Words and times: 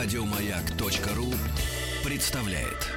Радиомаяк.ру 0.00 1.26
представляет. 2.04 2.88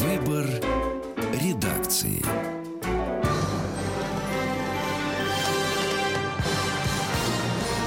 Выбор 0.00 0.44
редакции. 1.40 2.22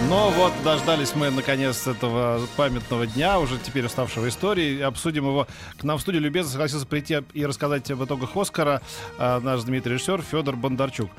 Ну 0.09 0.31
вот, 0.31 0.51
дождались 0.63 1.13
мы 1.13 1.29
наконец 1.29 1.85
этого 1.85 2.41
памятного 2.57 3.05
дня, 3.05 3.39
уже 3.39 3.59
теперь 3.59 3.85
уставшего 3.85 4.27
истории. 4.27 4.81
Обсудим 4.81 5.25
его. 5.25 5.47
К 5.77 5.83
нам 5.83 5.99
в 5.99 6.01
студию 6.01 6.23
любезно 6.23 6.51
согласился 6.53 6.87
прийти 6.87 7.19
и 7.35 7.45
рассказать 7.45 7.91
об 7.91 8.03
итогах 8.03 8.35
Оскара 8.35 8.81
а, 9.19 9.39
наш 9.41 9.59
знаменитый 9.59 9.91
режиссер 9.93 10.23
Федор 10.23 10.55
Бондарчук. 10.55 11.11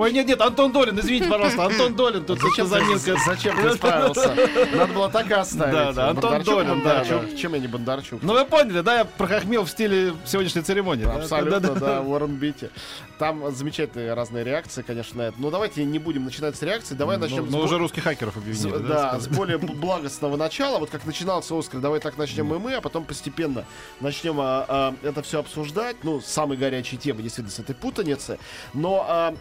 Ой, 0.00 0.12
нет, 0.12 0.26
нет, 0.26 0.40
Антон 0.40 0.72
Долин, 0.72 0.98
извините, 0.98 1.28
пожалуйста, 1.28 1.66
Антон 1.66 1.94
Долин, 1.94 2.24
тут 2.24 2.40
Зачем 2.40 2.66
заминка. 2.66 3.16
зачем 3.26 3.54
ты 3.54 3.74
справился? 3.74 4.34
Надо 4.74 4.94
было 4.94 5.10
так 5.10 5.30
и 5.30 5.34
оставить. 5.34 5.74
Да, 5.74 5.92
да, 5.92 6.08
Антон 6.08 6.42
Долин, 6.42 6.82
да. 6.82 7.04
Чем 7.36 7.52
я 7.52 7.60
не 7.60 7.66
Бондарчук? 7.66 8.22
Ну 8.22 8.32
вы 8.32 8.46
поняли, 8.46 8.80
да, 8.80 9.00
я 9.00 9.04
прохохмел 9.04 9.64
в 9.64 9.70
стиле 9.70 10.14
сегодняшней 10.24 10.62
церемонии. 10.62 11.04
Абсолютно, 11.04 11.74
да, 11.74 12.00
Уоррен 12.00 12.36
Бити. 12.36 12.70
Там 13.18 13.54
замечательные 13.54 14.14
разные 14.14 14.42
реакции, 14.42 14.80
конечно, 14.80 15.18
на 15.18 15.28
это. 15.28 15.36
Но 15.38 15.50
давайте 15.50 15.84
не 15.84 15.98
будем 15.98 16.24
начинать 16.24 16.56
с 16.56 16.62
реакции, 16.62 16.94
давай 16.94 17.18
Ну, 17.18 17.24
начнем 17.24 17.44
ну, 17.44 17.50
с 17.50 17.54
бо- 17.54 17.58
уже 17.58 17.76
русских 17.76 18.04
хакеров 18.04 18.38
объединили, 18.38 18.78
да, 18.78 19.12
да? 19.12 19.20
с 19.20 19.28
более 19.28 19.58
благостного 19.58 20.38
начала. 20.38 20.78
Вот 20.78 20.88
как 20.88 21.04
начинался 21.04 21.58
Оскар, 21.58 21.82
давай 21.82 22.00
так 22.00 22.16
начнем 22.16 22.54
и 22.54 22.58
мы, 22.58 22.72
а 22.72 22.80
потом 22.80 23.04
постепенно 23.04 23.66
начнем 24.00 24.40
а, 24.40 24.64
а, 24.66 24.94
это 25.02 25.20
все 25.20 25.40
обсуждать. 25.40 25.96
Ну, 26.02 26.22
самые 26.22 26.56
горячие 26.56 26.98
темы, 26.98 27.20
действительно, 27.20 27.54
с 27.54 27.58
этой 27.58 27.74
путаницы. 27.74 28.38
Но 28.72 29.34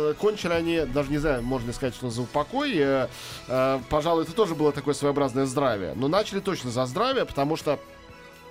а, 0.00 0.14
кончили 0.14 0.52
они, 0.52 0.80
даже 0.80 1.10
не 1.10 1.18
знаю, 1.18 1.42
можно 1.42 1.72
сказать, 1.72 1.94
что 1.94 2.10
за 2.10 2.22
упокой. 2.22 2.72
э, 2.76 3.08
э, 3.48 3.80
пожалуй, 3.88 4.24
это 4.24 4.32
тоже 4.32 4.54
было 4.54 4.72
такое 4.72 4.94
своеобразное 4.94 5.46
здравие. 5.46 5.94
Но 5.94 6.08
начали 6.08 6.40
точно 6.40 6.70
за 6.70 6.86
здравие, 6.86 7.24
потому 7.24 7.56
что 7.56 7.78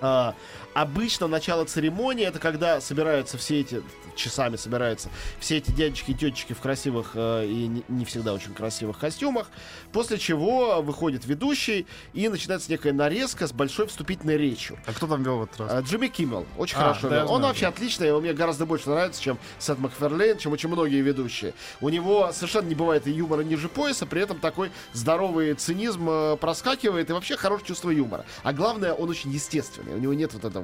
а, 0.00 0.34
обычно 0.74 1.26
начало 1.26 1.64
церемонии 1.64 2.26
это 2.26 2.38
когда 2.38 2.80
собираются 2.80 3.38
все 3.38 3.60
эти 3.60 3.82
часами 4.16 4.56
собираются 4.56 5.08
все 5.38 5.58
эти 5.58 5.70
дядечки 5.70 6.10
и 6.10 6.14
тетечки 6.14 6.52
в 6.52 6.60
красивых 6.60 7.12
э, 7.14 7.46
и 7.46 7.66
не, 7.66 7.84
не 7.88 8.04
всегда 8.04 8.32
очень 8.34 8.54
красивых 8.54 8.98
костюмах, 8.98 9.50
после 9.92 10.18
чего 10.18 10.82
выходит 10.82 11.24
ведущий 11.26 11.86
и 12.12 12.28
начинается 12.28 12.70
некая 12.70 12.92
нарезка 12.92 13.46
с 13.46 13.52
большой 13.52 13.86
вступительной 13.86 14.36
речью. 14.36 14.78
А 14.86 14.92
кто 14.92 15.06
там 15.06 15.22
вел 15.22 15.38
в 15.38 15.42
этот 15.44 15.60
раз? 15.60 15.70
А, 15.72 15.80
Джимми 15.80 16.08
Киммел 16.08 16.46
очень 16.56 16.76
А, 16.76 16.80
хорошо 16.80 17.08
да, 17.08 17.16
вел. 17.16 17.32
Он 17.32 17.40
знаю, 17.40 17.54
вообще 17.54 18.06
и 18.06 18.10
он 18.10 18.22
мне 18.22 18.32
гораздо 18.32 18.66
больше 18.66 18.90
нравится, 18.90 19.20
чем 19.20 19.38
Сет 19.58 19.78
Макферлейн, 19.78 20.38
чем 20.38 20.52
очень 20.52 20.68
многие 20.68 21.00
ведущие. 21.00 21.54
У 21.80 21.88
него 21.88 22.30
совершенно 22.32 22.68
не 22.68 22.74
бывает 22.74 23.06
и 23.06 23.10
юмора 23.10 23.42
ниже 23.42 23.68
пояса, 23.68 24.06
при 24.06 24.22
этом 24.22 24.38
такой 24.38 24.70
здоровый 24.92 25.54
цинизм 25.54 26.08
э, 26.08 26.36
проскакивает 26.36 27.10
и 27.10 27.12
вообще 27.12 27.36
хорошее 27.36 27.68
чувство 27.68 27.90
юмора. 27.90 28.24
А 28.42 28.52
главное, 28.52 28.92
он 28.92 29.08
очень 29.08 29.30
естественный. 29.30 29.94
У 29.94 29.98
него 29.98 30.14
нет 30.14 30.32
вот 30.34 30.44
этого, 30.44 30.59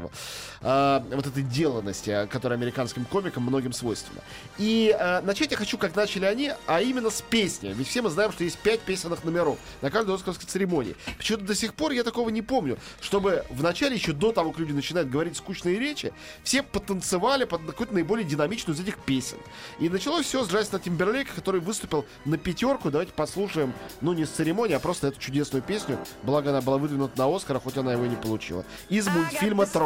э, 0.60 1.02
вот 1.10 1.26
этой 1.26 1.42
деланности, 1.42 2.10
э, 2.10 2.26
которая 2.26 2.58
американским 2.58 3.04
комикам 3.04 3.42
многим 3.42 3.72
свойственна. 3.72 4.20
И 4.58 4.96
э, 4.98 5.20
начать 5.22 5.50
я 5.50 5.56
хочу, 5.56 5.78
как 5.78 5.94
начали 5.96 6.24
они, 6.24 6.52
а 6.66 6.80
именно 6.80 7.10
с 7.10 7.22
песни. 7.22 7.72
Ведь 7.76 7.88
все 7.88 8.02
мы 8.02 8.10
знаем, 8.10 8.32
что 8.32 8.44
есть 8.44 8.58
пять 8.58 8.80
песенных 8.80 9.24
номеров 9.24 9.58
на 9.82 9.90
каждой 9.90 10.14
оскарской 10.14 10.46
церемонии. 10.46 10.96
Почему-то 11.16 11.44
до 11.44 11.54
сих 11.54 11.74
пор 11.74 11.92
я 11.92 12.04
такого 12.04 12.30
не 12.30 12.42
помню, 12.42 12.78
чтобы 13.00 13.44
в 13.50 13.62
начале, 13.62 13.96
еще 13.96 14.12
до 14.12 14.32
того, 14.32 14.50
как 14.50 14.60
люди 14.60 14.72
начинают 14.72 15.08
говорить 15.08 15.36
скучные 15.36 15.78
речи, 15.78 16.12
все 16.42 16.62
потанцевали 16.62 17.44
под 17.44 17.64
какую-то 17.66 17.94
наиболее 17.94 18.26
динамичную 18.26 18.76
из 18.76 18.80
этих 18.80 18.98
песен. 18.98 19.38
И 19.78 19.88
началось 19.88 20.26
все 20.26 20.44
с 20.44 20.48
Джастина 20.48 20.80
Тимберлейка, 20.80 21.32
который 21.34 21.60
выступил 21.60 22.04
на 22.24 22.38
пятерку. 22.38 22.90
Давайте 22.90 23.12
послушаем, 23.12 23.72
ну 24.00 24.12
не 24.12 24.24
с 24.24 24.30
церемонии, 24.30 24.74
а 24.74 24.80
просто 24.80 25.08
эту 25.08 25.20
чудесную 25.20 25.62
песню. 25.62 25.98
Благо 26.22 26.50
она 26.50 26.60
была 26.60 26.78
выдвинута 26.78 27.18
на 27.18 27.34
Оскар, 27.34 27.60
хоть 27.60 27.76
она 27.76 27.92
его 27.92 28.04
и 28.04 28.08
не 28.08 28.16
получила. 28.16 28.64
Из 28.88 29.06
мультфильма 29.06 29.66
«Тролли». 29.66 29.85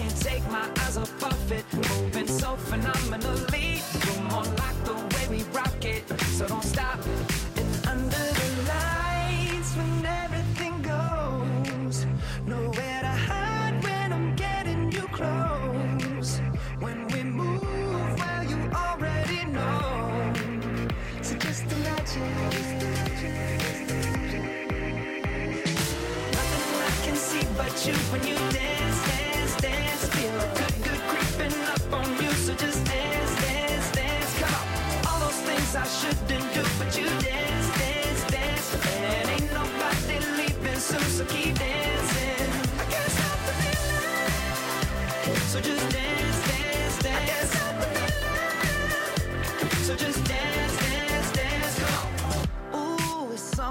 can't 0.00 0.20
take 0.22 0.50
my 0.50 0.66
eyes 0.78 0.96
off 0.96 1.22
of 1.22 1.52
it, 1.52 1.64
moving 1.74 2.26
so 2.26 2.56
phenomenally. 2.56 3.82
You're 4.06 4.22
more 4.30 4.44
like 4.44 4.84
the 4.84 4.94
way 4.94 5.28
we 5.28 5.42
rock 5.52 5.84
it, 5.84 6.08
so 6.36 6.46
don't 6.48 6.64
stop. 6.64 6.98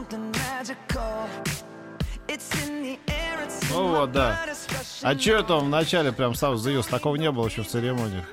My 0.10 0.60
вот, 3.72 4.12
да. 4.12 4.46
А 5.02 5.16
че 5.16 5.40
это 5.40 5.54
on. 5.54 5.58
он 5.60 5.66
вначале 5.66 6.12
прям 6.12 6.34
сразу 6.36 6.58
заявился? 6.58 6.90
Такого 6.90 7.16
не 7.16 7.32
было 7.32 7.48
еще 7.48 7.64
в 7.64 7.68
церемониях. 7.68 8.26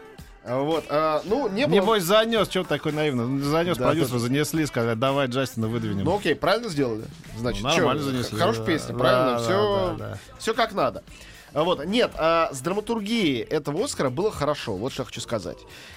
А, 0.45 0.61
Вот, 0.61 0.85
а, 0.89 1.23
ну, 1.25 1.49
не 1.49 1.67
было... 1.67 1.75
Небось 1.75 2.05
занес, 2.05 2.49
что 2.49 2.63
такой 2.63 2.93
наивный? 2.93 3.27
Ну, 3.27 3.43
Занес, 3.43 3.77
Да, 3.77 3.87
продюсеры 3.87 4.21
занесли, 4.21 4.65
сказали, 4.67 4.95
давай 4.95 5.27
Джастина 5.27 5.67
выдвинем. 5.67 6.05
Ну 6.05 6.17
окей, 6.17 6.37
правильно 6.37 6.69
сделали. 6.69 7.05
Значит, 7.37 7.63
Ну, 7.65 7.69
нормально 7.69 8.03
чё, 8.03 8.11
занесли, 8.11 8.39
Хорошая 8.39 8.65
да. 8.65 8.73
песня, 8.73 8.93
Да, 8.95 8.99
правильно? 8.99 9.33
да, 9.33 9.39
все, 9.39 9.97
да, 9.99 10.09
да. 10.11 10.19
все 10.39 10.55
как 10.55 10.73
надо. 10.73 11.03
А 11.57 11.65
Вот, 11.65 11.83
нет, 11.87 12.11
а 12.17 12.51
с 12.53 12.61
драматургией 12.61 13.41
этого 13.41 13.83
Оскара 13.83 14.11
было 14.11 14.31
хорошо, 14.31 14.77
вот 14.77 14.93
что 14.93 15.03
я 15.03 15.07
хочу 15.07 15.23
сказать. 15.23 15.57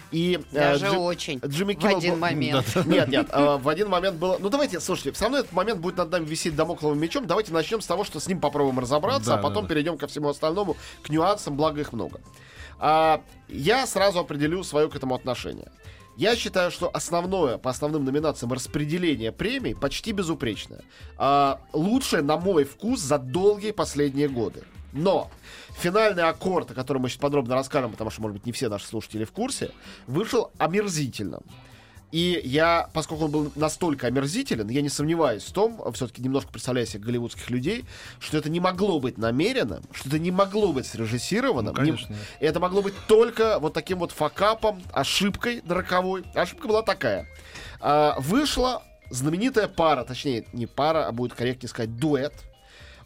И 0.09 0.39
э, 0.53 0.55
Даже 0.55 0.85
Джи- 0.85 0.97
очень. 0.97 1.39
Джимми 1.45 1.73
В 1.73 1.79
Киммел 1.79 1.97
один 1.97 2.13
был- 2.13 2.19
момент. 2.21 2.65
Нет, 2.85 3.09
нет, 3.09 3.27
а, 3.33 3.57
в 3.57 3.67
один 3.67 3.89
момент 3.89 4.15
было. 4.15 4.37
Ну 4.39 4.47
давайте, 4.47 4.79
слушайте, 4.79 5.11
все 5.11 5.25
равно 5.25 5.39
этот 5.39 5.51
момент 5.51 5.81
будет 5.81 5.97
над 5.97 6.09
нами 6.11 6.23
висеть 6.23 6.55
домокловым 6.55 6.97
мечом. 6.97 7.27
Давайте 7.27 7.51
начнем 7.51 7.81
с 7.81 7.85
того, 7.87 8.05
что 8.05 8.21
с 8.21 8.27
ним 8.29 8.39
попробуем 8.39 8.79
разобраться, 8.79 9.31
Да, 9.31 9.33
а 9.35 9.37
потом 9.39 9.55
да, 9.55 9.61
да. 9.63 9.67
перейдем 9.67 9.97
ко 9.97 10.07
всему 10.07 10.29
остальному, 10.29 10.77
к 11.03 11.09
нюансам, 11.09 11.57
благо 11.57 11.81
их 11.81 11.91
много. 11.91 12.21
А, 12.79 13.21
я 13.49 13.85
сразу 13.85 14.19
определю 14.19 14.63
свое 14.63 14.87
к 14.89 14.95
этому 14.95 15.13
отношение. 15.13 15.73
Я 16.15 16.37
считаю, 16.37 16.71
что 16.71 16.89
основное 16.93 17.57
по 17.57 17.69
основным 17.69 18.05
номинациям 18.05 18.53
распределение 18.53 19.33
премий 19.33 19.75
почти 19.75 20.13
безупречное. 20.13 20.83
А, 21.17 21.59
лучшее, 21.73 22.21
на 22.21 22.37
мой 22.37 22.63
вкус, 22.63 23.01
за 23.01 23.17
долгие 23.17 23.71
последние 23.71 24.29
годы. 24.29 24.63
Но 24.93 25.29
финальный 25.77 26.23
аккорд, 26.23 26.71
о 26.71 26.73
котором 26.73 27.03
мы 27.03 27.09
сейчас 27.09 27.19
подробно 27.19 27.55
расскажем, 27.55 27.91
потому 27.91 28.09
что, 28.09 28.21
может 28.21 28.37
быть, 28.37 28.45
не 28.45 28.51
все 28.51 28.69
наши 28.69 28.85
слушатели 28.85 29.23
в 29.23 29.31
курсе, 29.31 29.71
вышел 30.07 30.51
омерзительным. 30.57 31.41
И 32.11 32.41
я, 32.43 32.89
поскольку 32.93 33.25
он 33.25 33.31
был 33.31 33.51
настолько 33.55 34.07
омерзителен, 34.07 34.67
я 34.69 34.81
не 34.81 34.89
сомневаюсь 34.89 35.43
в 35.43 35.51
том, 35.51 35.79
все-таки 35.93 36.23
немножко 36.23 36.51
представляю 36.51 36.87
себе 36.87 37.03
голливудских 37.03 37.51
людей, 37.51 37.85
что 38.19 38.37
это 38.37 38.49
не 38.49 38.59
могло 38.59 38.99
быть 38.99 39.19
намеренным, 39.19 39.83
что 39.93 40.09
это 40.09 40.17
не 40.17 40.31
могло 40.31 40.73
быть 40.73 40.87
срежиссированным. 40.87 41.75
Ну, 41.75 41.79
конечно. 41.79 42.11
Не- 42.11 42.47
это 42.47 42.59
могло 42.59 42.81
быть 42.81 42.95
только 43.07 43.59
вот 43.59 43.73
таким 43.73 43.99
вот 43.99 44.11
факапом, 44.11 44.81
ошибкой 44.91 45.61
роковой. 45.67 46.23
Ошибка 46.33 46.67
была 46.67 46.81
такая. 46.81 47.27
А, 47.79 48.15
вышла 48.19 48.83
знаменитая 49.11 49.67
пара, 49.67 50.03
точнее, 50.03 50.45
не 50.53 50.65
пара, 50.65 51.07
а 51.07 51.11
будет 51.11 51.33
корректнее 51.33 51.69
сказать 51.69 51.95
дуэт. 51.95 52.33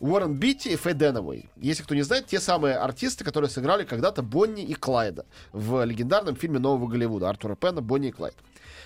Уоррен 0.03 0.33
Битти 0.33 0.73
и 0.73 0.75
Фэй 0.75 0.95
Дэновой. 0.95 1.49
Если 1.55 1.81
кто 1.81 1.95
не 1.95 2.01
знает, 2.01 2.27
те 2.27 2.41
самые 2.41 2.75
артисты, 2.75 3.23
которые 3.23 3.49
сыграли 3.49 3.85
когда-то 3.85 4.21
Бонни 4.21 4.61
и 4.61 4.73
Клайда 4.73 5.25
в 5.53 5.81
легендарном 5.85 6.35
фильме 6.35 6.59
Нового 6.59 6.89
Голливуда 6.89 7.29
Артура 7.29 7.55
Пена 7.55 7.81
«Бонни 7.81 8.09
и 8.09 8.11
Клайд». 8.11 8.35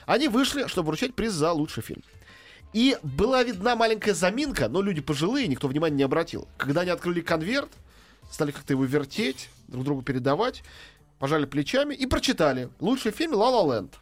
Они 0.05 0.27
вышли, 0.27 0.67
чтобы 0.67 0.89
вручать 0.89 1.15
приз 1.15 1.33
за 1.33 1.53
лучший 1.53 1.81
фильм. 1.81 2.03
И 2.71 2.99
была 3.01 3.41
видна 3.41 3.75
маленькая 3.75 4.13
заминка, 4.13 4.69
но 4.69 4.83
люди 4.83 5.01
пожилые, 5.01 5.47
никто 5.47 5.67
внимания 5.67 5.95
не 5.95 6.03
обратил. 6.03 6.47
Когда 6.55 6.81
они 6.81 6.91
открыли 6.91 7.21
конверт, 7.21 7.71
стали 8.29 8.51
как-то 8.51 8.73
его 8.73 8.85
вертеть, 8.85 9.49
друг 9.69 9.85
другу 9.85 10.03
передавать, 10.03 10.61
пожали 11.17 11.45
плечами 11.45 11.95
и 11.95 12.05
прочитали. 12.05 12.69
Лучший 12.79 13.11
фильм 13.11 13.33
«Ла 13.33 13.49
Ла 13.49 13.75
Ленд». 13.75 13.95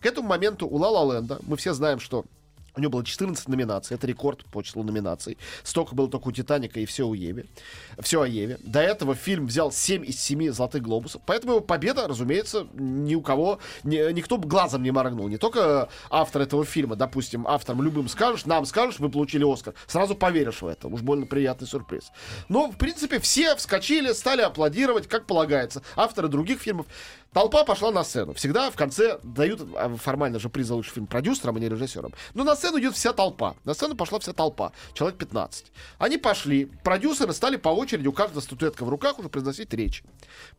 К 0.00 0.06
этому 0.06 0.28
моменту 0.28 0.68
у 0.68 0.76
«Ла 0.76 0.90
Ла 0.90 1.14
Ленда» 1.14 1.38
мы 1.46 1.56
все 1.56 1.72
знаем, 1.72 1.98
что 1.98 2.26
у 2.78 2.80
него 2.80 2.92
было 2.92 3.04
14 3.04 3.48
номинаций. 3.48 3.96
Это 3.96 4.06
рекорд 4.06 4.44
по 4.46 4.62
числу 4.62 4.82
номинаций. 4.82 5.36
Столько 5.64 5.94
было 5.94 6.08
только 6.08 6.28
у 6.28 6.32
«Титаника» 6.32 6.80
и 6.80 6.86
все 6.86 7.06
у 7.06 7.14
Еве. 7.14 7.46
Все 7.98 8.22
о 8.22 8.26
Еве. 8.26 8.58
До 8.62 8.80
этого 8.80 9.14
фильм 9.14 9.46
взял 9.46 9.72
7 9.72 10.04
из 10.04 10.20
7 10.20 10.52
«Золотых 10.52 10.82
глобусов». 10.82 11.20
Поэтому 11.26 11.54
его 11.54 11.60
победа, 11.60 12.06
разумеется, 12.06 12.66
ни 12.74 13.14
у 13.14 13.20
кого... 13.20 13.58
Ни, 13.82 14.12
никто 14.12 14.38
глазом 14.38 14.82
не 14.82 14.92
моргнул. 14.92 15.28
Не 15.28 15.38
только 15.38 15.88
автор 16.10 16.42
этого 16.42 16.64
фильма, 16.64 16.96
допустим, 16.96 17.46
авторам 17.46 17.82
любым 17.82 18.08
скажешь, 18.08 18.46
нам 18.46 18.64
скажешь, 18.64 19.00
вы 19.00 19.10
получили 19.10 19.50
«Оскар». 19.50 19.74
Сразу 19.86 20.14
поверишь 20.14 20.62
в 20.62 20.66
это. 20.66 20.88
Уж 20.88 21.02
больно 21.02 21.26
приятный 21.26 21.66
сюрприз. 21.66 22.12
Но, 22.48 22.70
в 22.70 22.76
принципе, 22.76 23.18
все 23.18 23.56
вскочили, 23.56 24.12
стали 24.12 24.42
аплодировать, 24.42 25.08
как 25.08 25.26
полагается. 25.26 25.82
Авторы 25.96 26.28
других 26.28 26.60
фильмов. 26.60 26.86
Толпа 27.32 27.64
пошла 27.64 27.90
на 27.90 28.04
сцену. 28.04 28.32
Всегда 28.32 28.70
в 28.70 28.76
конце 28.76 29.18
дают 29.22 29.60
а, 29.76 29.94
формально 29.96 30.38
же 30.38 30.48
приз 30.48 30.66
за 30.66 30.74
лучший 30.74 30.94
фильм 30.94 31.06
продюсерам, 31.06 31.56
а 31.56 31.60
не 31.60 31.68
режиссерам. 31.68 32.14
Но 32.34 32.44
на 32.44 32.56
сцену 32.56 32.80
идет 32.80 32.94
вся 32.94 33.12
толпа. 33.12 33.54
На 33.64 33.74
сцену 33.74 33.94
пошла 33.94 34.18
вся 34.18 34.32
толпа. 34.32 34.72
Человек 34.94 35.18
15. 35.18 35.66
Они 35.98 36.16
пошли. 36.16 36.66
Продюсеры 36.82 37.32
стали 37.34 37.56
по 37.56 37.68
очереди, 37.68 38.08
у 38.08 38.12
каждого 38.12 38.40
статуэтка 38.40 38.84
в 38.84 38.88
руках, 38.88 39.18
уже 39.18 39.28
произносить 39.28 39.72
речь. 39.74 40.02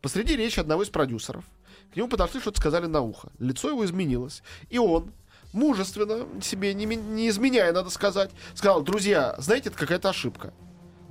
Посреди 0.00 0.36
речи 0.36 0.60
одного 0.60 0.84
из 0.84 0.90
продюсеров 0.90 1.44
к 1.92 1.96
нему 1.96 2.08
подошли, 2.08 2.40
что-то 2.40 2.60
сказали 2.60 2.86
на 2.86 3.00
ухо. 3.00 3.30
Лицо 3.38 3.68
его 3.68 3.84
изменилось. 3.84 4.42
И 4.68 4.78
он, 4.78 5.12
мужественно, 5.52 6.26
себе 6.40 6.72
не, 6.72 6.84
не 6.84 7.28
изменяя, 7.28 7.72
надо 7.72 7.90
сказать, 7.90 8.30
сказал, 8.54 8.82
друзья, 8.82 9.34
знаете, 9.38 9.70
это 9.70 9.78
какая-то 9.78 10.10
ошибка. 10.10 10.52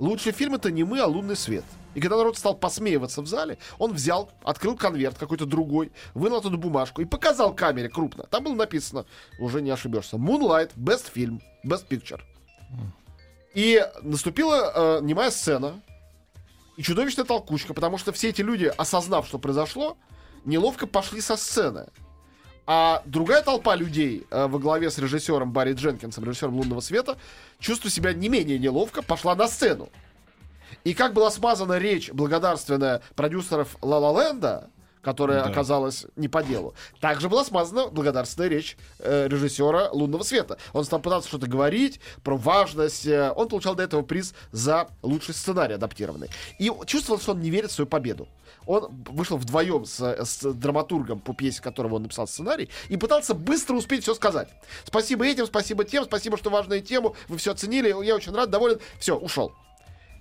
Лучший 0.00 0.32
фильм 0.32 0.54
это 0.54 0.70
не 0.70 0.82
мы, 0.82 0.98
а 0.98 1.06
лунный 1.06 1.36
свет. 1.36 1.64
И 1.94 2.00
когда 2.00 2.16
народ 2.16 2.38
стал 2.38 2.54
посмеиваться 2.54 3.20
в 3.20 3.26
зале, 3.26 3.58
он 3.78 3.92
взял, 3.92 4.30
открыл 4.42 4.74
конверт 4.74 5.18
какой-то 5.18 5.44
другой, 5.44 5.92
вынул 6.14 6.38
оттуда 6.38 6.56
бумажку 6.56 7.02
и 7.02 7.04
показал 7.04 7.54
камере 7.54 7.90
крупно. 7.90 8.24
Там 8.24 8.44
было 8.44 8.54
написано, 8.54 9.04
уже 9.38 9.60
не 9.60 9.70
ошибешься, 9.70 10.16
Moonlight, 10.16 10.70
Best 10.74 11.12
Film, 11.14 11.42
Best 11.66 11.86
Picture. 11.86 12.20
И 13.54 13.86
наступила 14.00 14.72
э, 14.74 15.00
немая 15.02 15.30
сцена 15.30 15.82
и 16.78 16.82
чудовищная 16.82 17.26
толкучка, 17.26 17.74
потому 17.74 17.98
что 17.98 18.10
все 18.12 18.30
эти 18.30 18.40
люди, 18.40 18.72
осознав, 18.74 19.26
что 19.26 19.38
произошло, 19.38 19.98
неловко 20.46 20.86
пошли 20.86 21.20
со 21.20 21.36
сцены. 21.36 21.88
А 22.72 23.02
другая 23.04 23.42
толпа 23.42 23.74
людей 23.74 24.28
э, 24.30 24.46
во 24.46 24.60
главе 24.60 24.92
с 24.92 24.98
режиссером 24.98 25.50
Барри 25.50 25.72
Дженкинсом, 25.72 26.22
режиссером 26.22 26.54
«Лунного 26.54 26.78
света», 26.78 27.18
чувствуя 27.58 27.90
себя 27.90 28.12
не 28.12 28.28
менее 28.28 28.60
неловко, 28.60 29.02
пошла 29.02 29.34
на 29.34 29.48
сцену. 29.48 29.88
И 30.84 30.94
как 30.94 31.12
была 31.12 31.32
смазана 31.32 31.78
речь 31.78 32.12
благодарственная 32.12 33.02
продюсеров 33.16 33.76
«Ла 33.82 33.98
Ла 33.98 34.22
Ленда», 34.22 34.70
которая 35.02 35.44
Да. 35.44 35.50
оказалась 35.50 36.06
не 36.16 36.28
по 36.28 36.42
делу. 36.42 36.74
Также 37.00 37.28
была 37.28 37.44
смазана 37.44 37.86
благодарственная 37.88 38.48
речь 38.48 38.76
э, 38.98 39.28
режиссера 39.28 39.90
«Лунного 39.90 40.22
света». 40.22 40.58
Он 40.72 40.84
стал 40.84 41.00
пытаться 41.00 41.28
что-то 41.28 41.46
говорить 41.46 42.00
про 42.22 42.36
важность. 42.36 43.06
э, 43.06 43.32
он 43.34 43.48
получал 43.48 43.74
до 43.74 43.82
этого 43.82 44.02
приз 44.02 44.34
за 44.52 44.88
лучший 45.02 45.34
сценарий 45.34 45.74
адаптированный. 45.74 46.28
И 46.58 46.70
чувствовал, 46.86 47.20
что 47.20 47.32
он 47.32 47.40
не 47.40 47.50
верит 47.50 47.70
в 47.70 47.74
свою 47.74 47.86
победу. 47.88 48.28
Он 48.66 48.90
вышел 49.08 49.36
вдвоем 49.38 49.86
с, 49.86 50.00
с 50.00 50.42
драматургом, 50.52 51.20
по 51.20 51.32
пьесе 51.32 51.62
которого 51.62 51.94
он 51.96 52.02
написал 52.02 52.28
сценарий, 52.28 52.68
и 52.88 52.96
пытался 52.96 53.34
быстро 53.34 53.74
успеть 53.74 54.02
все 54.02 54.14
сказать. 54.14 54.48
Спасибо 54.84 55.26
этим, 55.26 55.46
спасибо 55.46 55.84
тем, 55.84 56.04
спасибо, 56.04 56.36
что 56.36 56.50
важную 56.50 56.82
тему, 56.82 57.16
вы 57.28 57.38
все 57.38 57.52
оценили, 57.52 57.88
я 58.04 58.14
очень 58.14 58.32
рад, 58.34 58.50
доволен. 58.50 58.78
Все, 58.98 59.16
ушел. 59.16 59.52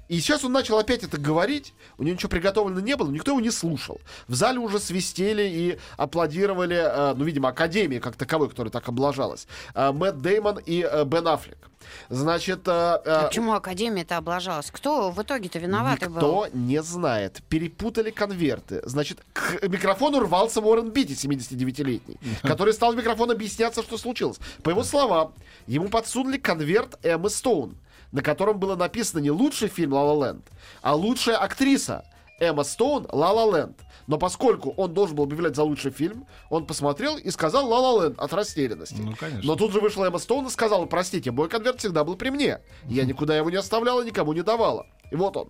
И 0.10 0.20
сейчас 0.20 0.44
он 0.44 0.52
начал 0.52 0.80
опять 0.80 1.04
это 1.04 1.20
говорить, 1.20 1.74
у 2.00 2.04
него 2.04 2.16
ничего 2.16 2.30
приготовлено 2.30 2.80
не 2.80 2.96
было, 2.96 3.12
никто 3.12 3.32
его 3.32 3.40
не 3.40 3.52
слушал. 3.52 4.02
В 4.28 4.34
зале 4.34 4.58
уже 4.58 4.80
свистели 4.80 5.44
и 5.44 5.80
аплодировали, 5.98 6.78
э, 6.78 7.14
ну, 7.16 7.24
видимо, 7.24 7.50
Академии 7.50 8.00
как 8.00 8.16
таковой, 8.16 8.50
которая 8.50 8.72
так 8.72 8.90
облажалась. 8.90 9.48
Э, 9.76 9.92
Мэтт 9.92 10.18
Деймон 10.18 10.60
и 10.66 10.82
э, 10.82 11.06
Бен 11.06 11.28
Аффлек. 11.28 11.69
Значит, 12.10 12.68
э, 12.68 12.72
э, 12.72 13.12
А 13.12 13.28
Почему 13.28 13.54
Академия-то 13.54 14.18
облажалась? 14.18 14.72
Кто 14.72 15.12
в 15.12 15.22
итоге-то 15.22 15.60
виноватый 15.60 16.08
был? 16.08 16.16
Никто 16.16 16.48
не 16.54 16.82
знает. 16.82 17.42
Перепутали 17.50 18.10
конверты. 18.10 18.82
Значит, 18.86 19.20
к 19.34 19.68
микрофону 19.68 20.20
рвался 20.20 20.62
Уоррен 20.62 20.90
Битти, 20.90 21.14
79-летний, 21.14 22.18
который 22.44 22.74
стал 22.74 22.94
в 22.94 22.96
микрофон 22.96 23.32
объясняться, 23.32 23.84
что 23.84 23.98
случилось. 23.98 24.40
По 24.64 24.70
его 24.70 24.84
словам, 24.84 25.34
ему 25.68 25.90
подсунули 25.90 26.38
конверт 26.38 26.98
Эммы 27.04 27.30
Стоун, 27.30 27.78
на 28.12 28.22
котором 28.22 28.60
было 28.60 28.76
написано 28.76 29.20
не 29.20 29.32
лучший 29.32 29.68
фильм 29.68 29.94
«Ла 29.94 30.14
Ла 30.14 30.28
Ленд», 30.28 30.46
а 30.82 30.96
лучшая 30.96 31.38
актриса 31.38 32.06
Эмма 32.40 32.64
Стоун 32.64 33.08
«Ла 33.12 33.32
Ла 33.32 33.58
Ленд». 33.58 33.78
Но 34.08 34.18
поскольку 34.18 34.72
он 34.72 34.94
должен 34.94 35.16
был 35.16 35.26
объявлять 35.26 35.56
за 35.56 35.64
лучший 35.64 35.92
фильм, 35.92 36.26
он 36.50 36.66
посмотрел 36.66 37.18
и 37.18 37.30
сказал 37.30 37.68
«Ла 37.68 37.80
Ла 37.80 38.04
Ленд» 38.04 38.20
от 38.20 38.34
растерянности. 38.34 39.00
Ну, 39.00 39.16
конечно. 39.16 39.42
Но 39.44 39.56
тут 39.56 39.72
же 39.72 39.80
вышла 39.80 40.06
Эмма 40.06 40.20
Стоун 40.20 40.48
и 40.48 40.50
сказала, 40.50 40.86
простите, 40.86 41.32
мой 41.32 41.50
конверт 41.50 41.80
всегда 41.80 42.04
был 42.04 42.16
при 42.16 42.30
мне. 42.30 42.60
Я 42.86 43.06
никуда 43.06 43.38
его 43.38 43.50
не 43.50 43.58
оставляла, 43.58 44.04
никому 44.04 44.34
не 44.34 44.42
давала. 44.42 44.88
И 45.12 45.16
вот 45.16 45.38
он. 45.38 45.50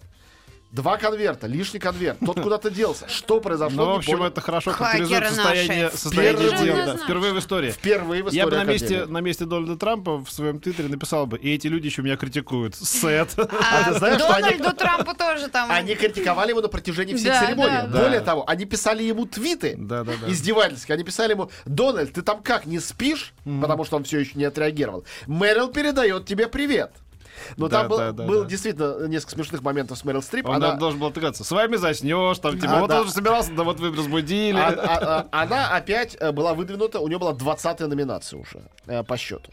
Два 0.71 0.97
конверта, 0.97 1.47
лишний 1.47 1.79
конверт. 1.79 2.19
Тот 2.23 2.41
куда-то 2.41 2.69
делся. 2.69 3.09
Что 3.09 3.41
произошло, 3.41 3.85
Ну, 3.85 3.93
в 3.93 3.97
общем, 3.97 4.21
это 4.21 4.39
хорошо 4.39 4.71
характеризует 4.71 5.27
состояние, 5.29 5.89
состояние 5.89 6.47
Впервые. 6.47 6.63
дел. 6.63 6.75
да, 6.75 6.81
Однозначно. 6.81 7.05
Впервые 7.05 7.33
в 7.33 7.39
истории. 7.39 7.71
Впервые 7.71 8.23
в 8.23 8.27
истории 8.27 8.37
Я 8.37 8.45
бы 8.45 8.55
на 8.55 8.63
месте, 8.65 9.05
на 9.05 9.17
месте 9.21 9.45
Дональда 9.45 9.77
Трампа 9.77 10.17
в 10.23 10.29
своем 10.29 10.59
твиттере 10.59 10.87
написал 10.89 11.25
бы, 11.25 11.37
и 11.39 11.55
эти 11.55 11.65
люди 11.65 11.87
еще 11.87 12.03
меня 12.03 12.17
критикуют. 12.17 12.75
Sad. 12.75 13.29
А 13.37 13.87
они- 13.87 14.17
Дональду 14.17 14.73
Трампу 14.75 15.15
тоже 15.15 15.47
там... 15.47 15.71
Они 15.79 15.95
критиковали 15.95 16.49
его 16.51 16.61
на 16.61 16.67
протяжении 16.67 17.15
всей 17.15 17.31
церемонии. 17.31 17.87
Более 17.91 18.19
того, 18.21 18.47
они 18.47 18.65
писали 18.65 19.01
ему 19.01 19.25
твиты 19.25 19.71
издевательские. 20.27 20.93
Они 20.95 21.03
писали 21.03 21.31
ему, 21.31 21.49
Дональд, 21.65 22.13
ты 22.13 22.21
там 22.21 22.43
как, 22.43 22.65
не 22.67 22.79
спишь? 22.79 23.33
Потому 23.59 23.85
что 23.85 23.95
он 23.97 24.03
все 24.03 24.19
еще 24.19 24.31
не 24.35 24.45
отреагировал. 24.45 25.03
Мэрил 25.25 25.69
передает 25.69 26.27
тебе 26.27 26.47
привет. 26.47 26.91
Но 27.57 27.67
Да, 27.67 27.79
там 27.81 27.87
был, 27.89 27.97
да, 27.97 28.11
да, 28.11 28.23
было 28.25 28.43
да. 28.43 28.49
действительно 28.49 29.07
несколько 29.07 29.35
смешных 29.35 29.61
моментов 29.61 29.97
с 29.97 30.03
Мэрил 30.03 30.21
Стрип. 30.21 30.47
Он 30.47 30.55
Она- 30.55 30.75
должен 30.75 30.99
был 30.99 31.07
отыграться. 31.07 31.43
С 31.43 31.51
вами 31.51 31.75
заснешь, 31.77 32.37
там, 32.39 32.59
типа, 32.59 32.77
А, 32.77 32.79
вот 32.81 32.89
да. 32.89 32.95
он 32.97 33.03
уже 33.05 33.11
собирался, 33.13 33.51
да 33.53 33.63
вот 33.63 33.79
вы 33.79 33.95
разбудили. 33.95 34.57
А- 34.57 34.67
а- 34.69 35.27
а- 35.31 35.41
Она 35.43 35.75
опять 35.75 36.15
э, 36.19 36.31
была 36.31 36.53
выдвинута, 36.53 36.99
у 36.99 37.07
нее 37.07 37.19
была 37.19 37.33
20-я 37.33 37.87
номинация 37.87 38.39
уже 38.39 38.61
э, 38.87 39.03
по 39.03 39.17
счету. 39.17 39.51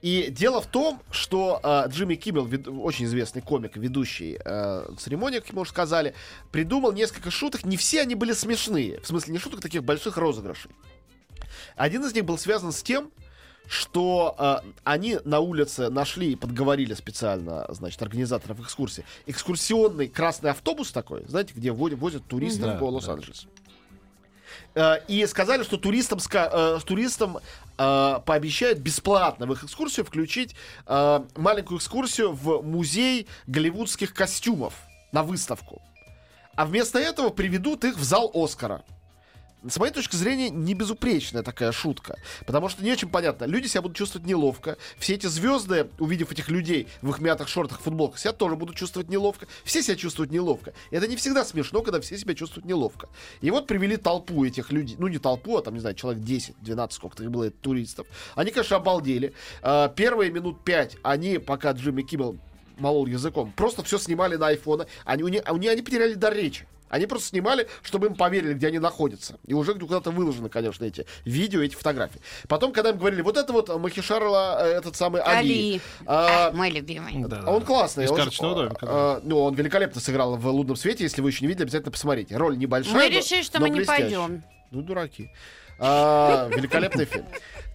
И 0.00 0.28
дело 0.30 0.60
в 0.60 0.66
том, 0.66 1.02
что 1.10 1.58
э, 1.60 1.88
Джимми 1.88 2.14
Киммел, 2.14 2.44
вед- 2.46 2.68
очень 2.68 3.06
известный 3.06 3.42
комик, 3.42 3.76
ведущий 3.76 4.38
э, 4.44 4.88
церемонии, 4.96 5.40
как 5.40 5.48
ему 5.50 5.62
уже 5.62 5.70
сказали, 5.70 6.14
придумал 6.52 6.92
несколько 6.92 7.32
шуток. 7.32 7.64
Не 7.64 7.76
все 7.76 8.02
они 8.02 8.14
были 8.14 8.32
смешные. 8.32 9.00
В 9.00 9.06
смысле, 9.08 9.32
не 9.32 9.38
шуток, 9.40 9.58
а 9.58 9.62
таких 9.62 9.82
больших 9.82 10.16
розыгрышей. 10.16 10.70
Один 11.76 12.04
из 12.04 12.14
них 12.14 12.24
был 12.24 12.38
связан 12.38 12.70
с 12.72 12.82
тем, 12.82 13.10
что 13.68 14.34
э, 14.38 14.70
они 14.84 15.18
на 15.24 15.40
улице 15.40 15.90
нашли 15.90 16.32
и 16.32 16.36
подговорили 16.36 16.94
специально, 16.94 17.66
значит, 17.68 18.00
организаторов 18.02 18.60
экскурсии. 18.60 19.04
Экскурсионный 19.26 20.08
красный 20.08 20.50
автобус 20.50 20.90
такой, 20.90 21.24
знаете, 21.28 21.52
где 21.54 21.70
возят, 21.70 21.98
возят 21.98 22.26
туристов 22.26 22.64
Да, 22.64 22.74
по 22.76 22.86
да. 22.86 22.96
Лос-Анджелесу. 22.96 23.48
Э, 24.74 25.04
и 25.06 25.24
сказали, 25.26 25.62
что 25.64 25.76
туристам, 25.76 26.18
э, 26.32 26.78
туристам 26.84 27.38
э, 27.76 28.20
пообещают 28.24 28.78
бесплатно 28.78 29.46
в 29.46 29.52
их 29.52 29.64
экскурсию 29.64 30.06
включить 30.06 30.54
э, 30.86 31.20
маленькую 31.36 31.78
экскурсию 31.78 32.32
в 32.32 32.62
музей 32.62 33.28
голливудских 33.46 34.14
костюмов 34.14 34.74
на 35.12 35.22
выставку. 35.22 35.82
А 36.56 36.64
вместо 36.64 36.98
этого 36.98 37.28
приведут 37.28 37.84
их 37.84 37.96
в 37.96 38.02
зал 38.02 38.30
Оскара. 38.34 38.82
С 39.66 39.76
моей 39.78 39.92
точки 39.92 40.14
зрения, 40.14 40.50
не 40.50 40.74
безупречная 40.74 41.42
такая 41.42 41.72
шутка. 41.72 42.18
Потому 42.46 42.68
что 42.68 42.84
не 42.84 42.92
очень 42.92 43.08
понятно. 43.08 43.44
Люди 43.44 43.66
себя 43.66 43.82
будут 43.82 43.96
чувствовать 43.96 44.26
неловко. 44.26 44.78
Все 44.98 45.14
эти 45.14 45.26
звезды, 45.26 45.88
увидев 45.98 46.30
этих 46.30 46.48
людей 46.48 46.86
в 47.02 47.10
их 47.10 47.18
мятых 47.18 47.48
шортах, 47.48 47.80
футболках, 47.80 48.20
себя 48.20 48.32
тоже 48.32 48.54
будут 48.54 48.76
чувствовать 48.76 49.08
неловко. 49.08 49.48
Все 49.64 49.82
себя 49.82 49.96
чувствуют 49.96 50.30
неловко. 50.30 50.74
И 50.92 50.96
это 50.96 51.08
не 51.08 51.16
всегда 51.16 51.44
смешно, 51.44 51.82
когда 51.82 52.00
все 52.00 52.16
себя 52.16 52.34
чувствуют 52.34 52.66
неловко. 52.66 53.08
И 53.40 53.50
вот 53.50 53.66
привели 53.66 53.96
толпу 53.96 54.44
этих 54.44 54.70
людей. 54.70 54.96
Ну, 54.98 55.08
не 55.08 55.18
толпу, 55.18 55.56
а 55.56 55.62
там, 55.62 55.74
не 55.74 55.80
знаю, 55.80 55.96
человек 55.96 56.22
10, 56.22 56.54
12, 56.60 56.94
сколько-то 56.94 57.24
их 57.24 57.30
было 57.30 57.50
туристов. 57.50 58.06
Они, 58.36 58.52
конечно, 58.52 58.76
обалдели. 58.76 59.34
А, 59.62 59.88
Первые 59.88 60.30
минут 60.30 60.62
пять 60.62 60.96
они, 61.02 61.38
пока 61.38 61.72
Джимми 61.72 62.02
Киммел 62.02 62.38
молол 62.78 63.06
языком, 63.06 63.52
просто 63.56 63.82
все 63.82 63.98
снимали 63.98 64.36
на 64.36 64.48
айфоны. 64.48 64.86
Они, 65.04 65.24
у 65.24 65.28
них, 65.28 65.42
они, 65.44 65.66
они 65.66 65.82
потеряли 65.82 66.14
дар 66.14 66.32
речи. 66.32 66.66
Они 66.88 67.06
просто 67.06 67.28
снимали, 67.28 67.68
чтобы 67.82 68.06
им 68.08 68.14
поверили, 68.14 68.54
где 68.54 68.68
они 68.68 68.78
находятся. 68.78 69.38
И 69.46 69.54
уже 69.54 69.74
куда-то 69.74 70.10
выложены, 70.10 70.48
конечно, 70.48 70.84
эти 70.84 71.06
видео, 71.24 71.60
эти 71.62 71.74
фотографии. 71.74 72.20
Потом, 72.48 72.72
когда 72.72 72.90
им 72.90 72.98
говорили, 72.98 73.22
вот 73.22 73.36
это 73.36 73.52
вот 73.52 73.68
Махишарла, 73.78 74.58
э, 74.66 74.78
этот 74.78 74.96
самый 74.96 75.20
Али. 75.22 75.38
Али. 75.38 75.80
а, 76.06 76.48
А, 76.48 76.52
мой 76.52 76.70
любимый. 76.70 77.14
Да, 77.26 77.42
а 77.46 77.50
он 77.50 77.64
классный. 77.64 78.04
Из 78.04 78.10
он 78.10 78.16
домика, 78.18 78.86
да. 78.86 78.92
а, 78.92 79.20
ну, 79.24 79.40
он 79.42 79.54
великолепно 79.54 80.00
сыграл 80.00 80.36
в 80.36 80.46
«Лунном 80.48 80.76
свете». 80.76 81.04
Если 81.04 81.20
вы 81.20 81.30
еще 81.30 81.42
не 81.42 81.48
видели, 81.48 81.64
обязательно 81.64 81.92
посмотрите. 81.92 82.36
Роль 82.36 82.56
небольшая, 82.58 82.94
Мы 82.94 83.08
но- 83.10 83.16
решили, 83.18 83.42
что 83.42 83.58
но 83.58 83.66
мы 83.66 83.70
не 83.70 83.76
блестящая. 83.80 84.02
пойдем. 84.10 84.42
Ну, 84.70 84.82
дураки. 84.82 85.30
А, 85.78 86.48
великолепный 86.48 87.04
фильм. 87.04 87.26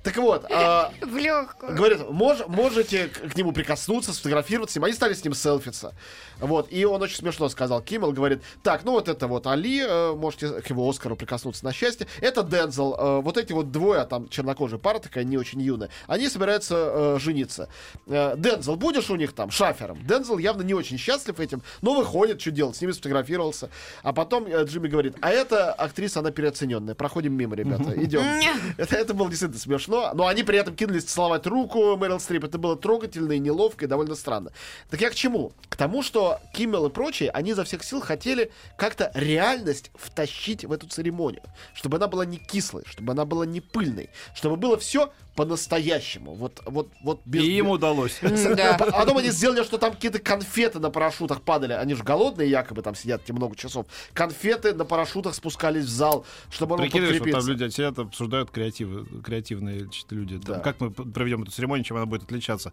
Так 0.04 0.18
вот, 0.18 0.46
а, 0.52 0.92
В 1.02 1.16
легкую. 1.18 1.76
говорит, 1.76 2.00
«Мож- 2.02 2.46
можете 2.48 3.08
к, 3.08 3.38
нему 3.38 3.54
прикоснуться, 3.54 4.12
сфотографироваться 4.14 4.74
с 4.74 4.76
ним. 4.76 4.84
Они 4.84 4.94
стали 4.94 5.14
с 5.14 5.24
ним 5.24 5.34
селфиться. 5.34 5.96
Вот, 6.40 6.68
и 6.72 6.84
он 6.84 7.02
очень 7.02 7.16
смешно 7.16 7.48
сказал. 7.48 7.82
Киммел 7.82 8.12
говорит, 8.12 8.42
так, 8.64 8.84
ну 8.84 8.92
вот 8.92 9.08
это 9.08 9.28
вот 9.28 9.48
Али, 9.48 9.80
э, 9.80 10.14
можете 10.14 10.62
к 10.62 10.70
его 10.70 10.90
Оскару 10.90 11.16
прикоснуться 11.16 11.64
на 11.64 11.72
счастье. 11.72 12.06
Это 12.20 12.44
Дензел. 12.44 12.96
э, 13.00 13.22
вот 13.22 13.38
эти 13.38 13.54
вот 13.54 13.72
двое, 13.72 14.04
там 14.04 14.28
чернокожая 14.28 14.78
пара 14.80 15.00
такая, 15.00 15.24
не 15.24 15.38
очень 15.38 15.62
юная, 15.62 15.90
они 16.08 16.28
собираются 16.28 16.76
э, 16.76 17.20
жениться. 17.20 17.70
Э, 18.08 18.34
Дензел, 18.38 18.76
будешь 18.76 19.10
у 19.10 19.16
них 19.16 19.32
там 19.32 19.52
шафером? 19.52 20.06
Дензел 20.06 20.38
явно 20.38 20.64
не 20.64 20.74
очень 20.74 20.98
счастлив 20.98 21.40
этим, 21.40 21.62
но 21.82 21.94
выходит, 21.94 22.42
что 22.42 22.52
делать, 22.52 22.76
с 22.76 22.82
ними 22.82 22.92
сфотографировался. 22.92 23.70
А 24.02 24.12
потом 24.12 24.46
э, 24.48 24.66
Джимми 24.66 24.90
говорит, 24.90 25.16
а 25.22 25.30
эта 25.32 25.72
актриса, 25.72 26.20
она 26.20 26.32
переоцененная. 26.32 26.94
Проходим 26.96 27.34
мимо, 27.34 27.56
ребята, 27.56 27.94
идем. 28.04 28.24
Это, 28.76 28.98
это 28.98 29.14
было 29.14 29.30
действительно 29.30 29.62
смешно. 29.62 29.93
Но 30.14 30.28
они 30.28 30.44
при 30.44 30.58
этом 30.58 30.76
кинулись 30.76 31.04
целовать 31.06 31.46
руку 31.48 31.96
Мэрил 31.96 32.20
Стрип. 32.20 32.44
Это 32.44 32.58
было 32.58 32.76
трогательно 32.76 33.34
и 33.34 33.40
неловко, 33.40 33.86
и 33.86 33.88
довольно 33.88 34.16
странно. 34.16 34.52
Так 34.90 35.02
я 35.02 35.10
к 35.10 35.16
чему? 35.16 35.54
К 35.70 35.76
тому, 35.76 36.04
что 36.04 36.40
Киммел 36.54 36.88
и 36.88 36.90
прочие, 36.90 37.30
они 37.32 37.52
изо 37.52 37.64
всех 37.64 37.84
сил 37.84 38.02
хотели 38.02 38.52
как-то 38.78 39.12
реальность 39.14 39.92
втащить 39.96 40.66
в 40.66 40.72
эту 40.72 40.88
церемонию. 40.88 41.44
Чтобы 41.74 41.98
она 41.98 42.08
была 42.08 42.26
не 42.26 42.38
кислой, 42.38 42.84
чтобы 42.86 43.12
она 43.14 43.26
была 43.26 43.46
не 43.46 43.62
пыльной. 43.62 44.10
Чтобы 44.34 44.56
было 44.56 44.78
все 44.78 45.12
по-настоящему. 45.36 46.36
Вот, 46.36 46.62
вот, 46.66 46.90
вот 47.02 47.22
без... 47.26 47.44
И 47.44 47.58
им 47.58 47.70
удалось. 47.70 48.20
Да. 48.22 48.76
А 48.76 48.92
Потом 48.92 49.18
они 49.18 49.32
сделали, 49.32 49.64
что 49.64 49.78
там 49.78 49.94
какие-то 49.94 50.20
конфеты 50.20 50.80
на 50.80 50.90
парашютах 50.90 51.42
падали. 51.42 51.74
Они 51.74 51.96
же 51.96 52.04
голодные 52.04 52.50
якобы 52.50 52.82
там 52.82 52.94
сидят 52.94 53.24
эти 53.24 53.32
много 53.32 53.56
часов. 53.56 53.88
Конфеты 54.14 54.74
на 54.74 54.86
парашютах 54.86 55.34
спускались 55.34 55.86
в 55.86 55.90
зал, 55.90 56.26
чтобы 56.52 56.76
он 56.76 56.84
что 56.88 56.92
там 56.92 57.02
подкрепиться. 57.02 57.50
люди 57.50 57.70
сидят, 57.70 57.98
обсуждают 57.98 58.52
креативы, 58.52 59.06
креативные 59.22 59.90
люди. 60.10 60.40
Там, 60.40 60.58
Да. 60.58 60.60
Как 60.60 60.80
мы 60.80 60.92
проведем 60.92 61.44
эту 61.44 61.52
церемонию, 61.52 61.84
чем 61.84 61.98
она 61.98 62.06
будет 62.06 62.24
отличаться. 62.24 62.72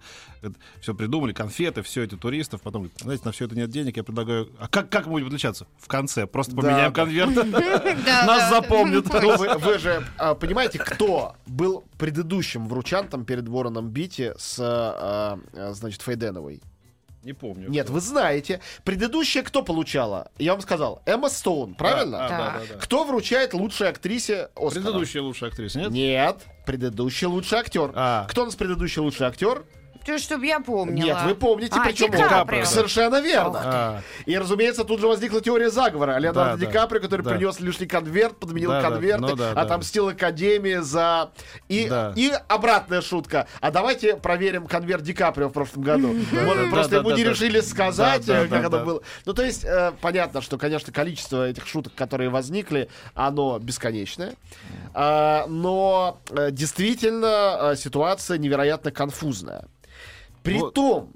Все 0.81 0.95
придумали, 0.95 1.33
конфеты, 1.33 1.83
все 1.83 2.03
эти 2.03 2.17
туристов. 2.17 2.61
Потом, 2.63 2.91
знаете, 3.01 3.23
на 3.25 3.33
все 3.33 3.47
это 3.47 3.57
нет 3.57 3.71
денег, 3.71 3.97
я 3.97 4.05
предлагаю... 4.05 4.51
А 4.59 4.69
как, 4.69 4.91
как 4.91 5.07
мы 5.07 5.13
будем 5.13 5.27
отличаться? 5.29 5.67
В 5.79 5.89
конце. 5.89 6.27
Просто 6.27 6.55
поменяем 6.55 6.93
да. 6.93 7.05
конверт. 7.05 7.31
Да, 8.05 8.25
Нас 8.27 8.51
запомнят. 8.51 9.07
Ну, 9.13 9.59
вы, 9.59 9.79
же 9.79 10.05
а, 10.19 10.35
понимаете, 10.35 10.79
кто 10.79 11.35
был 11.47 11.85
предыдущим 12.51 12.69
вручантом 12.69 13.25
перед 13.25 13.49
Вороном 13.49 13.91
Бити 13.91 14.33
с, 14.37 14.57
а, 14.61 15.39
значит, 15.73 16.03
Фейденовой? 16.03 16.61
Не 17.23 17.35
помню. 17.35 17.69
Нет, 17.69 17.91
вы 17.91 18.01
знаете. 18.01 18.61
Предыдущая 18.83 19.43
кто 19.43 19.63
получала? 19.63 20.31
Я 20.39 20.53
вам 20.53 20.63
сказал, 20.63 21.03
Эмма 21.05 21.29
Стоун, 21.29 21.75
правильно? 21.75 22.25
А, 22.25 22.29
да, 22.29 22.39
Да. 22.39 22.45
да, 22.61 22.75
да. 22.75 22.81
Кто 22.81 23.05
вручает 23.05 23.53
лучшей 23.53 23.91
актрисе 23.91 24.49
Оскара? 24.57 24.71
Предыдущая 24.85 25.23
лучшая 25.23 25.51
актриса, 25.51 25.79
нет? 25.81 25.91
Нет, 25.91 26.37
предыдущий 26.65 27.27
лучший 27.27 27.59
актер. 27.59 27.93
А. 27.95 28.27
Кто 28.31 28.43
у 28.43 28.45
нас 28.47 28.57
предыдущий 28.57 29.03
лучший 29.03 29.27
актер? 29.27 29.65
То, 30.05 30.19
чтобы 30.19 30.47
я 30.47 30.61
помнила. 30.61 31.05
Нет, 31.05 31.19
вы 31.25 31.35
помните, 31.35 31.75
а, 31.79 31.85
причем 31.85 32.11
Ди 32.11 32.23
Каприо. 32.23 32.65
Совершенно 32.65 33.21
верно. 33.21 33.61
А, 33.65 34.01
И, 34.27 34.37
разумеется, 34.39 34.85
тут 34.85 35.01
же 35.01 35.07
возникла 35.07 35.41
теория 35.41 35.71
заговора. 35.71 36.19
Леонардо 36.19 36.53
Да, 36.53 36.57
Ди 36.59 36.67
да, 36.67 36.73
Каприо, 36.73 37.01
который 37.01 37.23
да. 37.23 37.31
принес 37.31 37.61
лишний 37.61 37.87
конверт, 37.87 38.37
подменил 38.39 38.71
Да, 38.71 38.81
да, 38.83 38.89
конверты, 38.91 39.21
ну 39.23 39.37
да, 39.37 39.55
да. 39.55 39.61
отомстил 39.61 40.09
Академии 40.09 40.77
за... 40.77 41.31
И, 41.69 41.87
Да. 41.89 42.13
и 42.17 42.33
обратная 42.49 43.03
шутка. 43.03 43.47
А 43.61 43.71
давайте 43.71 44.17
проверим 44.17 44.67
конверт 44.67 45.03
Ди 45.03 45.13
Каприо 45.13 45.49
в 45.49 45.53
прошлом 45.53 45.83
году. 45.83 46.15
Да, 46.33 46.43
Может, 46.43 46.65
да, 46.65 46.71
просто 46.71 46.91
да, 46.93 46.97
ему 46.99 47.11
да, 47.11 47.17
не 47.17 47.25
да. 47.25 47.31
решили 47.31 47.61
сказать, 47.61 48.27
Да, 48.27 48.35
да, 48.35 48.41
э, 48.41 48.49
как 48.49 48.51
да, 48.51 48.59
оно 48.67 48.79
да. 48.79 48.85
было. 48.85 49.03
Ну, 49.27 49.35
то 49.35 49.43
есть, 49.45 49.65
э, 49.65 49.93
понятно, 50.01 50.41
что, 50.41 50.59
конечно, 50.59 50.93
количество 50.93 51.49
этих 51.49 51.67
шуток, 51.67 51.95
которые 51.95 52.31
возникли, 52.31 52.89
оно 53.15 53.59
бесконечное. 53.59 54.35
А, 54.95 55.47
но 55.49 56.21
э, 56.31 56.51
действительно 56.51 57.75
ситуация 57.77 58.39
невероятно 58.39 58.91
конфузная. 58.91 59.67
При 60.43 60.59
Вот. 60.59 60.75
том, 60.75 61.13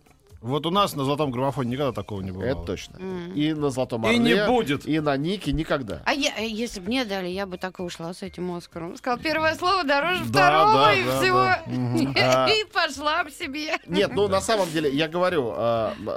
Вот 0.47 0.67
у 0.67 0.71
нас 0.71 0.95
на 0.95 1.05
золотом 1.05 1.31
граммофоне 1.31 1.71
никогда 1.71 1.93
такого 1.93 2.21
не 2.21 2.31
было. 2.31 2.43
это 2.43 2.61
точно. 2.65 2.99
И 3.35 3.55
на 3.55 3.71
Золотом 3.71 4.05
И 4.05 4.09
Орле. 4.09 4.19
не 4.19 4.47
будет. 4.47 4.85
И 4.87 5.01
на 5.01 5.17
Нике 5.17 5.53
никогда. 5.53 6.03
А 6.05 6.13
я, 6.13 6.39
э, 6.39 6.47
если 6.47 6.81
бы 6.81 6.89
мне 6.89 7.07
дали, 7.07 7.29
я 7.29 7.47
бы 7.47 7.57
так 7.57 7.81
и 7.81 7.83
ушла 7.83 8.13
с 8.13 8.21
этим 8.23 8.55
Оскаром. 8.55 8.95
Сказал, 8.99 9.19
первое 9.19 9.55
слово 9.55 9.85
дороже 9.85 10.23
Да, 10.27 10.29
второго, 10.51 10.73
да, 10.75 10.93
и 10.93 11.03
да, 11.05 11.21
всего. 11.23 11.39
да. 11.39 11.63
Мгм. 11.67 12.15
А. 12.21 12.49
И 12.51 12.65
пошла 12.65 13.25
к 13.25 13.31
себе. 13.31 13.79
Нет, 13.87 14.11
ну 14.15 14.29
на 14.29 14.43
самом 14.43 14.71
деле, 14.71 14.91
я 14.95 15.09
говорю, 15.09 15.51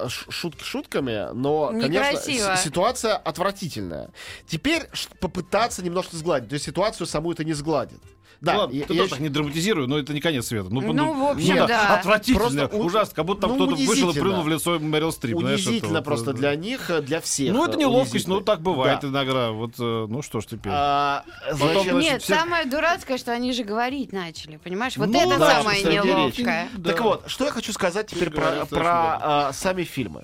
ш- 0.10 0.30
шутки 0.30 0.62
шутками, 0.62 1.32
но, 1.34 1.68
конечно, 1.68 1.88
Некрасиво. 1.88 2.56
с- 2.58 2.64
ситуация 2.64 3.16
отвратительная. 3.16 4.10
Теперь 4.46 4.84
попытаться 5.22 5.82
немножко 5.82 6.18
сгладить. 6.18 6.50
То 6.50 6.56
есть 6.56 6.66
ситуацию 6.66 7.08
саму 7.08 7.32
это 7.32 7.46
не 7.46 7.54
сгладит. 7.54 8.00
Да, 8.40 8.54
Ну 8.54 8.60
ладно, 8.60 8.76
я- 8.76 8.86
ты 8.86 8.94
я 8.94 9.00
тоже 9.02 9.10
так 9.12 9.20
не 9.20 9.30
драматизирую, 9.30 9.88
но 9.88 9.98
это 9.98 10.14
не 10.14 10.22
конец 10.22 10.46
света. 10.48 10.68
Ну, 10.70 10.82
Ну, 10.82 11.14
в 11.14 11.32
общем, 11.32 11.56
ну 11.56 11.68
да. 11.68 11.96
Отвратительно, 11.96 12.40
Просто 12.68 12.78
ужасно, 12.78 13.16
как 13.16 13.26
будто 13.26 13.42
там 13.42 13.50
ну, 13.52 13.56
кто-то 13.56 13.82
вышел 13.82 14.10
и 14.12 14.14
плюнул 14.14 14.42
в 14.44 14.48
лицо 14.48 14.80
Мэрил 14.80 15.12
Стрип. 15.12 15.40
знаешь, 15.40 15.60
это 15.62 15.70
унизительно 15.70 15.96
вот, 15.96 16.06
просто 16.06 16.32
э, 16.32 16.34
для 16.34 16.56
них, 16.56 16.90
э, 16.92 17.02
для 17.02 17.20
всех. 17.20 17.54
Ну, 17.54 17.64
это 17.66 17.74
э, 17.74 17.80
неловкость, 17.80 18.28
ну, 18.28 18.36
унизительно. 18.36 18.56
так 18.56 18.62
бывает 18.62 19.00
Да. 19.02 19.08
иногда. 19.08 19.52
Вот, 19.52 19.72
э, 19.80 20.06
ну, 20.10 20.22
что 20.22 20.42
ж 20.42 20.46
теперь. 20.46 20.72
А, 20.74 21.24
значит, 21.52 21.78
Потом, 21.86 22.00
Нет, 22.00 22.22
все- 22.22 22.36
самое 22.36 22.66
дурацкое, 22.66 23.18
что 23.18 23.32
они 23.32 23.52
же 23.54 23.64
говорить 23.64 24.14
начали, 24.14 24.58
понимаешь? 24.58 24.98
Вот 24.98 25.08
Ну 25.10 25.20
это 25.20 25.40
да, 25.40 25.52
самое 25.62 25.84
неловкое. 25.84 26.70
Да. 26.78 26.92
Так 26.92 27.02
вот, 27.02 27.24
что 27.28 27.46
я 27.46 27.52
хочу 27.52 27.74
сказать 27.74 28.08
теперь 28.08 28.30
про, 28.30 28.66
а, 28.70 29.54
сами 29.54 29.84
фильмы. 29.84 30.24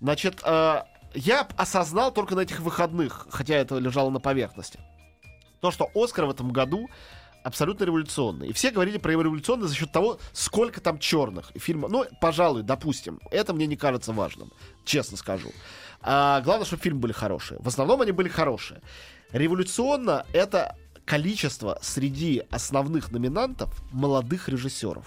Значит, 0.00 0.42
я 1.14 1.46
осознал 1.56 2.12
только 2.12 2.34
на 2.34 2.40
этих 2.40 2.58
выходных, 2.60 3.26
хотя 3.30 3.54
это 3.54 3.78
лежало 3.78 4.10
на 4.10 4.18
поверхности, 4.18 4.80
то, 5.60 5.70
что 5.70 5.88
Оскар 5.94 6.26
в 6.26 6.30
этом 6.30 6.50
году 6.50 6.90
абсолютно 7.44 7.84
революционный. 7.84 8.48
И 8.48 8.52
все 8.52 8.70
говорили 8.70 8.98
про 8.98 9.12
его 9.12 9.22
революционный 9.22 9.68
за 9.68 9.74
счет 9.74 9.92
того, 9.92 10.18
сколько 10.32 10.80
там 10.80 10.98
черных 10.98 11.52
фильмов. 11.54 11.90
Ну, 11.90 12.04
пожалуй, 12.20 12.62
допустим, 12.62 13.20
это 13.30 13.52
мне 13.52 13.66
не 13.66 13.76
кажется 13.76 14.12
важным, 14.12 14.50
честно 14.84 15.16
скажу. 15.16 15.52
А, 16.00 16.40
главное, 16.40 16.66
чтобы 16.66 16.82
фильмы 16.82 17.00
были 17.00 17.12
хорошие. 17.12 17.60
В 17.60 17.68
основном 17.68 18.00
они 18.00 18.12
были 18.12 18.28
хорошие. 18.28 18.80
Революционно 19.30 20.26
это 20.32 20.76
количество 21.04 21.78
среди 21.82 22.42
основных 22.50 23.12
номинантов 23.12 23.70
молодых 23.92 24.48
режиссеров. 24.48 25.06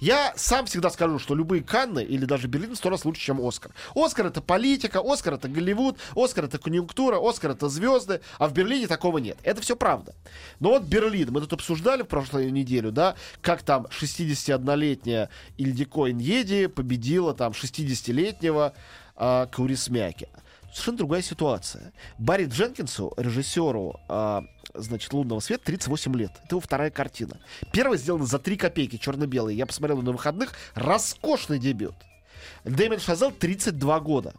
Я 0.00 0.32
сам 0.36 0.66
всегда 0.66 0.90
скажу, 0.90 1.18
что 1.18 1.34
любые 1.34 1.62
Канны 1.62 2.02
или 2.02 2.24
даже 2.24 2.48
Берлин 2.48 2.76
сто 2.76 2.90
раз 2.90 3.04
лучше, 3.04 3.20
чем 3.20 3.46
Оскар. 3.46 3.72
Оскар 3.94 4.26
это 4.26 4.40
политика, 4.40 5.00
Оскар 5.04 5.34
это 5.34 5.48
Голливуд, 5.48 5.98
Оскар 6.14 6.44
это 6.44 6.58
конъюнктура, 6.58 7.18
Оскар 7.20 7.52
это 7.52 7.68
звезды, 7.68 8.20
а 8.38 8.48
в 8.48 8.52
Берлине 8.52 8.86
такого 8.86 9.18
нет. 9.18 9.38
Это 9.42 9.60
все 9.60 9.76
правда. 9.76 10.14
Но 10.60 10.70
вот 10.70 10.82
Берлин, 10.82 11.32
мы 11.32 11.40
тут 11.40 11.54
обсуждали 11.54 12.02
в 12.02 12.06
прошлую 12.06 12.52
неделю, 12.52 12.92
да, 12.92 13.16
как 13.40 13.62
там 13.62 13.86
61-летняя 13.86 15.28
Ильдико 15.56 16.10
Иньеди 16.10 16.66
победила 16.66 17.34
там 17.34 17.52
60-летнего 17.52 18.74
а, 19.16 19.46
Каурисмяки. 19.46 20.28
Совершенно 20.76 20.98
другая 20.98 21.22
ситуация. 21.22 21.94
Барри 22.18 22.44
Дженкинсу, 22.44 23.14
режиссеру 23.16 23.98
а, 24.10 24.44
значит, 24.74 25.10
«Лунного 25.14 25.40
света», 25.40 25.64
38 25.64 26.14
лет. 26.14 26.32
Это 26.44 26.48
его 26.50 26.60
вторая 26.60 26.90
картина. 26.90 27.40
Первая 27.72 27.96
сделана 27.96 28.26
за 28.26 28.38
3 28.38 28.58
копейки, 28.58 28.98
черно-белые. 28.98 29.56
Я 29.56 29.64
посмотрел 29.64 30.02
на 30.02 30.12
выходных. 30.12 30.52
Роскошный 30.74 31.58
дебют. 31.58 31.94
Дэмин 32.64 33.00
Шазел 33.00 33.32
32 33.32 34.00
года. 34.00 34.34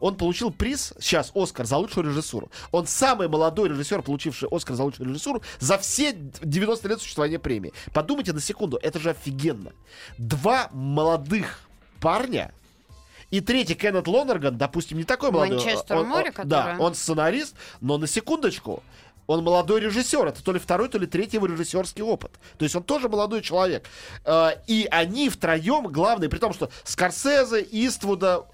Он 0.00 0.16
получил 0.16 0.50
приз, 0.50 0.94
сейчас, 1.00 1.30
Оскар 1.34 1.66
за 1.66 1.76
лучшую 1.76 2.06
режиссуру. 2.06 2.50
Он 2.72 2.86
самый 2.86 3.28
молодой 3.28 3.68
режиссер, 3.68 4.00
получивший 4.00 4.48
Оскар 4.50 4.76
за 4.76 4.84
лучшую 4.84 5.10
режиссуру 5.10 5.42
за 5.58 5.76
все 5.76 6.14
90 6.14 6.88
лет 6.88 6.98
существования 6.98 7.38
премии. 7.38 7.74
Подумайте 7.92 8.32
на 8.32 8.40
секунду, 8.40 8.78
это 8.82 8.98
же 8.98 9.10
офигенно. 9.10 9.72
Два 10.16 10.70
молодых 10.72 11.60
парня, 12.00 12.54
и 13.36 13.40
третий, 13.40 13.74
Кеннет 13.74 14.06
Лонерган, 14.06 14.56
допустим, 14.56 14.98
не 14.98 15.04
такой 15.04 15.30
молодой. 15.30 15.56
Манчестер 15.56 15.96
Он- 15.96 16.08
море, 16.08 16.32
он- 16.36 16.48
Да, 16.48 16.62
который? 16.62 16.78
он 16.80 16.94
сценарист, 16.94 17.54
но 17.80 17.98
на 17.98 18.06
секундочку, 18.06 18.82
он 19.26 19.42
молодой 19.42 19.80
режиссер. 19.80 20.26
Это 20.26 20.44
то 20.44 20.52
ли 20.52 20.58
второй, 20.58 20.88
то 20.88 20.98
ли 20.98 21.06
третий 21.06 21.38
его 21.38 21.46
режиссерский 21.46 22.02
опыт. 22.02 22.32
То 22.58 22.64
есть 22.64 22.76
он 22.76 22.82
тоже 22.82 23.08
молодой 23.08 23.40
человек. 23.42 23.86
Э, 24.24 24.50
И 24.66 24.86
они 24.90 25.28
втроем, 25.30 25.86
главное, 25.88 26.28
при 26.28 26.38
том, 26.38 26.52
что 26.52 26.70
Скорсезе, 26.84 27.66
Иствуда, 27.70 28.44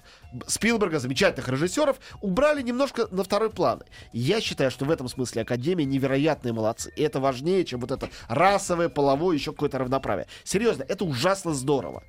Спилберга, 0.47 0.99
замечательных 0.99 1.49
режиссеров, 1.49 1.97
убрали 2.21 2.61
немножко 2.61 3.05
на 3.11 3.25
второй 3.25 3.49
план. 3.49 3.83
Я 4.13 4.39
считаю, 4.39 4.71
что 4.71 4.85
в 4.85 4.89
этом 4.91 5.09
смысле 5.09 5.41
Академия 5.41 5.83
невероятные 5.83 6.53
молодцы. 6.53 6.89
И 6.95 7.03
это 7.03 7.19
важнее, 7.19 7.65
чем 7.65 7.81
вот 7.81 7.91
это 7.91 8.09
расовое, 8.29 8.87
половое, 8.87 9.35
еще 9.35 9.51
какое-то 9.51 9.77
равноправие. 9.79 10.27
Серьезно, 10.45 10.83
это 10.87 11.03
ужасно 11.03 11.53
здорово. 11.53 12.03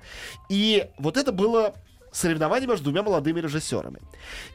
И 0.49 0.87
вот 0.97 1.17
это 1.17 1.33
было 1.33 1.75
соревнование 2.13 2.67
между 2.67 2.85
двумя 2.85 3.03
молодыми 3.03 3.41
режиссерами. 3.41 3.99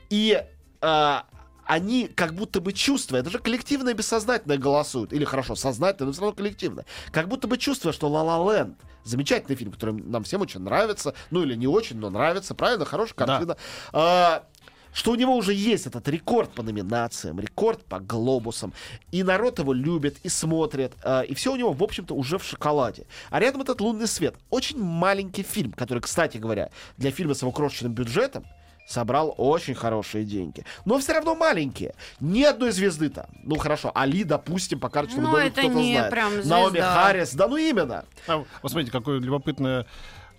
И 0.09 0.43
а, 0.81 1.27
они 1.67 2.09
как 2.09 2.33
будто 2.35 2.61
бы 2.63 2.73
чувствуя, 2.73 3.21
это 3.21 3.29
же 3.31 3.39
коллективное 3.39 3.93
и 3.93 3.97
бессознательное 3.97 4.57
голосуют, 4.57 5.13
или 5.13 5.25
хорошо, 5.25 5.55
сознательно, 5.55 6.07
но 6.07 6.13
все 6.13 6.23
равно 6.23 6.35
коллективно, 6.35 6.85
как 7.13 7.29
будто 7.29 7.47
бы 7.47 7.59
чувствуя, 7.59 7.93
что 7.93 8.09
«Ла 8.09 8.23
Ла 8.23 8.55
Ленд» 8.55 8.79
замечательный 9.05 9.57
фильм, 9.57 9.73
который 9.73 9.95
нам 9.95 10.25
всем 10.25 10.41
очень 10.41 10.61
нравится, 10.61 11.15
ну 11.31 11.43
или 11.43 11.55
не 11.55 11.67
очень, 11.67 11.99
но 11.99 12.09
нравится, 12.11 12.55
правильно, 12.55 12.85
хорошая 12.85 13.15
Да. 13.19 13.27
картина. 13.27 13.57
А, 13.93 14.45
что 14.93 15.13
у 15.13 15.15
него 15.15 15.37
уже 15.37 15.53
есть 15.55 15.87
этот 15.87 16.09
рекорд 16.09 16.51
по 16.51 16.63
номинациям, 16.63 17.41
рекорд 17.41 17.85
по 17.85 18.01
глобусам, 18.01 18.73
и 19.13 19.23
народ 19.23 19.59
его 19.59 19.73
любит 19.73 20.17
и 20.23 20.29
смотрит, 20.29 20.93
э, 21.03 21.25
и 21.27 21.35
все 21.35 21.53
у 21.53 21.57
него, 21.57 21.73
в 21.73 21.83
общем-то, 21.83 22.15
уже 22.15 22.39
в 22.39 22.45
шоколаде. 22.45 23.07
А 23.31 23.41
рядом 23.41 23.63
этот 23.63 23.81
«Лунный 23.81 24.07
свет». 24.09 24.35
Очень 24.51 24.79
маленький 24.83 25.43
фильм, 25.43 25.73
который, 25.73 26.01
кстати 26.01 26.39
говоря, 26.39 26.71
для 26.97 27.11
фильма 27.11 27.35
с 27.35 27.43
его 27.43 27.53
крошечным 27.53 27.93
бюджетом 27.93 28.45
собрал 28.87 29.35
очень 29.37 29.75
хорошие 29.75 30.25
деньги. 30.25 30.65
Но 30.87 30.99
все 30.99 31.13
равно 31.13 31.35
маленькие. 31.35 31.95
Ни 32.21 32.43
одной 32.43 32.71
звезды 32.71 33.11
там. 33.11 33.27
Ну 33.43 33.57
хорошо, 33.57 33.93
Али, 33.95 34.25
допустим, 34.25 34.81
по 34.81 34.89
карточному 34.89 35.27
Ну, 35.29 35.33
домику 35.35 35.47
это 35.53 35.61
кто-то 35.61 35.75
не 35.75 35.93
знает. 35.93 36.11
прям 36.11 36.49
Наоми. 36.49 36.81
Харрис, 36.81 37.35
да 37.35 37.49
ну 37.49 37.59
именно. 37.59 38.07
А, 38.27 38.39
вот 38.63 38.71
смотрите, 38.73 38.91
какое 38.91 39.21
любопытное, 39.21 39.85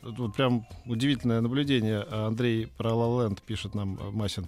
вот 0.02 0.36
прям 0.36 0.66
удивительное 0.86 1.42
наблюдение. 1.42 2.02
Андрей 2.12 2.68
про 2.78 2.92
La 2.92 2.94
La 2.96 3.28
Land 3.30 3.40
пишет 3.46 3.76
нам 3.76 3.98
э, 4.00 4.10
Масин. 4.12 4.48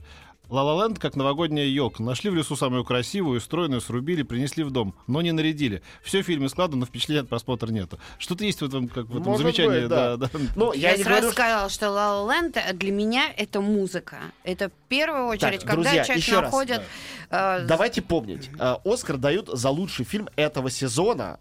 La 0.50 0.64
La 0.66 0.76
Land 0.90 1.00
как 1.00 1.16
новогодняя 1.16 1.66
елка. 1.66 2.04
Нашли 2.04 2.30
в 2.30 2.36
лесу 2.36 2.58
самую 2.58 2.84
красивую, 2.84 3.40
стройную, 3.40 3.80
срубили, 3.80 4.22
принесли 4.24 4.66
в 4.66 4.72
дом, 4.72 4.94
но 5.08 5.22
не 5.22 5.32
нарядили. 5.32 5.82
Все 6.04 6.22
в 6.22 6.26
фильме 6.26 6.50
складно, 6.50 6.76
но 6.76 6.86
впечатления 6.86 7.22
от 7.22 7.30
просмотра 7.30 7.72
нету. 7.72 8.00
Что-то 8.18 8.44
есть 8.44 8.60
в 8.60 8.66
этом, 8.66 8.90
как 8.90 9.06
в 9.06 9.12
этом 9.12 9.24
Может 9.32 9.44
замечании. 9.44 9.80
быть, 9.82 9.88
да. 9.90 10.18
да. 10.18 10.30
Ну, 10.58 10.74
я, 10.74 10.92
Я, 10.92 10.98
не 10.98 11.04
сразу 11.04 11.22
говорю, 11.22 11.32
что- 11.32 11.42
сказала, 11.42 11.70
что 11.70 11.86
La 11.86 12.28
La 12.28 12.52
Land 12.54 12.74
для 12.74 12.92
меня 12.92 13.32
это 13.38 13.62
музыка. 13.62 14.18
Это 14.44 14.68
в 14.68 14.74
первую 14.90 15.28
очередь, 15.28 15.62
когда 15.62 15.76
друзья, 15.84 16.04
человек 16.04 16.24
еще 16.26 16.34
раз, 16.42 16.44
находит... 16.52 16.82
э, 17.30 17.66
Давайте 17.66 18.02
помнить, 18.02 18.50
э, 18.60 18.76
Оскар 18.84 19.16
дают 19.18 19.48
за 19.48 19.70
лучший 19.70 20.04
фильм 20.04 20.28
этого 20.36 20.70
сезона 20.70 21.40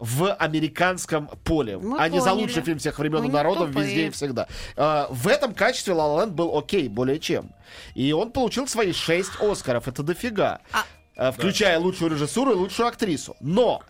в 0.00 0.32
американском 0.34 1.28
поле, 1.44 1.76
Мы 1.78 1.98
а 1.98 2.08
не 2.08 2.18
за 2.20 2.30
поняли. 2.30 2.42
лучший 2.46 2.62
фильм 2.62 2.78
всех 2.78 2.98
времен 2.98 3.20
Мы 3.20 3.26
и 3.28 3.30
народов 3.30 3.68
тупые. 3.68 3.86
везде 3.86 4.06
и 4.06 4.10
всегда. 4.10 4.46
Э, 4.76 5.06
В 5.10 5.28
этом 5.28 5.54
качестве 5.54 5.94
La 5.94 5.98
La 6.16 6.24
Land 6.26 6.30
был 6.30 6.56
окей, 6.56 6.88
более 6.88 7.18
чем. 7.20 7.50
И 7.94 8.12
он 8.12 8.32
получил 8.32 8.66
свои 8.66 8.92
шесть 8.92 9.30
Оскаров, 9.40 9.86
это 9.88 10.02
дофига. 10.02 10.60
А- 10.72 10.84
Э, 11.16 11.32
Включая 11.32 11.78
лучшую 11.78 12.12
режиссуру 12.12 12.52
и 12.52 12.54
лучшую 12.54 12.88
актрису. 12.88 13.36
Но 13.40 13.82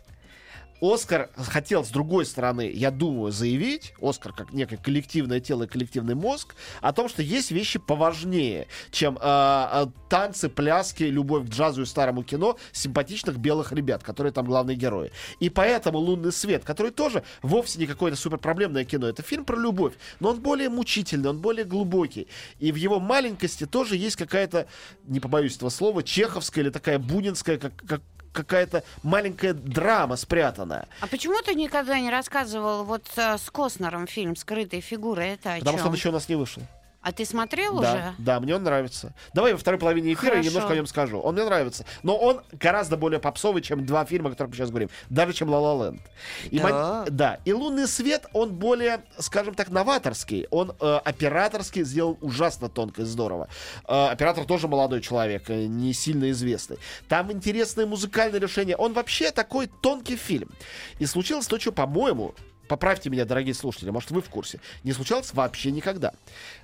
Оскар 0.81 1.31
хотел, 1.37 1.85
с 1.85 1.91
другой 1.91 2.25
стороны, 2.25 2.71
я 2.73 2.91
думаю, 2.91 3.33
заявить, 3.33 3.93
Оскар 4.01 4.33
как 4.33 4.53
некое 4.53 4.79
коллективное 4.79 5.41
тело 5.41 5.65
и 5.65 5.67
коллективный 5.67 6.15
мозг, 6.15 6.55
о 6.81 6.93
том, 6.93 7.09
что 7.09 7.23
есть 7.23 7.51
вещи 7.51 7.79
поважнее, 7.79 8.67
чем 8.91 9.19
э, 9.21 9.87
танцы, 10.09 10.49
пляски, 10.49 11.03
любовь 11.05 11.47
к 11.47 11.51
джазу 11.51 11.83
и 11.83 11.87
старому 11.87 12.23
кино 12.23 12.57
симпатичных 12.73 13.37
белых 13.39 13.73
ребят, 13.73 14.03
которые 14.03 14.33
там 14.33 14.47
главные 14.47 14.77
герои. 14.77 15.13
И 15.39 15.51
поэтому 15.51 15.99
«Лунный 15.99 16.33
свет», 16.33 16.65
который 16.65 16.93
тоже 16.93 17.25
вовсе 17.43 17.79
не 17.79 17.87
какое-то 17.87 18.17
суперпроблемное 18.17 18.85
кино, 18.85 19.09
это 19.09 19.23
фильм 19.23 19.45
про 19.45 19.57
любовь, 19.57 19.95
но 20.19 20.31
он 20.31 20.41
более 20.41 20.71
мучительный, 20.71 21.31
он 21.31 21.41
более 21.41 21.65
глубокий. 21.65 22.27
И 22.59 22.73
в 22.73 22.77
его 22.77 23.01
маленькости 23.01 23.67
тоже 23.67 23.97
есть 23.97 24.17
какая-то, 24.17 24.67
не 25.05 25.21
побоюсь 25.21 25.57
этого 25.57 25.71
слова, 25.71 26.03
чеховская 26.03 26.65
или 26.65 26.71
такая 26.71 26.99
бунинская, 26.99 27.59
как, 27.59 27.73
как 27.87 28.01
какая-то 28.33 28.85
маленькая 29.03 29.55
драма 29.55 30.17
спрятанная. 30.17 30.87
А 31.01 31.07
почему 31.07 31.41
ты 31.43 31.55
никогда 31.55 31.99
не 31.99 32.11
рассказывал 32.11 32.85
вот 32.85 33.05
э, 33.17 33.39
с 33.39 33.51
Костнером 33.51 34.07
фильм 34.07 34.37
«Скрытые 34.37 34.81
фигуры»? 34.81 35.25
Это 35.25 35.55
о 35.55 35.59
Потому 35.59 35.79
что 35.79 35.89
он 35.89 35.95
еще 35.95 36.09
у 36.11 36.13
нас 36.13 36.29
не 36.29 36.37
вышел. 36.37 36.63
А 37.03 37.13
ты 37.13 37.25
смотрел 37.25 37.81
Да, 37.81 37.93
уже? 37.93 38.15
да, 38.19 38.41
мне 38.41 38.55
он 38.55 38.63
нравится. 38.63 39.15
Давай 39.33 39.53
во 39.53 39.59
второй 39.59 39.81
половине 39.81 40.13
эфира 40.13 40.33
я 40.35 40.43
Хорошо. 40.43 40.49
немножко 40.51 40.73
о 40.73 40.77
нем 40.77 40.87
скажу. 40.87 41.19
Он 41.19 41.35
мне 41.35 41.45
нравится. 41.45 41.87
Но 42.03 42.15
он 42.17 42.43
гораздо 42.53 42.99
более 42.99 43.19
попсовый, 43.21 43.63
чем 43.63 43.87
два 43.87 44.05
фильма, 44.05 44.29
о 44.29 44.33
которых 44.33 44.51
мы 44.51 44.57
сейчас 44.57 44.69
говорим. 44.69 44.91
Даже 45.09 45.33
чем 45.33 45.49
«Ла 45.49 45.61
Ла 45.61 45.87
Ленд». 45.87 46.03
И 46.51 46.59
Да. 46.59 46.69
мон- 47.05 47.07
да. 47.11 47.39
И 47.47 47.55
«Лунный 47.55 47.89
свет», 47.89 48.27
он 48.35 48.55
более, 48.55 49.01
скажем 49.19 49.55
так, 49.55 49.71
новаторский. 49.71 50.47
Он 50.51 50.73
э, 50.79 51.01
операторский 51.03 51.85
сделан 51.85 52.19
ужасно 52.21 52.69
тонко 52.69 53.01
и 53.03 53.05
здорово. 53.07 53.49
Э, 53.89 54.09
оператор 54.09 54.45
тоже 54.45 54.69
молодой 54.69 55.01
человек, 55.01 55.49
э, 55.49 55.65
не 55.67 55.95
сильно 55.95 56.31
известный. 56.33 56.77
Там 57.09 57.33
интересные 57.33 57.87
музыкальные 57.87 58.41
решения. 58.41 58.77
Он 58.77 58.93
вообще 58.93 59.31
такой 59.31 59.69
тонкий 59.81 60.17
фильм. 60.17 60.51
И 60.99 61.07
случилось 61.07 61.47
то, 61.47 61.59
что, 61.59 61.73
по-моему, 61.73 62.35
Поправьте 62.71 63.11
меня, 63.11 63.25
дорогие 63.25 63.53
слушатели, 63.53 63.91
может, 63.91 64.13
вы 64.13 64.23
в 64.23 64.29
курсе. 64.29 64.61
Не 64.85 64.93
случалось 64.93 65.35
вообще 65.35 65.73
никогда. 65.73 66.13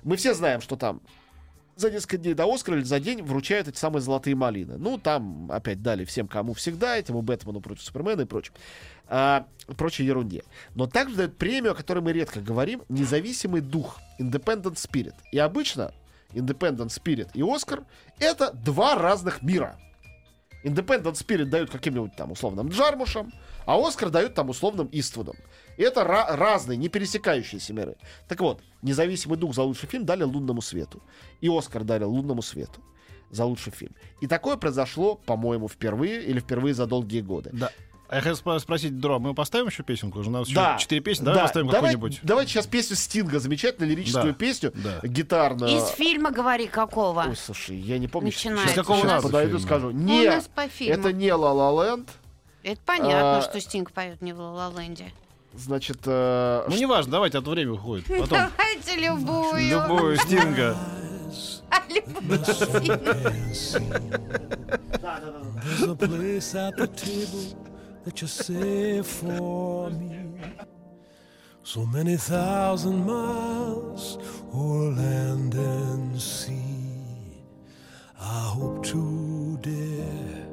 Мы 0.03 0.15
все 0.15 0.33
знаем, 0.33 0.61
что 0.61 0.77
там 0.77 1.01
за 1.75 1.91
несколько 1.91 2.17
дней 2.17 2.33
до 2.33 2.45
Оскара 2.45 2.77
или 2.77 2.85
за 2.85 3.01
день 3.01 3.21
вручают 3.21 3.67
эти 3.67 3.77
самые 3.77 4.01
золотые 4.01 4.33
малины. 4.33 4.77
Ну, 4.77 4.97
там 4.99 5.51
опять 5.51 5.81
дали 5.81 6.05
всем, 6.05 6.29
кому 6.29 6.53
всегда, 6.53 6.95
этому 6.95 7.23
Бэтмену 7.23 7.59
против 7.59 7.83
Супермена 7.83 8.21
и 8.21 8.25
прочим. 8.25 8.53
А, 9.09 9.47
прочей 9.75 10.05
ерунде. 10.05 10.45
Но 10.75 10.87
также 10.87 11.17
дают 11.17 11.37
премию, 11.37 11.73
о 11.73 11.75
которой 11.75 11.99
мы 11.99 12.13
редко 12.13 12.39
говорим, 12.39 12.83
независимый 12.87 13.59
дух, 13.59 13.99
Independent 14.17 14.75
Spirit. 14.75 15.15
И 15.33 15.39
обычно 15.39 15.93
Independent 16.31 16.87
Spirit 16.87 17.31
и 17.33 17.43
Оскар— 17.43 17.83
это 18.17 18.53
два 18.53 18.95
разных 18.95 19.41
мира. 19.41 19.77
Independent 20.63 21.15
Spirit 21.15 21.45
дают 21.45 21.69
каким-нибудь 21.69 22.15
там 22.15 22.31
условным 22.31 22.69
Джармушам, 22.69 23.33
а 23.65 23.77
Оскар 23.77 24.09
дают 24.09 24.35
там 24.35 24.49
условным 24.49 24.87
Иствудом. 24.93 25.35
Это 25.77 26.01
ра- 26.01 26.35
разные, 26.35 26.77
не 26.77 26.89
пересекающиеся 26.89 27.73
миры. 27.73 27.95
Так 28.27 28.39
вот, 28.41 28.61
независимый 28.81 29.37
дух 29.37 29.53
за 29.55 29.61
лучший 29.63 29.87
фильм 29.87 30.05
дали 30.05 30.23
лунному 30.23 30.61
свету. 30.61 31.01
И 31.41 31.49
Оскар 31.49 31.83
дали 31.83 32.03
лунному 32.03 32.41
свету 32.41 32.81
за 33.29 33.45
лучший 33.45 33.71
фильм. 33.73 33.93
И 34.21 34.27
такое 34.27 34.57
произошло, 34.57 35.15
по-моему, 35.15 35.67
впервые 35.67 36.23
или 36.23 36.39
впервые 36.39 36.73
за 36.73 36.85
долгие 36.87 37.21
годы. 37.21 37.49
Да. 37.53 37.71
А 38.09 38.15
я 38.15 38.21
хотел 38.21 38.37
спро- 38.37 38.57
спросить, 38.59 38.97
Дро, 39.01 39.19
мы 39.19 39.33
поставим 39.33 39.67
еще 39.67 39.83
песенку? 39.83 40.19
Уже 40.19 40.29
у 40.29 40.31
нас 40.31 40.47
Да. 40.49 40.75
еще 40.75 40.83
четыре 40.83 41.01
песни, 41.01 41.25
давай 41.25 41.39
Да, 41.39 41.43
поставим 41.43 41.67
давай- 41.67 41.93
какую-нибудь. 41.93 42.21
Давайте 42.23 42.51
сейчас 42.53 42.65
песню 42.65 42.95
Стинга, 42.95 43.39
замечательную 43.39 43.91
лирическую 43.91 44.31
Да, 44.31 44.33
песню, 44.33 44.71
да. 44.75 45.01
гитарную. 45.05 45.75
Из 45.77 45.89
фильма 45.89 46.31
«Говори» 46.31 46.67
какого? 46.67 47.25
Ой, 47.27 47.35
слушай, 47.35 47.75
я 47.75 47.97
не 47.99 48.07
помню. 48.07 48.27
Начинается. 48.29 48.67
Сейчас, 48.73 48.85
Какого 48.87 49.01
сейчас 49.01 49.23
подойду, 49.23 49.57
фильма? 49.57 49.65
скажу. 49.65 49.91
Нет, 49.91 50.31
у 50.31 50.35
нас 50.37 50.47
по 50.47 50.67
фильму. 50.69 50.93
это 51.01 51.11
не 51.11 51.33
«Ла 51.33 51.51
Ла 51.51 51.83
Ленд». 51.85 52.09
Это 52.63 52.79
понятно, 52.85 53.37
А, 53.39 53.41
что 53.41 53.59
Стинг 53.59 53.91
поет 53.91 54.21
не 54.21 54.31
в 54.31 54.39
«Ла 54.39 54.71
Ленде». 54.77 55.11
Значит, 55.57 55.99
э, 56.05 56.65
Ну, 56.67 56.75
неважно, 56.75 57.11
давайте, 57.13 57.39
а 57.39 57.41
то 57.41 57.51
время 57.51 57.73
уходит. 57.73 58.07
Потом 58.07 58.27
Давайте 58.29 58.95
любую. 58.95 59.69
любую 59.69 60.17
Стинга. 60.17 60.77
Любую. 61.89 62.39
So 71.63 71.85
many 71.85 72.15
thousand 72.15 73.05
miles 73.05 74.17
o'er 74.53 74.91
land 74.91 75.53
and 75.53 76.21
sea. 76.21 77.43
I 78.17 78.39
hope 78.55 78.85
to 78.85 79.57
dare 79.61 80.47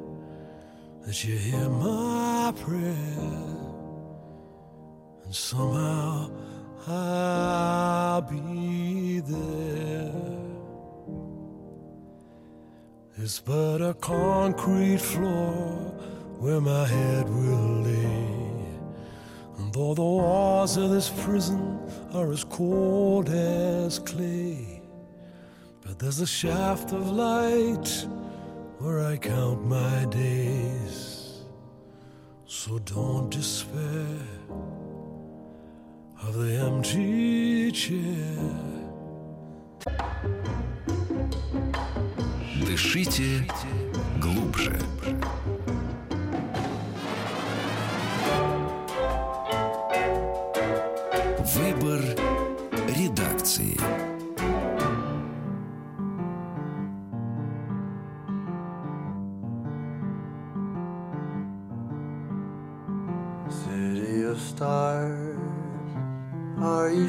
that 1.05 1.23
you 1.23 1.37
hear 1.37 1.69
my 1.69 2.51
prayer. 2.59 3.64
Somehow 5.35 6.29
I'll 6.87 8.21
be 8.21 9.19
there. 9.19 10.11
It's 13.17 13.41
but 13.41 13.81
a 13.81 13.93
concrete 13.95 15.01
floor 15.01 15.73
where 16.39 16.61
my 16.61 16.87
head 16.87 17.27
will 17.27 17.81
lay. 17.81 18.45
And 19.57 19.73
though 19.73 19.93
the 19.93 20.01
walls 20.01 20.77
of 20.77 20.89
this 20.91 21.09
prison 21.09 21.79
are 22.13 22.31
as 22.31 22.45
cold 22.45 23.27
as 23.27 23.99
clay, 23.99 24.81
but 25.81 25.99
there's 25.99 26.21
a 26.21 26.27
shaft 26.27 26.93
of 26.93 27.11
light 27.11 28.07
where 28.79 29.01
I 29.01 29.17
count 29.17 29.65
my 29.65 30.05
days. 30.05 31.43
So 32.45 32.79
don't 32.79 33.29
despair 33.29 34.84
of 36.21 36.33
the 36.37 36.55
empty 36.57 37.71
chair. 37.71 38.55
Дышите 42.65 43.47
глубже. 44.19 44.79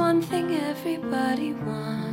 One 0.00 0.22
thing 0.22 0.56
everybody 0.56 1.52
wants. 1.52 2.09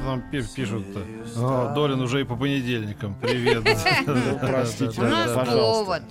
А 0.00 0.02
тут 0.02 0.06
нам 0.06 0.30
пи- 0.30 0.42
пишут, 0.54 0.84
«О, 1.36 1.72
Долин 1.74 2.00
уже 2.00 2.20
и 2.22 2.24
по 2.24 2.36
понедельникам. 2.36 3.14
Привет. 3.20 3.64
Ну, 4.06 4.38
простите, 4.40 5.00
пожалуйста. 5.00 6.02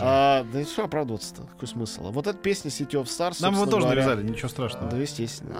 А, 0.00 0.44
да 0.52 0.60
и 0.60 0.64
что 0.64 0.84
оправдываться-то? 0.84 1.42
Какой 1.42 1.66
смысл? 1.68 2.10
Вот 2.12 2.26
эта 2.26 2.38
песня 2.38 2.70
City 2.70 2.92
of 2.92 3.04
Stars, 3.04 3.36
Нам 3.40 3.54
его 3.54 3.66
тоже 3.66 3.86
навязали, 3.86 4.22
ничего 4.22 4.48
страшного. 4.48 4.90
Да, 4.90 4.96
естественно. 4.96 5.54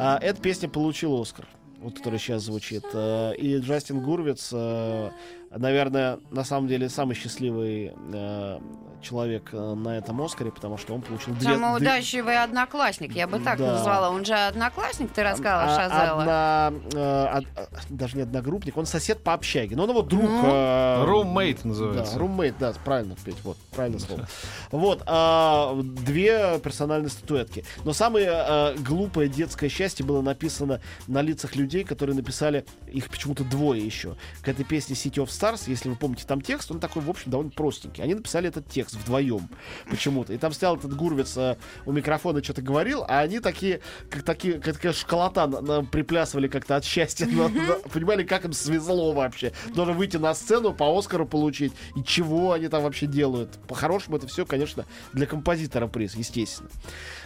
А, 0.00 0.18
эта 0.20 0.40
песня 0.40 0.68
получила 0.68 1.20
Оскар, 1.20 1.46
вот 1.80 1.96
который 1.98 2.18
сейчас 2.18 2.42
звучит. 2.42 2.84
Э, 2.92 3.34
И 3.36 3.58
Джастин 3.58 4.00
Гурвиц, 4.00 4.50
э, 4.52 5.10
наверное, 5.56 6.18
на 6.30 6.44
самом 6.44 6.68
деле 6.68 6.88
самый 6.88 7.14
счастливый 7.14 7.92
э, 8.12 8.58
человек 9.02 9.50
э, 9.52 9.74
на 9.74 9.98
этом 9.98 10.20
Оскаре, 10.22 10.50
потому 10.50 10.78
что 10.78 10.94
он 10.94 11.02
получил 11.02 11.34
две... 11.34 11.42
Самый 11.54 11.78
две- 11.78 11.88
удачливый 11.88 12.42
одноклассник, 12.42 13.12
я 13.12 13.26
бы 13.26 13.38
так 13.38 13.58
Да. 13.58 13.72
назвала. 13.74 14.10
Он 14.10 14.24
же 14.24 14.34
одноклассник, 14.34 15.12
ты 15.12 15.22
рассказала, 15.22 15.64
А- 15.64 15.76
Шазела. 15.76 16.20
одна, 16.22 16.72
э, 16.94 17.36
од- 17.38 17.44
э, 17.56 17.66
даже 17.90 18.16
не 18.16 18.22
одногруппник, 18.22 18.76
он 18.76 18.86
сосед 18.86 19.22
по 19.22 19.34
общаге. 19.34 19.76
Но 19.76 19.84
он 19.84 19.90
его 19.90 20.00
друг. 20.02 20.22
Ну. 20.22 20.42
э, 20.46 21.04
Roommate 21.04 21.58
Да, 21.62 21.68
называется. 21.68 22.18
руммейт, 22.18 22.54
да, 22.58 22.72
правильно, 22.84 23.14
Петь, 23.24 23.36
вот, 23.44 23.56
правильное 23.74 24.00
слово. 24.00 24.26
Вот, 24.70 25.02
а, 25.06 25.74
две 25.82 26.58
персональные 26.58 27.10
статуэтки. 27.10 27.64
Но 27.84 27.92
самое 27.92 28.28
а, 28.30 28.74
глупое 28.78 29.28
детское 29.28 29.68
счастье 29.68 30.04
было 30.04 30.22
написано 30.22 30.80
на 31.06 31.20
лицах 31.20 31.54
людей, 31.56 31.84
которые 31.84 32.16
написали, 32.16 32.64
их 32.90 33.08
почему-то 33.10 33.44
двое 33.44 33.84
еще, 33.84 34.16
к 34.42 34.48
этой 34.48 34.64
песне 34.64 34.94
City 34.96 35.22
of 35.22 35.26
Stars, 35.26 35.43
если 35.66 35.88
вы 35.88 35.96
помните 35.96 36.24
там 36.26 36.40
текст, 36.40 36.70
он 36.70 36.80
такой, 36.80 37.02
в 37.02 37.10
общем, 37.10 37.30
довольно 37.30 37.50
простенький. 37.50 38.02
Они 38.02 38.14
написали 38.14 38.48
этот 38.48 38.68
текст 38.68 38.94
вдвоем 38.94 39.48
почему-то. 39.90 40.32
И 40.32 40.38
там 40.38 40.52
стоял 40.52 40.76
этот 40.76 40.94
Гурвиц 40.96 41.36
а, 41.36 41.56
у 41.86 41.92
микрофона 41.92 42.42
что-то 42.42 42.62
говорил, 42.62 43.04
а 43.06 43.20
они 43.20 43.40
такие, 43.40 43.80
как 44.10 44.22
такие, 44.22 44.54
как 44.54 44.74
такая 44.76 44.92
школота 44.92 45.46
на- 45.46 45.60
на- 45.60 45.84
приплясывали 45.84 46.48
как-то 46.48 46.76
от 46.76 46.84
счастья. 46.84 47.26
Но- 47.26 47.48
Понимали, 47.92 48.22
как 48.24 48.44
им 48.44 48.52
свезло 48.52 49.12
вообще. 49.12 49.52
Должны 49.74 49.94
выйти 49.94 50.16
на 50.16 50.34
сцену, 50.34 50.72
по 50.72 50.96
Оскару 50.98 51.26
получить. 51.26 51.72
И 51.96 52.02
чего 52.02 52.52
они 52.52 52.68
там 52.68 52.82
вообще 52.82 53.06
делают. 53.06 53.58
По-хорошему 53.68 54.16
это 54.16 54.26
все, 54.26 54.46
конечно, 54.46 54.84
для 55.12 55.26
композитора 55.26 55.86
приз, 55.86 56.14
естественно. 56.14 56.70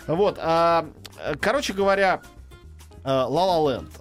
Вот. 0.07 0.39
а, 0.41 0.89
э, 1.25 1.35
короче 1.41 1.73
говоря, 1.73 2.23
La 3.05 3.29
La 3.29 3.59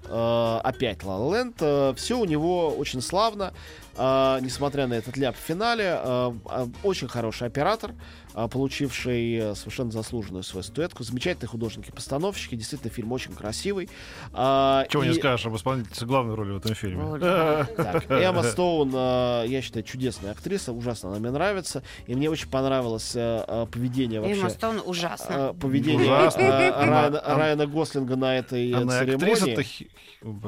Land. 0.10 0.62
Опять 0.64 1.00
La 1.00 1.18
La 1.20 1.54
Land. 1.60 1.96
Все 1.96 2.18
у 2.18 2.26
него 2.26 2.70
очень 2.70 3.02
славно. 3.02 3.54
э, 4.00 4.40
несмотря 4.42 4.86
на 4.86 4.94
этот 4.94 5.18
ляп 5.18 5.36
в 5.36 5.40
финале. 5.40 6.00
Э, 6.04 6.32
э, 6.52 6.68
очень 6.84 7.08
хороший 7.08 7.48
оператор, 7.48 7.96
э, 8.36 8.48
получивший 8.48 9.34
э, 9.38 9.56
совершенно 9.56 9.90
заслуженную 9.90 10.44
свою 10.44 10.62
статуэтку. 10.64 11.04
Замечательные 11.04 11.48
художники-постановщики. 11.50 12.54
Действительно, 12.54 12.92
фильм 12.94 13.12
очень 13.12 13.34
красивый. 13.34 13.90
Э, 14.36 14.84
Чего 14.90 15.04
не 15.04 15.10
и- 15.10 15.14
скажешь 15.14 15.48
об 15.48 15.56
исполнительнице 15.56 16.06
главной 16.06 16.36
роли 16.36 16.52
в 16.52 16.58
этом 16.58 16.76
фильме? 16.76 17.04
Так, 17.76 18.06
Эмма 18.12 18.44
Стоун, 18.44 18.92
э, 18.94 19.46
я 19.48 19.62
считаю, 19.64 19.84
чудесная 19.84 20.32
актриса, 20.34 20.74
ужасно 20.74 21.10
она 21.10 21.18
мне 21.18 21.32
нравится. 21.32 21.82
И 22.06 22.14
мне 22.14 22.30
очень 22.30 22.50
понравилось 22.50 23.14
э, 23.16 23.44
э, 23.48 23.66
поведение 23.72 24.22
вообще. 24.22 24.40
Эмма 24.40 24.50
Стоун 24.52 24.82
ужасно. 24.86 25.34
э, 25.34 25.54
поведение 25.60 26.06
Ужасно. 26.06 26.42
э, 26.42 26.86
Райана, 26.86 27.24
Райана 27.26 27.66
Гослинга 27.66 28.16
на 28.16 28.38
этой 28.38 28.72
и 28.96 29.00
церемонии. 29.00 29.32
актриса-то 29.34 29.64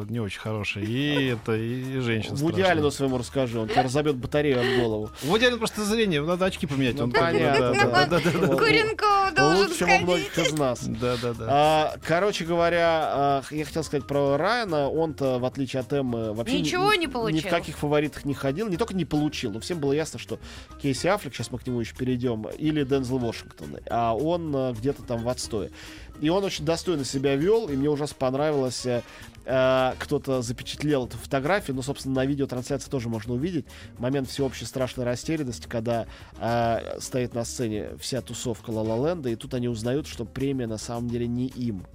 не 0.09 0.19
очень 0.19 0.39
хорошая, 0.39 0.83
и 0.83 1.27
это, 1.27 1.55
и 1.55 1.99
женщина 1.99 2.35
Вуди 2.35 2.53
страшная. 2.53 2.71
Аллену 2.71 2.91
своему 2.91 3.17
расскажи, 3.17 3.59
он 3.59 3.67
тебе 3.67 3.81
разобьет 3.81 4.15
батарею 4.17 4.59
об 4.59 4.81
голову. 4.81 5.09
Вуди 5.23 5.45
Аллен 5.45 5.57
просто 5.59 5.83
зрение, 5.85 6.21
надо 6.21 6.45
очки 6.45 6.65
поменять. 6.65 6.95
Ну, 6.95 7.03
он 7.05 7.11
понятно, 7.11 7.73
да, 7.73 8.05
да. 8.07 8.19
да. 8.19 8.47
Куренков 8.57 9.33
должен 9.35 9.67
Лучше, 9.67 9.77
чем 9.79 9.87
у 9.87 9.91
сходить. 9.91 10.07
многих 10.07 10.37
из 10.39 10.53
нас. 10.53 10.83
Да, 10.85 11.17
да, 11.21 11.33
да. 11.33 11.45
А, 11.49 11.95
короче 12.03 12.45
говоря, 12.45 12.87
а, 13.03 13.43
я 13.51 13.65
хотел 13.65 13.83
сказать 13.83 14.07
про 14.07 14.37
Райана. 14.37 14.89
Он-то, 14.89 15.39
в 15.39 15.45
отличие 15.45 15.81
от 15.81 15.91
Эммы, 15.93 16.33
вообще 16.33 16.55
ни- 16.57 16.61
Ничего 16.61 16.93
не 16.93 17.05
Ни 17.05 17.09
в 17.09 17.11
получил. 17.11 17.49
каких 17.49 17.77
фаворитах 17.77 18.25
не 18.25 18.33
ходил. 18.33 18.67
Не 18.69 18.77
только 18.77 18.93
не 18.95 19.05
получил, 19.05 19.51
но 19.51 19.59
всем 19.59 19.79
было 19.79 19.93
ясно, 19.93 20.19
что 20.19 20.39
Кейси 20.81 21.07
Аффлек, 21.07 21.33
сейчас 21.35 21.51
мы 21.51 21.59
к 21.59 21.67
нему 21.67 21.79
еще 21.79 21.95
перейдем, 21.95 22.47
или 22.57 22.83
Дензел 22.83 23.19
Вашингтон. 23.19 23.77
А 23.89 24.15
он 24.15 24.51
а, 24.55 24.73
где-то 24.73 25.03
там 25.03 25.23
в 25.23 25.29
отстое. 25.29 25.69
И 26.21 26.29
он 26.29 26.43
очень 26.43 26.65
достойно 26.65 27.05
себя 27.05 27.35
вел, 27.35 27.67
и 27.69 27.75
мне 27.75 27.89
ужасно 27.89 28.15
понравилось. 28.17 28.85
э, 28.85 29.01
э, 29.45 29.93
кто-то 29.99 30.41
запечатлел 30.41 31.05
эту 31.05 31.17
фотографию, 31.17 31.75
но, 31.75 31.81
собственно, 31.81 32.15
на 32.15 32.25
видеотрансляции 32.25 32.89
тоже 32.89 33.09
можно 33.09 33.33
увидеть 33.33 33.65
момент 33.97 34.29
всеобщей 34.29 34.65
страшной 34.65 35.05
растерянности, 35.05 35.67
когда 35.67 36.05
э, 36.39 36.99
стоит 36.99 37.33
на 37.33 37.45
сцене 37.45 37.89
вся 37.99 38.21
тусовка 38.21 38.69
Ла 38.69 38.81
Ла 38.81 39.09
Ленда, 39.09 39.29
и 39.29 39.35
тут 39.35 39.53
они 39.53 39.67
узнают, 39.67 40.07
что 40.07 40.25
премия 40.25 40.67
на 40.67 40.77
самом 40.77 41.09
деле 41.09 41.27
не 41.27 41.47
им. 41.47 41.85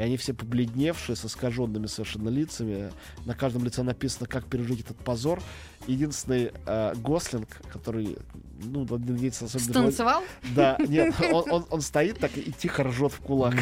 И 0.00 0.02
они 0.02 0.16
все 0.16 0.32
побледневшие, 0.32 1.14
с 1.14 1.26
искаженными 1.26 1.84
совершенно 1.84 2.30
лицами. 2.30 2.90
На 3.26 3.34
каждом 3.34 3.64
лице 3.64 3.82
написано, 3.82 4.26
как 4.26 4.46
пережить 4.46 4.80
этот 4.80 4.96
позор. 4.96 5.42
Единственный 5.86 6.52
э, 6.66 6.94
Гослинг, 6.96 7.48
который, 7.70 8.16
ну, 8.62 8.86
надеется, 8.88 9.44
особенно... 9.44 9.68
Станцевал? 9.90 10.22
Да, 10.54 10.78
нет, 10.78 11.14
он, 11.32 11.44
он- 11.52 11.66
он 11.68 11.80
стоит 11.82 12.18
так 12.18 12.34
и 12.38 12.50
тихо 12.50 12.84
ржет 12.84 13.12
в 13.12 13.20
кулак. 13.20 13.54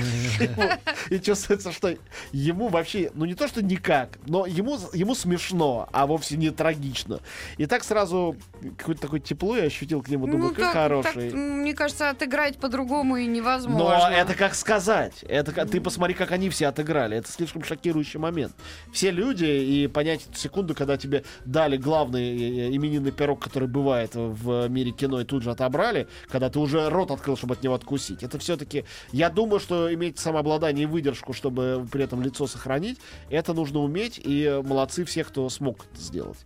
И 1.11 1.19
чувствуется, 1.19 1.73
что 1.73 1.97
ему 2.33 2.69
вообще, 2.69 3.11
ну 3.15 3.25
не 3.25 3.35
то, 3.35 3.49
что 3.49 3.63
никак, 3.63 4.19
но 4.27 4.47
ему, 4.47 4.79
ему 4.93 5.15
смешно, 5.15 5.89
а 5.93 6.07
вовсе 6.07 6.37
не 6.37 6.51
трагично. 6.51 7.21
И 7.57 7.67
так 7.67 7.83
сразу 7.83 8.37
какое-то 8.77 9.03
такое 9.03 9.21
тепло 9.21 9.57
я 9.57 9.65
ощутил 9.65 10.03
к 10.03 10.09
нему, 10.09 10.27
думаю, 10.27 10.49
Ну, 10.51 10.55
как 10.55 10.59
так- 10.59 10.73
хороший. 10.73 11.31
так, 11.31 11.35
мне 11.39 11.75
кажется, 11.75 12.11
отыграть 12.11 12.59
по-другому 12.59 13.17
и 13.17 13.27
невозможно. 13.27 13.79
Но 13.79 14.09
это 14.11 14.35
как 14.35 14.55
сказать. 14.55 15.23
Это 15.23 15.53
ты 15.67 15.81
посмотри, 15.81 16.15
как 16.15 16.28
они 16.33 16.51
все 16.51 16.67
отыграли. 16.69 17.17
Это 17.17 17.31
слишком 17.31 17.65
шокирующий 17.65 18.19
момент. 18.19 18.55
Все 18.93 19.11
люди 19.11 19.45
и 19.45 19.87
понять 19.87 20.27
эту 20.29 20.39
секунду, 20.39 20.75
когда 20.75 20.97
тебе 20.97 21.25
дали 21.45 21.77
главный 21.77 22.69
э, 22.69 22.75
именинный 22.75 23.13
пирог, 23.13 23.41
который 23.43 23.69
бывает 23.69 24.13
в 24.15 24.69
мире 24.69 24.93
кино, 24.93 25.21
и 25.21 25.25
тут 25.25 25.43
же 25.43 25.51
отобрали, 25.51 26.09
когда 26.29 26.51
ты 26.51 26.59
уже 26.59 26.89
рот 26.89 27.11
открыл, 27.11 27.37
чтобы 27.37 27.55
от 27.55 27.63
него 27.63 27.75
откусить. 27.75 28.23
Это 28.23 28.39
все-таки, 28.39 28.85
я 29.13 29.31
думаю, 29.31 29.61
что 29.61 29.93
иметь 29.93 30.19
самообладание 30.19 30.85
и 30.85 30.87
выдержку, 30.87 31.33
чтобы 31.33 31.87
при 31.91 32.05
этом 32.05 32.23
лицо 32.23 32.47
сохранить, 32.47 32.99
это 33.31 33.53
нужно 33.55 33.81
уметь, 33.81 34.21
и 34.23 34.61
молодцы 34.65 35.05
все, 35.05 35.25
кто 35.25 35.49
смог 35.49 35.87
это 35.93 36.01
сделать. 36.01 36.39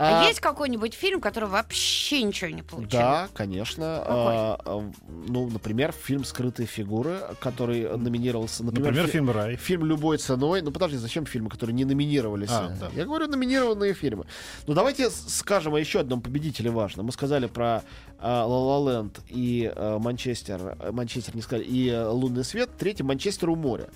А 0.00 0.22
А, 0.22 0.28
есть 0.28 0.38
какой-нибудь 0.38 0.94
фильм, 0.94 1.20
который 1.20 1.48
вообще 1.48 2.22
ничего 2.22 2.50
не 2.50 2.62
получил? 2.62 2.90
да, 2.90 3.28
конечно. 3.34 3.98
Какой? 4.06 4.14
А, 4.16 4.60
а, 4.64 4.90
ну, 5.26 5.50
например, 5.50 5.92
фильм 5.92 6.24
«Скрытые 6.24 6.66
фигуры», 6.66 7.20
который 7.40 7.96
номинировался, 7.96 8.62
например, 8.62 8.92
Например, 8.92 9.10
фильм 9.10 9.30
«Рай». 9.30 9.56
Фильм 9.56 9.84
«Любой 9.84 10.18
ценой». 10.18 10.62
Ну, 10.62 10.70
подожди, 10.70 10.96
зачем 10.96 11.26
фильмы, 11.26 11.50
которые 11.50 11.74
не 11.74 11.84
номинировались? 11.84 12.50
А, 12.50 12.68
да. 12.80 12.90
Я 12.94 13.04
говорю, 13.06 13.26
номинированные 13.26 13.92
фильмы. 13.92 14.26
Ну, 14.68 14.74
давайте 14.74 15.10
скажем 15.10 15.74
о 15.74 15.80
еще 15.80 16.00
одном 16.00 16.20
победителе 16.20 16.70
важном. 16.70 17.06
Мы 17.06 17.12
сказали 17.12 17.46
про 17.46 17.82
«Ла 18.22 18.46
Ла 18.46 18.92
Ленд» 18.92 19.18
и 19.28 19.72
э, 19.74 19.98
«Манчестер». 19.98 20.76
«Манчестер» 20.92 21.34
не 21.34 21.42
сказали. 21.42 21.64
И 21.64 21.88
э, 21.88 22.06
«Лунный 22.06 22.44
свет». 22.44 22.70
Третий 22.78 23.02
«Манчестер 23.02 23.50
у 23.50 23.56
моря». 23.56 23.88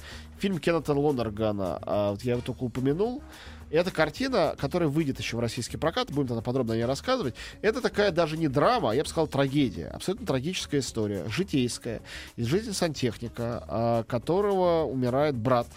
Фильм 0.43 0.59
Кеннета 0.59 0.93
Лонергана. 0.93 1.79
а, 1.83 2.11
вот 2.11 2.23
я 2.23 2.33
его 2.33 2.43
только 2.43 2.65
упомянул. 2.65 3.23
Это 3.71 3.93
картина, 3.93 4.57
которая 4.59 4.89
выйдет 4.89 5.21
еще 5.21 5.37
в 5.37 5.41
российский 5.41 5.77
прокат, 5.77 6.11
будем 6.11 6.27
тогда 6.27 6.43
подробно 6.43 6.75
о 6.75 6.77
ней 6.77 6.85
рассказывать. 6.85 7.37
Это 7.63 7.81
такая 7.81 8.11
даже 8.11 8.37
не 8.37 8.49
драма, 8.49 8.91
а 8.91 8.95
я 8.97 9.05
бы 9.05 9.09
сказал 9.09 9.29
трагедия. 9.29 9.87
Абсолютно 9.87 10.27
трагическая 10.27 10.81
история, 10.81 11.29
житейская, 11.29 12.01
из 12.35 12.47
жизни 12.47 12.73
сантехника, 12.73 13.65
а, 13.69 14.03
которого 14.03 14.83
умирает 14.83 15.37
брат. 15.37 15.69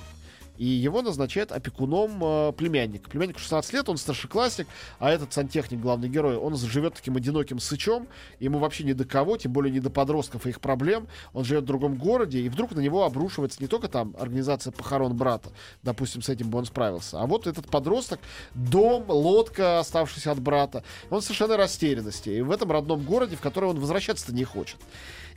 И 0.58 0.66
его 0.66 1.02
назначает 1.02 1.52
опекуном 1.52 2.20
э, 2.24 2.54
племянник. 2.54 3.10
Племяннику 3.10 3.40
16 3.40 3.74
лет, 3.74 3.90
он 3.90 3.98
старшеклассник, 3.98 4.68
а 5.00 5.12
этот 5.12 5.34
сантехник, 5.34 5.80
главный 5.80 6.10
герой, 6.10 6.38
он 6.38 6.56
живет 6.56 6.96
таким 6.96 7.16
одиноким 7.16 7.60
сычом, 7.60 8.08
ему 8.40 8.60
вообще 8.60 8.84
ни 8.84 8.94
до 8.94 9.06
кого, 9.06 9.38
тем 9.38 9.52
более 9.52 9.72
не 9.72 9.80
до 9.80 9.90
подростков 9.90 10.46
и 10.46 10.50
их 10.50 10.62
проблем. 10.62 11.08
Он 11.34 11.44
живет 11.44 11.64
в 11.64 11.68
другом 11.68 11.96
городе, 11.96 12.40
и 12.40 12.50
вдруг 12.50 12.72
на 12.74 12.80
него 12.80 13.04
обрушивается 13.04 13.62
не 13.62 13.68
только 13.68 13.88
там 13.88 14.16
организация 14.18 14.72
похорон 14.72 15.16
брата, 15.16 15.50
допустим, 15.84 16.22
с 16.22 16.30
этим 16.30 16.50
бы 16.50 16.58
он 16.58 16.66
справился, 16.66 17.20
а 17.22 17.26
вот 17.26 17.48
этот 17.48 17.68
подросток, 17.68 18.20
дом, 18.54 19.06
лодка, 19.10 19.80
оставшаяся 19.80 20.32
от 20.32 20.40
брата, 20.40 20.84
он 21.10 21.22
совершенно 21.22 21.58
растерянности. 21.58 22.30
И 22.30 22.42
в 22.42 22.52
этом 22.52 22.72
родном 22.72 23.04
городе, 23.04 23.36
в 23.36 23.42
который 23.42 23.70
он 23.70 23.80
возвращаться-то 23.80 24.34
не 24.34 24.44
хочет. 24.44 24.78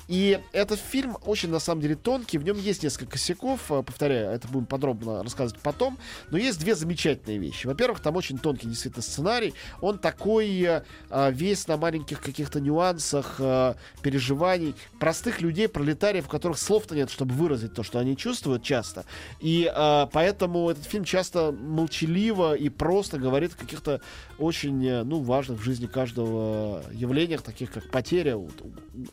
И 0.08 0.40
этот 0.52 0.80
фильм 0.80 1.16
очень, 1.24 1.50
на 1.50 1.58
самом 1.58 1.82
деле, 1.82 1.94
тонкий. 1.94 2.38
В 2.38 2.44
нем 2.44 2.58
есть 2.58 2.82
несколько 2.82 3.12
косяков. 3.12 3.70
Э, 3.70 3.82
Повторяю, 3.82 4.30
это 4.30 4.48
будем 4.48 4.66
подробно 4.66 5.22
рассказывать 5.22 5.60
потом. 5.62 5.98
Но 6.30 6.38
есть 6.38 6.58
две 6.58 6.74
замечательные 6.74 7.38
вещи. 7.38 7.66
Во-первых, 7.66 8.00
там 8.00 8.16
очень 8.16 8.38
тонкий 8.38 8.66
действительно 8.66 9.02
сценарий. 9.02 9.54
Он 9.80 9.98
такой 9.98 10.48
э, 10.62 10.82
весь 11.30 11.68
на 11.68 11.76
маленьких 11.76 12.20
каких-то 12.20 12.60
нюансах, 12.60 13.36
э, 13.38 13.74
переживаний 14.02 14.74
простых 14.98 15.40
людей, 15.42 15.68
пролетариев, 15.68 16.26
у 16.26 16.30
которых 16.30 16.58
слов-то 16.58 16.94
нет, 16.94 17.10
чтобы 17.10 17.34
выразить 17.34 17.74
то, 17.74 17.82
что 17.82 17.98
они 17.98 18.16
чувствуют 18.16 18.62
часто. 18.62 19.04
И 19.40 19.70
э, 19.72 20.06
поэтому 20.10 20.70
этот 20.70 20.84
фильм 20.84 21.04
часто 21.04 21.52
молчаливо 21.52 22.54
и 22.54 22.70
просто 22.70 23.18
говорит 23.18 23.52
о 23.52 23.58
каких-то 23.58 24.00
очень, 24.38 24.84
э, 24.86 25.02
ну, 25.02 25.20
важных 25.20 25.60
в 25.60 25.62
жизни 25.62 25.86
каждого 25.86 26.82
явлениях, 26.92 27.42
таких 27.42 27.72
как 27.72 27.90
потеря, 27.90 28.38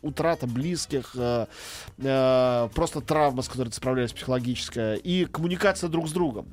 утрата 0.01 0.47
близких, 0.47 1.11
э, 1.15 1.47
э, 1.97 2.69
просто 2.73 3.01
травма, 3.01 3.41
с 3.41 3.49
которой 3.49 3.69
ты 3.69 3.75
справляешься, 3.75 4.15
психологическая, 4.15 4.95
и 4.95 5.25
коммуникация 5.25 5.89
друг 5.89 6.07
с 6.07 6.11
другом. 6.11 6.47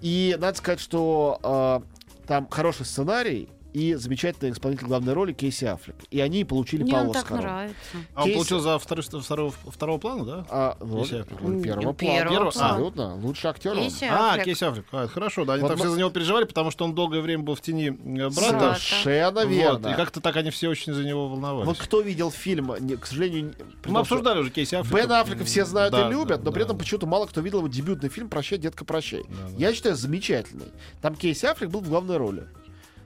И 0.00 0.36
надо 0.40 0.58
сказать, 0.58 0.80
что 0.80 1.84
там 2.26 2.48
хороший 2.48 2.86
сценарий 2.86 3.48
и 3.72 3.94
замечательный 3.94 4.50
исполнитель 4.50 4.86
главной 4.86 5.12
роли 5.14 5.32
Кейси 5.32 5.64
Аффлек. 5.64 5.96
И 6.10 6.20
они 6.20 6.44
получили 6.44 6.82
Мне 6.82 6.92
по 6.92 6.96
он 6.96 7.12
так 7.12 7.22
Оскару. 7.24 7.42
нравится. 7.42 7.76
А 8.14 8.22
он 8.22 8.28
Кейс- 8.28 8.34
получил 8.34 8.60
за 8.60 8.78
второй, 8.78 9.02
второго, 9.04 9.54
второго 9.66 9.98
плана, 9.98 10.24
да? 10.24 10.46
А, 10.50 10.76
вот, 10.80 11.08
первого 11.08 11.24
плана. 11.36 11.62
первого 11.62 11.92
плана. 11.94 12.48
Абсолютно. 12.48 13.14
Лучший 13.16 13.50
актер 13.50 13.72
он. 13.72 13.88
А. 14.10 14.38
Кейси 14.38 14.64
Аффлек. 14.64 14.86
А, 14.92 15.08
хорошо, 15.08 15.44
да. 15.44 15.54
Они 15.54 15.62
Вот 15.62 15.68
там 15.68 15.78
мы- 15.78 15.84
все 15.84 15.92
за 15.92 15.98
него 15.98 16.10
переживали, 16.10 16.44
потому 16.44 16.70
что 16.70 16.84
он 16.84 16.94
долгое 16.94 17.20
время 17.20 17.42
был 17.44 17.54
в 17.54 17.60
тени 17.60 17.88
э, 17.88 18.28
брата. 18.28 18.76
Совершенно 18.78 19.40
Вот, 19.40 19.48
верно. 19.50 19.88
и 19.88 19.94
как-то 19.94 20.20
так 20.20 20.36
они 20.36 20.50
все 20.50 20.68
очень 20.68 20.92
за 20.92 21.04
него 21.04 21.28
волновались. 21.28 21.66
Вот 21.66 21.78
кто 21.78 22.00
видел 22.00 22.30
фильм, 22.30 22.72
к 23.00 23.06
сожалению... 23.06 23.54
Мы 23.86 24.00
обсуждали 24.00 24.40
уже 24.40 24.50
Кейси 24.50 24.74
Аффлека. 24.74 25.02
Бена 25.02 25.20
Аффлека 25.20 25.44
все 25.44 25.64
знают 25.64 25.92
Да, 25.92 26.08
и 26.08 26.10
любят, 26.10 26.40
да, 26.40 26.44
но 26.44 26.52
при 26.52 26.62
этом 26.64 26.76
почему-то 26.78 27.06
мало 27.06 27.26
кто 27.26 27.40
видел 27.40 27.58
его 27.58 27.68
дебютный 27.68 28.08
фильм 28.10 28.28
«Прощай, 28.28 28.58
детка, 28.58 28.84
прощай». 28.84 29.22
Да, 29.28 29.48
да. 29.48 29.56
Я 29.56 29.72
считаю, 29.74 29.96
замечательный. 29.96 30.66
Там 31.00 31.14
Кейси 31.14 31.46
Аффлек 31.46 31.70
был 31.70 31.80
в 31.80 31.88
главной 31.88 32.16
роли. 32.16 32.44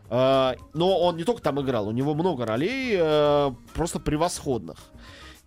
А, 0.09 0.55
но 0.73 0.99
он 1.01 1.17
не 1.17 1.25
только 1.25 1.43
там 1.43 1.61
играл, 1.61 1.89
у 1.89 1.93
него 1.93 2.15
много 2.15 2.47
ролей, 2.47 2.97
э, 2.99 3.51
просто 3.75 3.99
превосходных. 4.01 4.77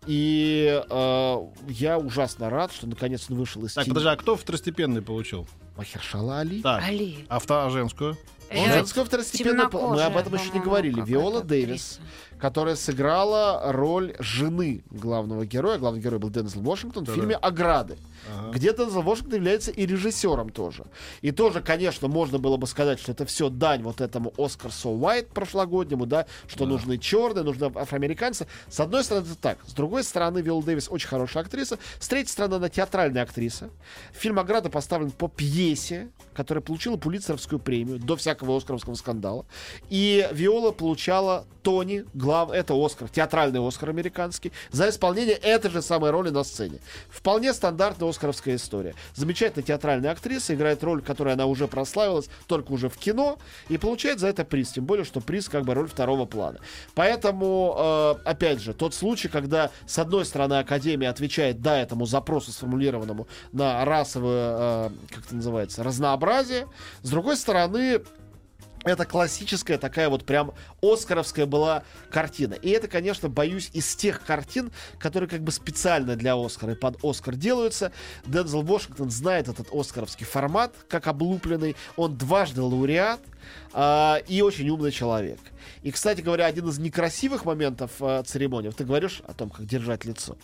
И 0.05 0.81
э, 0.89 1.37
я 1.67 1.97
ужасно 1.99 2.49
рад, 2.49 2.71
что 2.71 2.87
наконец 2.87 3.27
он 3.29 3.37
вышел 3.37 3.63
из 3.65 3.73
Так, 3.73 3.83
тени. 3.85 3.93
подожди, 3.93 4.09
а 4.09 4.15
кто 4.15 4.35
второстепенный 4.35 5.01
получил? 5.01 5.47
Махершала 5.77 6.39
Али. 6.39 6.61
Так, 6.61 6.83
Али. 6.83 7.25
а 7.29 7.39
вта- 7.39 7.65
а 7.65 7.69
женскую? 7.69 8.17
Э, 8.49 8.65
Женского 8.65 9.05
второстепенного, 9.05 9.93
мы 9.93 10.01
об 10.01 10.17
этом 10.17 10.33
еще 10.33 10.49
не 10.51 10.59
говорили. 10.59 11.01
Виола 11.01 11.39
актриса. 11.41 11.99
Которая 12.39 12.75
сыграла 12.75 13.71
роль 13.73 14.15
жены 14.19 14.83
главного 14.91 15.45
героя. 15.45 15.77
Главный 15.77 16.01
герой 16.01 16.19
был 16.19 16.29
Дензел 16.29 16.61
Вашингтон 16.61 17.05
в 17.05 17.09
фильме 17.13 17.35
«Ограды», 17.35 17.97
Ага. 18.33 18.51
где 18.53 18.73
Дензел 18.73 19.01
Вашингтон 19.01 19.35
является 19.35 19.71
и 19.71 19.85
режиссером 19.85 20.49
тоже. 20.49 20.85
И 21.21 21.31
тоже, 21.31 21.61
конечно, 21.61 22.07
можно 22.07 22.37
было 22.39 22.57
бы 22.57 22.65
сказать, 22.67 22.99
что 22.99 23.11
это 23.11 23.25
все 23.25 23.49
дань 23.49 23.81
вот 23.83 23.99
этому 24.01 24.33
Оскар 24.37 24.71
Со 24.71 24.89
Уайт 24.89 25.29
прошлогоднему, 25.29 26.05
да, 26.05 26.25
что 26.47 26.65
Да. 26.65 26.71
нужны 26.71 26.97
черные, 26.97 27.43
нужны 27.43 27.71
афроамериканцы. 27.75 28.47
С 28.69 28.79
одной 28.79 29.03
стороны, 29.03 29.25
это 29.25 29.35
так. 29.35 29.57
С 29.67 29.73
другой 29.73 30.03
стороны, 30.03 30.39
Виола 30.39 30.63
Дэвис 30.63 30.87
очень 30.89 31.07
хорошая 31.09 31.43
актриса. 31.43 31.77
С 31.99 32.07
третьей 32.07 32.31
стороны, 32.31 32.55
она 32.55 32.69
театральная 32.69 33.23
актриса. 33.23 33.69
Фильм 34.13 34.39
«Ограда» 34.39 34.69
поставлен 34.69 35.11
по 35.11 35.27
пьесе, 35.27 36.09
которая 36.33 36.61
получила 36.61 36.95
Пулитцеровскую 36.95 37.59
премию 37.59 37.99
до 37.99 38.15
всякого 38.15 38.55
оскаровского 38.55 38.95
скандала. 38.95 39.45
И 39.89 40.27
Виола 40.31 40.71
получала 40.71 41.45
Тони, 41.63 42.05
глав... 42.29 42.51
это 42.51 42.75
Оскар, 42.75 43.09
театральный 43.09 43.67
Оскар 43.67 43.89
американский, 43.89 44.51
за 44.71 44.89
исполнение 44.89 45.35
этой 45.35 45.71
же 45.71 45.81
самой 45.81 46.11
роли 46.11 46.29
на 46.29 46.43
сцене. 46.43 46.79
Вполне 47.09 47.53
стандартная 47.53 48.07
оскаровская 48.07 48.55
история. 48.55 48.93
Замечательная 49.15 49.65
театральная 49.65 50.11
актриса, 50.11 50.53
играет 50.53 50.83
роль, 50.83 51.01
которой 51.01 51.33
она 51.33 51.47
уже 51.47 51.67
прославилась, 51.67 52.29
только 52.45 52.71
уже 52.71 52.87
в 52.87 52.97
кино, 52.97 53.39
и 53.67 53.79
получает 53.79 54.19
за 54.19 54.27
это 54.27 54.45
приз. 54.45 54.69
Тем 54.69 54.85
более, 54.85 55.05
что 55.05 55.21
приз 55.21 55.49
как 55.49 55.63
бы 55.65 55.73
роль 55.73 55.87
второго 55.87 56.25
плана. 56.25 56.59
Поэтому, 56.93 57.75
э, 57.77 58.15
опять 58.25 58.61
же, 58.61 58.73
тот 58.73 58.93
случай, 58.93 59.27
когда 59.27 59.71
с 59.87 59.97
одной 59.97 60.23
стороны 60.23 60.59
Академия 60.59 61.09
отвечает 61.09 61.61
да 61.61 61.79
этому 61.79 62.05
запросу 62.05 62.51
сформулированному 62.51 63.27
на 63.51 63.83
расовое, 63.85 64.55
э, 64.57 64.89
как 65.09 65.25
это 65.25 65.35
называется, 65.35 65.83
разнообразие, 65.83 66.67
с 67.01 67.09
другой 67.09 67.37
стороны, 67.37 68.01
это 68.85 69.05
классическая 69.05 69.77
такая 69.77 70.09
вот 70.09 70.25
прям 70.25 70.53
оскаровская 70.81 71.45
была 71.45 71.83
картина. 72.09 72.53
И 72.53 72.69
это, 72.69 72.87
конечно, 72.87 73.29
боюсь, 73.29 73.69
из 73.73 73.95
тех 73.95 74.23
картин, 74.25 74.71
которые 74.97 75.29
как 75.29 75.41
бы 75.41 75.51
специально 75.51 76.15
для 76.15 76.35
Оскара 76.35 76.73
и 76.73 76.75
под 76.75 77.03
Оскар 77.03 77.35
делаются. 77.35 77.91
Дензел 78.25 78.61
Вашингтон 78.61 79.09
знает 79.09 79.47
этот 79.47 79.73
оскаровский 79.73 80.25
формат, 80.25 80.73
как 80.87 81.07
облупленный. 81.07 81.75
Он 81.97 82.17
дважды 82.17 82.61
лауреат 82.61 83.19
а, 83.73 84.21
и 84.27 84.41
очень 84.41 84.69
умный 84.69 84.91
человек. 84.91 85.39
И, 85.83 85.91
кстати 85.91 86.21
говоря, 86.21 86.45
один 86.45 86.67
из 86.69 86.79
некрасивых 86.79 87.45
моментов 87.45 87.91
а, 87.99 88.23
церемонии, 88.23 88.69
ты 88.69 88.85
говоришь 88.85 89.21
о 89.27 89.33
том, 89.33 89.49
как 89.49 89.65
держать 89.65 90.05
лицо. 90.05 90.37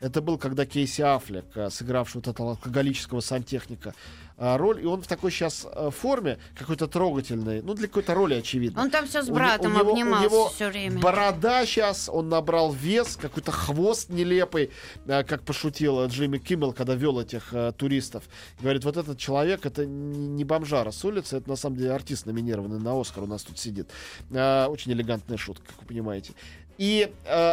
Это 0.00 0.20
был, 0.20 0.36
когда 0.36 0.66
Кейси 0.66 1.02
Аффлек, 1.02 1.46
а, 1.54 1.70
сыгравший 1.70 2.20
вот 2.20 2.28
этого 2.28 2.50
алкоголического 2.50 3.20
сантехника, 3.20 3.94
роль, 4.36 4.82
и 4.82 4.86
он 4.86 5.02
в 5.02 5.06
такой 5.06 5.30
сейчас 5.30 5.66
форме, 5.90 6.38
какой-то 6.58 6.86
трогательной, 6.86 7.62
ну, 7.62 7.74
для 7.74 7.86
какой-то 7.88 8.14
роли, 8.14 8.34
очевидно. 8.34 8.82
Он 8.82 8.90
там 8.90 9.06
все 9.06 9.22
с 9.22 9.28
У 9.28 9.34
братом 9.34 9.72
у 9.74 9.78
него- 9.78 9.90
у 9.90 9.92
обнимался 9.92 10.24
него 10.24 10.48
все 10.48 10.68
время. 10.68 11.00
Борода 11.00 11.64
сейчас, 11.66 12.08
он 12.08 12.28
набрал 12.28 12.72
вес, 12.72 13.16
какой-то 13.16 13.52
хвост 13.52 14.10
нелепый, 14.10 14.70
э, 15.06 15.22
как 15.24 15.42
пошутил 15.42 16.00
э, 16.00 16.08
Джимми 16.08 16.38
Киммел, 16.38 16.72
когда 16.72 16.94
вел 16.94 17.20
этих 17.20 17.52
э, 17.52 17.72
туристов. 17.76 18.24
Говорит, 18.60 18.84
вот 18.84 18.96
этот 18.96 19.18
человек, 19.18 19.66
это 19.66 19.86
не 19.86 20.44
бомжара 20.44 20.90
с 20.90 21.04
улицы, 21.04 21.36
это 21.36 21.48
на 21.48 21.56
самом 21.56 21.76
деле 21.76 21.92
артист 21.92 22.26
номинированный 22.26 22.80
на 22.80 23.00
Оскар 23.00 23.22
у 23.24 23.26
нас 23.26 23.42
тут 23.44 23.58
сидит. 23.58 23.88
Э, 24.30 24.66
очень 24.66 24.92
элегантная 24.92 25.36
шутка, 25.38 25.64
как 25.68 25.80
вы 25.82 25.86
понимаете. 25.86 26.32
И 26.76 27.12
э, 27.24 27.52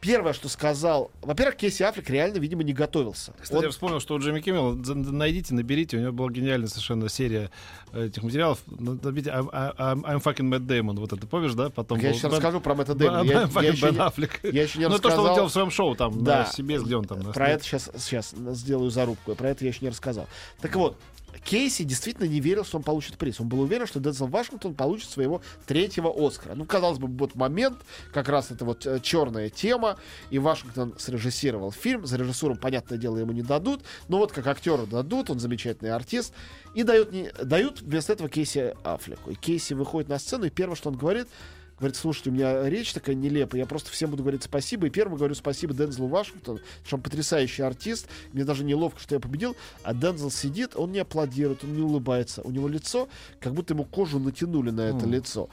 первое, 0.00 0.32
что 0.32 0.48
сказал, 0.48 1.10
во-первых, 1.22 1.56
Кейси 1.56 1.82
Аффлек 1.82 2.08
реально, 2.10 2.38
видимо, 2.38 2.62
не 2.62 2.72
готовился. 2.72 3.32
Кстати, 3.40 3.58
Он- 3.58 3.64
я 3.64 3.70
вспомнил, 3.70 4.00
что 4.00 4.14
у 4.14 4.18
Джимми 4.18 4.40
Киммела, 4.40 4.74
за- 4.82 4.94
найдите, 4.94 5.54
наберите, 5.54 5.96
у 5.96 6.00
него 6.00 6.12
была 6.12 6.30
гениальная 6.30 6.68
совершенно 6.68 7.08
серия 7.08 7.50
э, 7.92 8.06
этих 8.06 8.22
материалов. 8.22 8.58
Наберите 8.66 9.30
I'm, 9.30 9.48
I'm, 9.50 10.02
I'm 10.02 10.22
fucking 10.22 10.48
Matt 10.48 10.66
Damon, 10.66 10.98
вот 10.98 11.12
это 11.12 11.26
помнишь, 11.26 11.54
да? 11.54 11.70
Потом 11.70 11.98
я 11.98 12.10
был 12.12 12.18
Бен- 12.20 12.30
расскажу 12.30 12.60
про 12.60 12.74
Мэтта 12.74 12.94
Дэймона. 12.94 13.22
Я, 13.22 13.44
Бен- 13.46 13.62
я 13.62 13.70
еще 13.72 13.90
не- 13.90 14.52
я 14.56 14.62
еще 14.62 14.78
не 14.78 14.88
Ну, 14.88 14.98
то, 14.98 14.98
что 14.98 15.08
он 15.08 15.14
рассказал. 15.14 15.34
делал 15.34 15.48
в 15.48 15.52
своем 15.52 15.70
шоу 15.70 15.94
там, 15.96 16.24
Да. 16.24 16.38
на 16.40 16.46
себе, 16.46 16.78
где 16.78 16.96
он 16.96 17.04
там. 17.04 17.20
Про 17.32 17.48
это 17.50 17.64
сейчас, 17.64 17.90
сейчас 17.98 18.30
сделаю 18.30 18.90
зарубку. 18.90 19.34
Про 19.34 19.50
это 19.50 19.64
я 19.64 19.70
еще 19.70 19.80
не 19.82 19.90
рассказал. 19.90 20.26
Так 20.60 20.74
вот, 20.76 20.96
Кейси 21.44 21.84
действительно 21.84 22.26
не 22.26 22.40
верил, 22.40 22.64
что 22.64 22.78
он 22.78 22.82
получит 22.82 23.18
приз. 23.18 23.40
Он 23.40 23.48
был 23.48 23.60
уверен, 23.60 23.86
что 23.86 24.00
Дензел 24.00 24.26
Вашингтон 24.26 24.74
получит 24.74 25.10
своего 25.10 25.42
третьего 25.66 26.12
Оскара. 26.14 26.54
Ну, 26.54 26.64
казалось 26.64 26.98
бы, 26.98 27.08
вот 27.08 27.34
момент, 27.34 27.78
как 28.12 28.28
раз 28.28 28.50
это 28.50 28.64
вот 28.64 28.86
э, 28.86 29.00
черная 29.00 29.50
тема, 29.50 29.96
и 30.30 30.38
Вашингтон 30.38 30.94
срежиссировал 30.98 31.72
фильм. 31.72 32.06
За 32.06 32.16
режиссуру, 32.16 32.56
понятное 32.56 32.98
дело, 32.98 33.18
ему 33.18 33.32
не 33.32 33.42
дадут, 33.42 33.82
но 34.08 34.18
вот 34.18 34.32
как 34.32 34.46
актеру 34.46 34.86
дадут, 34.86 35.30
он 35.30 35.38
замечательный 35.40 35.90
артист, 35.90 36.32
и 36.74 36.82
дают, 36.82 37.12
не, 37.12 37.30
дают 37.42 37.80
вместо 37.80 38.12
этого 38.12 38.28
Кейси 38.28 38.74
Аффлеку. 38.84 39.30
И 39.30 39.34
Кейси 39.34 39.74
выходит 39.74 40.08
на 40.08 40.18
сцену, 40.18 40.44
и 40.44 40.50
первое, 40.50 40.76
что 40.76 40.90
он 40.90 40.96
говорит, 40.96 41.28
говорит, 41.80 41.96
слушайте, 41.96 42.30
у 42.30 42.32
меня 42.32 42.68
речь 42.68 42.92
такая 42.92 43.16
нелепая, 43.16 43.60
я 43.60 43.66
просто 43.66 43.90
всем 43.90 44.10
буду 44.10 44.22
говорить 44.22 44.42
спасибо. 44.42 44.86
И 44.86 44.90
первым 44.90 45.16
говорю 45.16 45.34
спасибо 45.34 45.74
Дензелу 45.74 46.08
Вашингтону, 46.08 46.60
что 46.84 46.96
он 46.96 47.02
потрясающий 47.02 47.62
артист. 47.62 48.06
Мне 48.32 48.44
даже 48.44 48.64
неловко, 48.64 49.00
что 49.00 49.14
я 49.14 49.20
победил. 49.20 49.56
А 49.82 49.94
Дензел 49.94 50.30
сидит, 50.30 50.76
он 50.76 50.92
не 50.92 50.98
аплодирует, 51.00 51.64
он 51.64 51.74
не 51.74 51.82
улыбается. 51.82 52.42
У 52.42 52.50
него 52.50 52.68
лицо, 52.68 53.08
как 53.40 53.54
будто 53.54 53.74
ему 53.74 53.84
кожу 53.84 54.18
натянули 54.18 54.70
на 54.70 54.82
это 54.82 55.06
лицо. 55.06 55.48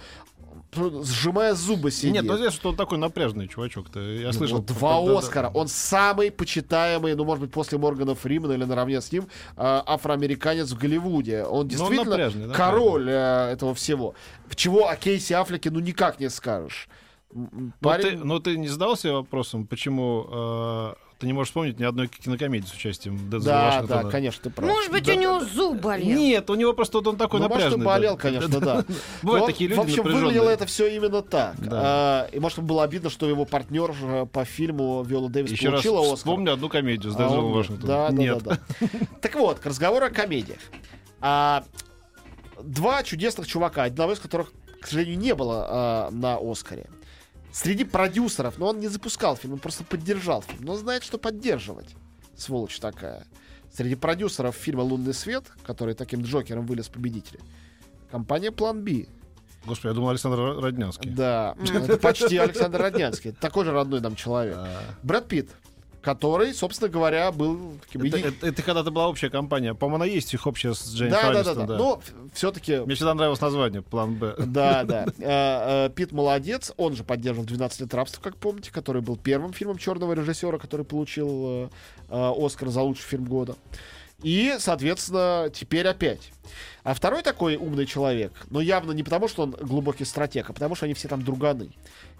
Сжимая 0.73 1.53
зубы 1.55 1.91
сидит. 1.91 2.13
Нет, 2.13 2.25
ну 2.25 2.37
здесь 2.37 2.53
что 2.53 2.69
он 2.69 2.75
такой 2.75 2.97
напряжный 2.97 3.47
чувачок-то. 3.47 3.99
Я 3.99 4.27
Ну, 4.27 4.33
слышал. 4.33 4.57
вот 4.57 4.65
два 4.65 5.01
да, 5.01 5.11
да. 5.13 5.19
Оскара. 5.19 5.51
Он 5.53 5.67
самый 5.67 6.29
почитаемый, 6.31 7.15
ну, 7.15 7.23
может 7.25 7.41
быть, 7.41 7.51
после 7.51 7.77
Моргана 7.77 8.15
Фримена 8.15 8.53
или 8.53 8.65
наравне 8.65 9.01
с 9.01 9.11
ним, 9.11 9.23
э, 9.23 9.27
афроамериканец 9.57 10.71
в 10.71 10.77
Голливуде. 10.77 11.43
Он 11.43 11.67
действительно 11.67 12.03
Ну, 12.03 12.09
напряжный, 12.11 12.47
да, 12.47 12.53
король 12.53 13.09
э, 13.09 13.51
этого 13.53 13.73
всего. 13.73 14.13
Чего 14.55 14.89
о 14.89 14.95
Кейси 14.95 15.33
Аффлеке, 15.33 15.71
ну, 15.71 15.79
никак 15.79 16.19
не 16.19 16.29
скажешь. 16.29 16.89
Ну, 17.33 17.71
Парень... 17.81 18.19
ты, 18.19 18.23
ну, 18.23 18.39
ты 18.39 18.57
не 18.57 18.67
задался 18.67 19.11
вопросом, 19.13 19.67
почему 19.67 20.27
э, 20.29 20.93
ты 21.19 21.25
не 21.27 21.33
можешь 21.33 21.49
вспомнить 21.49 21.79
ни 21.79 21.83
одной 21.83 22.07
кинокомедии 22.07 22.67
с 22.67 22.73
участием 22.73 23.17
Дензела 23.29 23.43
Да, 23.43 23.65
Вашингтона? 23.71 24.03
да, 24.03 24.09
конечно, 24.09 24.43
ты 24.43 24.49
прав. 24.51 24.69
Может 24.69 24.91
быть, 24.91 25.03
Да, 25.05 25.13
у 25.13 25.15
него 25.19 25.39
зуб 25.39 25.81
болел. 25.81 26.17
Нет, 26.17 26.49
у 26.49 26.55
него 26.55 26.73
просто 26.73 26.99
вот 26.99 27.07
он 27.07 27.17
такой 27.17 27.39
Ну, 27.39 27.47
может, 27.47 27.63
напряжный. 27.71 27.83
и 27.83 27.85
болел, 27.85 28.15
да. 28.15 28.21
конечно, 28.21 28.59
да. 28.59 28.85
Бывают 29.23 29.47
Но, 29.47 29.51
такие 29.51 29.69
люди 29.69 29.79
В 29.79 29.83
общем, 29.83 30.03
выглядело 30.03 30.49
это 30.49 30.65
все 30.65 30.87
именно 30.95 31.21
так. 31.23 31.55
Да. 31.59 31.81
А, 31.83 32.29
и, 32.31 32.39
может, 32.39 32.59
было 32.61 32.83
обидно, 32.83 33.09
что 33.09 33.27
его 33.27 33.45
партнер 33.45 33.93
по 34.27 34.45
фильму 34.45 35.01
Виола 35.03 35.29
Дэвис 35.29 35.51
Еще 35.51 35.69
раз 35.69 35.81
получила 35.81 36.01
Оскар. 36.01 36.17
вспомню 36.17 36.53
одну 36.53 36.69
комедию 36.69 37.11
с 37.11 37.15
А 37.15 37.19
Дензелом 37.19 37.45
он- 37.45 37.51
Вашингтоном. 37.53 38.15
Да, 38.15 38.35
да, 38.35 38.39
да. 38.39 38.59
Так 39.21 39.35
вот, 39.35 39.59
к 39.59 39.65
разговору 39.65 40.05
о 40.05 40.09
комедиях. 40.09 40.59
А, 41.19 41.63
два 42.61 43.01
чудесных 43.03 43.47
чувака, 43.47 43.83
одного 43.85 44.13
из 44.13 44.19
которых, 44.19 44.51
к 44.81 44.87
сожалению, 44.87 45.17
не 45.19 45.33
было 45.35 45.65
а, 45.67 46.09
на 46.11 46.37
Оскаре. 46.37 46.87
Среди 47.57 47.85
продюсеров, 47.85 48.59
но 48.59 48.67
он 48.67 48.79
не 48.79 48.87
запускал 48.87 49.35
фильм, 49.35 49.53
он 49.53 49.59
просто 49.59 49.83
поддержал 49.83 50.43
фильм. 50.43 50.63
Но 50.63 50.75
знает, 50.75 51.03
что 51.03 51.17
поддерживать. 51.17 51.95
Сволочь 52.35 52.79
такая. 52.79 53.25
Среди 53.73 53.95
продюсеров 53.95 54.55
фильма 54.55 54.81
«Лунный 54.81 55.15
свет», 55.15 55.45
который 55.65 55.95
таким 55.95 56.21
Джокером 56.21 56.67
вылез 56.67 56.87
победителем, 56.87 57.41
компания 58.11 58.51
«План 58.51 58.83
Би». 58.83 59.09
Господи, 59.65 59.87
я 59.87 59.95
думал, 59.95 60.09
Александр 60.09 60.39
Роднянский. 60.61 61.09
Да, 61.09 61.55
почти 62.01 62.37
Александр 62.37 62.79
Роднянский. 62.79 63.31
Такой 63.31 63.65
же 63.65 63.71
родной 63.71 64.01
нам 64.01 64.15
человек. 64.15 64.55
А, 64.55 64.79
Брэд 65.01 65.27
Питт, 65.27 65.49
который, 66.07 66.53
собственно 66.53 66.89
говоря, 66.89 67.33
был 67.33 67.73
таким 67.85 68.03
Это, 68.03 68.17
это- 68.29 68.47
это 68.47 68.63
когда-то 68.63 68.91
была 68.91 69.09
общая 69.09 69.29
компания. 69.29 69.73
По-моему, 69.73 70.03
она 70.03 70.05
есть 70.05 70.33
их 70.33 70.47
общая 70.47 70.73
с 70.73 70.93
Джейн 70.93 71.11
Да, 71.11 71.21
да, 71.21 71.31
да, 71.33 71.39
Анистон, 71.39 71.67
да. 71.67 71.77
Но 71.77 72.01
все-таки 72.33 72.77
Мне 72.77 72.95
всегда 72.95 73.13
нравилось 73.13 73.41
название 73.41 73.81
«План 73.81 74.15
Б». 74.15 74.35
Да, 74.37 74.85
да. 74.85 75.05
Э, 75.19 75.87
э, 75.87 75.89
Пит 75.93 76.13
молодец. 76.13 76.71
Он 76.77 76.95
же 76.95 77.03
поддерживал 77.03 77.45
«12 77.45 77.81
лет 77.81 77.93
рабства», 77.93 78.21
как 78.21 78.37
помните, 78.37 78.71
который 78.71 79.01
был 79.01 79.17
первым 79.17 79.51
фильмом 79.51 79.77
черного 79.77 80.13
режиссера, 80.13 80.57
который 80.57 80.85
получил 80.85 81.69
э, 82.09 82.33
Оскар 82.37 82.69
за 82.69 82.83
лучший 82.83 83.03
фильм 83.03 83.25
года. 83.25 83.57
И, 84.23 84.55
соответственно, 84.59 85.49
теперь 85.53 85.87
опять. 85.87 86.31
А 86.87 86.93
второй 86.93 87.21
такой 87.21 87.57
умный 87.57 87.85
человек, 87.85 88.31
но 88.49 88.61
явно 88.61 88.93
не 88.93 89.03
потому, 89.03 89.27
что 89.27 89.43
он 89.43 89.51
глубокий 89.51 90.05
стратег, 90.05 90.49
а 90.49 90.53
потому, 90.53 90.73
что 90.73 90.85
они 90.85 90.93
все 90.93 91.09
там 91.09 91.21
друганы. 91.21 91.73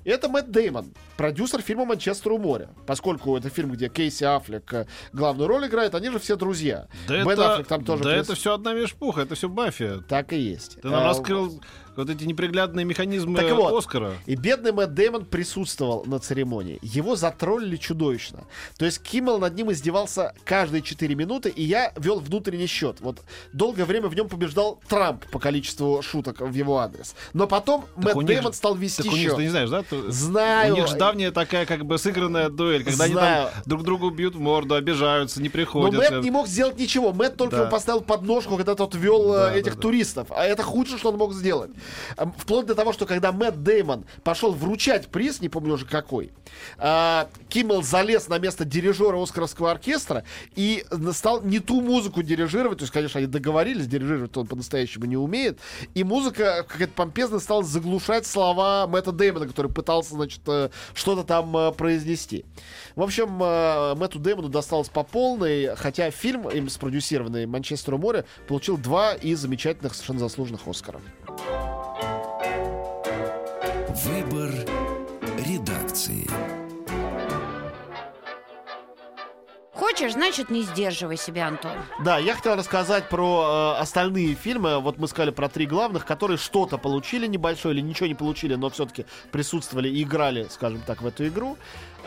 Это 0.03 0.27
Мэтт 0.27 0.51
Деймон, 0.51 0.93
продюсер 1.15 1.61
фильма 1.61 1.85
«Манчестер 1.85 2.33
у 2.33 2.37
моря». 2.37 2.69
Поскольку 2.85 3.37
это 3.37 3.49
фильм, 3.49 3.71
где 3.71 3.87
Кейси 3.87 4.25
Аффлек 4.25 4.73
э, 4.73 4.85
главную 5.13 5.47
роль 5.47 5.67
играет, 5.67 5.95
они 5.95 6.09
же 6.09 6.19
все 6.19 6.35
друзья. 6.35 6.87
Да, 7.07 7.17
Бен 7.17 7.29
это, 7.29 7.53
Аффлек 7.53 7.67
там 7.67 7.85
тоже 7.85 8.03
да 8.03 8.15
прис- 8.15 8.21
это 8.21 8.35
все 8.35 8.53
одна 8.55 8.73
мешпуха, 8.73 9.21
это 9.21 9.35
все 9.35 9.47
Баффи. 9.47 10.01
Так 10.07 10.33
и 10.33 10.37
есть. 10.37 10.81
Ты 10.81 10.87
нам 10.89 11.01
А, 11.01 11.07
раскрыл 11.09 11.61
вот 11.97 12.09
эти 12.09 12.23
неприглядные 12.25 12.85
механизмы 12.85 13.37
Так 13.39 13.51
вот. 13.53 13.73
Оскара. 13.73 14.13
И 14.25 14.35
бедный 14.35 14.71
Мэтт 14.71 14.93
Дэймон 14.93 15.25
присутствовал 15.25 16.05
на 16.05 16.19
церемонии. 16.19 16.79
Его 16.81 17.15
затроллили 17.17 17.75
чудовищно. 17.75 18.45
То 18.77 18.85
есть 18.85 19.01
Киммел 19.01 19.39
над 19.39 19.55
ним 19.55 19.71
издевался 19.71 20.33
каждые 20.45 20.83
4 20.83 21.15
минуты, 21.15 21.49
и 21.49 21.63
я 21.63 21.91
вел 21.97 22.19
внутренний 22.19 22.67
счет. 22.67 23.01
Вот 23.01 23.23
долгое 23.51 23.83
время 23.85 24.07
в 24.07 24.15
нем 24.15 24.29
побеждал 24.29 24.56
Трамп 24.87 25.25
по 25.31 25.39
количеству 25.39 26.01
шуток 26.01 26.41
в 26.41 26.53
его 26.53 26.79
адрес. 26.79 27.15
Но 27.33 27.47
потом 27.47 27.85
Так 28.01 28.15
Мэтт 28.15 28.27
Дэймон 28.27 28.53
стал 28.53 28.75
вести 28.75 29.03
Так 29.03 29.11
у 29.13 29.15
них, 29.15 29.27
счет. 29.29 29.35
ты 29.37 29.43
не 29.43 29.49
знаешь, 29.49 29.69
да? 29.69 29.83
ты- 29.83 30.11
Знаю. 30.11 30.73
У 30.73 30.77
них 30.77 30.87
же 30.87 30.95
давняя 30.95 31.31
такая 31.31 31.65
как 31.65 31.85
бы 31.85 31.97
сыгранная 31.97 32.49
дуэль, 32.49 32.83
когда 32.83 33.05
Знаю. 33.07 33.13
они 33.45 33.51
там 33.53 33.63
друг 33.65 33.83
другу 33.83 34.09
бьют 34.09 34.35
в 34.35 34.39
морду, 34.39 34.75
обижаются, 34.75 35.41
не 35.41 35.49
Но 35.49 35.53
приходят. 35.53 35.97
Мэтт 35.97 36.23
не 36.23 36.31
мог 36.31 36.47
сделать 36.47 36.77
ничего. 36.79 37.13
Мэтт 37.13 37.37
только 37.37 37.55
Да. 37.55 37.61
ему 37.63 37.71
поставил 37.71 38.01
подножку, 38.01 38.55
когда 38.55 38.75
тот 38.75 38.95
вел 38.95 39.33
э, 39.33 39.37
Да, 39.37 39.55
этих 39.55 39.75
да, 39.75 39.81
туристов. 39.81 40.27
А 40.31 40.43
это 40.45 40.63
худшее, 40.63 40.97
что 40.97 41.09
он 41.09 41.17
мог 41.17 41.33
сделать. 41.33 41.71
Эм, 42.17 42.33
Вплоть 42.37 42.65
до 42.65 42.75
того, 42.75 42.93
что 42.93 43.05
когда 43.05 43.31
Мэтт 43.31 43.63
Деймон 43.63 44.05
пошел 44.23 44.51
вручать 44.53 45.07
приз, 45.07 45.41
не 45.41 45.49
помню 45.49 45.73
уже 45.75 45.85
какой, 45.85 46.31
а, 46.77 47.27
Киммел 47.49 47.83
залез 47.83 48.27
на 48.27 48.39
место 48.39 48.65
дирижера 48.65 49.21
Оскаровского 49.21 49.71
оркестра 49.71 50.23
и 50.55 50.85
стал 51.13 51.41
не 51.41 51.59
ту 51.59 51.81
музыку 51.81 52.21
дирижировать. 52.23 52.79
То 52.79 52.83
есть, 52.83 52.93
конечно, 52.93 53.17
они 53.19 53.27
договорились, 53.27 53.87
дирижировать 53.87 54.31
он 54.39 54.47
по-настоящему 54.47 55.05
не 55.05 55.17
умеет. 55.17 55.59
И 55.93 56.03
музыка 56.03 56.65
какая-то 56.67 56.93
помпезно 56.93 57.39
стала 57.39 57.63
заглушать 57.63 58.25
слова 58.25 58.87
Мэтта 58.87 59.11
Деймона, 59.11 59.47
который 59.47 59.71
пытался, 59.71 60.15
значит, 60.15 60.41
э, 60.47 60.69
что-то 60.93 61.23
там 61.23 61.55
э, 61.55 61.71
произнести. 61.71 62.45
В 62.95 63.01
общем, 63.01 63.41
э, 63.41 63.95
Мэтту 63.95 64.19
Деймону 64.19 64.49
досталось 64.49 64.89
по 64.89 65.03
полной, 65.03 65.75
хотя 65.75 66.11
фильм, 66.11 66.49
им 66.49 66.69
спродюсированный 66.69 67.45
«Манчестер 67.45 67.95
у 67.95 67.97
моря», 67.97 68.25
получил 68.47 68.77
два 68.77 69.13
из 69.13 69.39
замечательных, 69.39 69.93
совершенно 69.93 70.19
заслуженных 70.19 70.67
Оскаров. 70.67 71.01
Выбор 74.05 74.51
редакции. 75.47 76.27
Хочешь, 79.97 80.13
значит, 80.13 80.51
не 80.51 80.61
сдерживай 80.61 81.17
себя, 81.17 81.47
Антон. 81.47 81.71
Да, 82.05 82.19
я 82.19 82.35
хотел 82.35 82.55
рассказать 82.55 83.09
про 83.09 83.73
э, 83.77 83.81
остальные 83.81 84.35
фильмы. 84.35 84.79
Вот 84.79 84.99
мы 84.99 85.07
сказали 85.07 85.31
про 85.31 85.49
три 85.49 85.65
главных, 85.65 86.05
которые 86.05 86.37
что-то 86.37 86.77
получили 86.77 87.25
небольшое 87.25 87.73
или 87.73 87.81
ничего 87.81 88.05
не 88.05 88.13
получили, 88.13 88.53
но 88.53 88.69
все-таки 88.69 89.07
присутствовали 89.31 89.89
и 89.89 90.03
играли, 90.03 90.45
скажем 90.51 90.81
так, 90.85 91.01
в 91.01 91.07
эту 91.07 91.27
игру. 91.27 91.57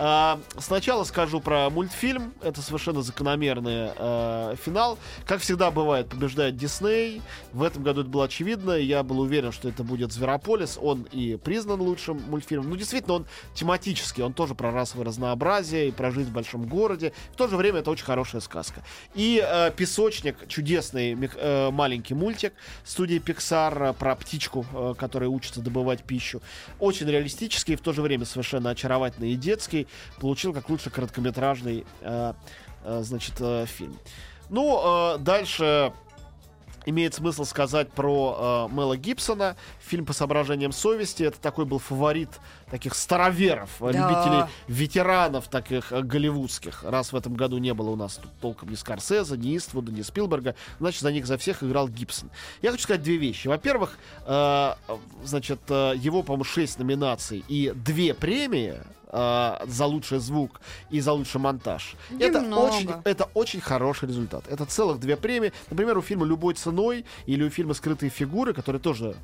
А, 0.02 0.40
сначала 0.56 1.04
скажу 1.04 1.40
про 1.40 1.68
мультфильм. 1.68 2.32
Это 2.40 2.62
совершенно 2.62 3.02
закономерный 3.02 3.90
э, 3.94 4.54
финал. 4.64 4.98
Как 5.26 5.42
всегда 5.42 5.70
бывает, 5.70 6.08
побеждает 6.08 6.56
Дисней. 6.56 7.20
В 7.52 7.62
этом 7.62 7.82
году 7.82 8.00
это 8.00 8.08
было 8.08 8.24
очевидно. 8.24 8.72
Я 8.72 9.02
был 9.02 9.20
уверен, 9.20 9.52
что 9.52 9.68
это 9.68 9.84
будет 9.84 10.10
Зверополис. 10.10 10.78
Он 10.80 11.02
и 11.12 11.36
признан 11.36 11.82
лучшим 11.82 12.18
мультфильмом. 12.30 12.70
Ну, 12.70 12.76
действительно, 12.76 13.16
он 13.16 13.26
тематический. 13.52 14.22
Он 14.22 14.32
тоже 14.32 14.54
про 14.54 14.72
расовое 14.72 15.04
разнообразие 15.04 15.88
и 15.88 15.90
про 15.90 16.10
жизнь 16.10 16.30
в 16.30 16.32
большом 16.32 16.66
городе. 16.66 17.12
В 17.34 17.36
то 17.36 17.46
же 17.46 17.58
время 17.58 17.80
это 17.80 17.90
очень 17.90 18.06
хорошая 18.06 18.40
сказка. 18.40 18.82
И 19.14 19.44
э, 19.46 19.70
Песочник, 19.76 20.48
чудесный 20.48 21.12
э, 21.12 21.70
маленький 21.70 22.14
мультик 22.14 22.54
студии 22.84 23.20
Pixar 23.20 23.92
про 23.92 24.16
птичку, 24.16 24.64
э, 24.72 24.94
которая 24.96 25.28
учится 25.28 25.60
добывать 25.60 26.04
пищу. 26.04 26.40
Очень 26.78 27.06
реалистический, 27.10 27.76
в 27.76 27.82
то 27.82 27.92
же 27.92 28.00
время 28.00 28.24
совершенно 28.24 28.70
очаровательный 28.70 29.32
и 29.32 29.36
детский. 29.36 29.88
Получил 30.18 30.52
как 30.52 30.68
лучший 30.68 30.92
короткометражный 30.92 31.86
э, 32.00 32.34
э, 32.84 33.00
значит, 33.02 33.34
э, 33.40 33.66
фильм. 33.66 33.96
Ну, 34.48 35.14
э, 35.14 35.18
дальше 35.18 35.92
имеет 36.86 37.14
смысл 37.14 37.44
сказать 37.44 37.90
про 37.90 38.68
э, 38.70 38.74
Мела 38.74 38.96
Гибсона. 38.96 39.56
Фильм 39.90 40.06
по 40.06 40.12
соображениям 40.12 40.70
совести. 40.70 41.24
Это 41.24 41.40
такой 41.40 41.64
был 41.64 41.80
фаворит 41.80 42.28
таких 42.70 42.94
староверов, 42.94 43.70
э, 43.80 43.92
Да. 43.92 43.98
любителей 44.08 44.44
ветеранов 44.68 45.48
таких 45.48 45.90
э, 45.92 46.02
голливудских. 46.02 46.84
Раз 46.84 47.12
в 47.12 47.16
этом 47.16 47.34
году 47.34 47.58
не 47.58 47.74
было 47.74 47.90
у 47.90 47.96
нас 47.96 48.14
тут 48.22 48.30
толком 48.40 48.68
ни 48.68 48.76
Скорсезе, 48.76 49.36
ни 49.36 49.56
Иствуда, 49.56 49.90
ни 49.90 50.02
Спилберга, 50.02 50.54
значит, 50.78 51.00
за 51.00 51.10
них 51.10 51.26
за 51.26 51.36
всех 51.38 51.64
играл 51.64 51.88
Гибсон. 51.88 52.30
Я 52.62 52.70
хочу 52.70 52.84
сказать 52.84 53.02
две 53.02 53.16
вещи. 53.16 53.48
Во-первых, 53.48 53.98
э, 54.26 54.74
значит, 55.24 55.58
э, 55.68 55.94
его, 55.96 56.22
по-моему, 56.22 56.44
шесть 56.44 56.78
номинаций 56.78 57.44
и 57.48 57.72
две 57.74 58.14
премии 58.14 58.74
э, 59.12 59.56
за 59.66 59.86
лучший 59.86 60.20
звук 60.20 60.60
и 60.88 61.00
за 61.00 61.12
лучший 61.12 61.40
монтаж. 61.40 61.96
Это 62.20 62.38
очень, 62.60 62.90
это 63.02 63.28
очень 63.34 63.60
хороший 63.60 64.06
результат. 64.08 64.44
Это 64.46 64.64
целых 64.66 65.00
две 65.00 65.16
премии. 65.16 65.52
Например, 65.68 65.98
у 65.98 66.00
фильма 66.00 66.24
«Любой 66.26 66.54
ценой» 66.54 67.04
или 67.26 67.42
у 67.42 67.50
фильма 67.50 67.74
«Скрытые 67.74 68.08
фигуры», 68.10 68.52
которые 68.54 68.80
тоже 68.80 69.16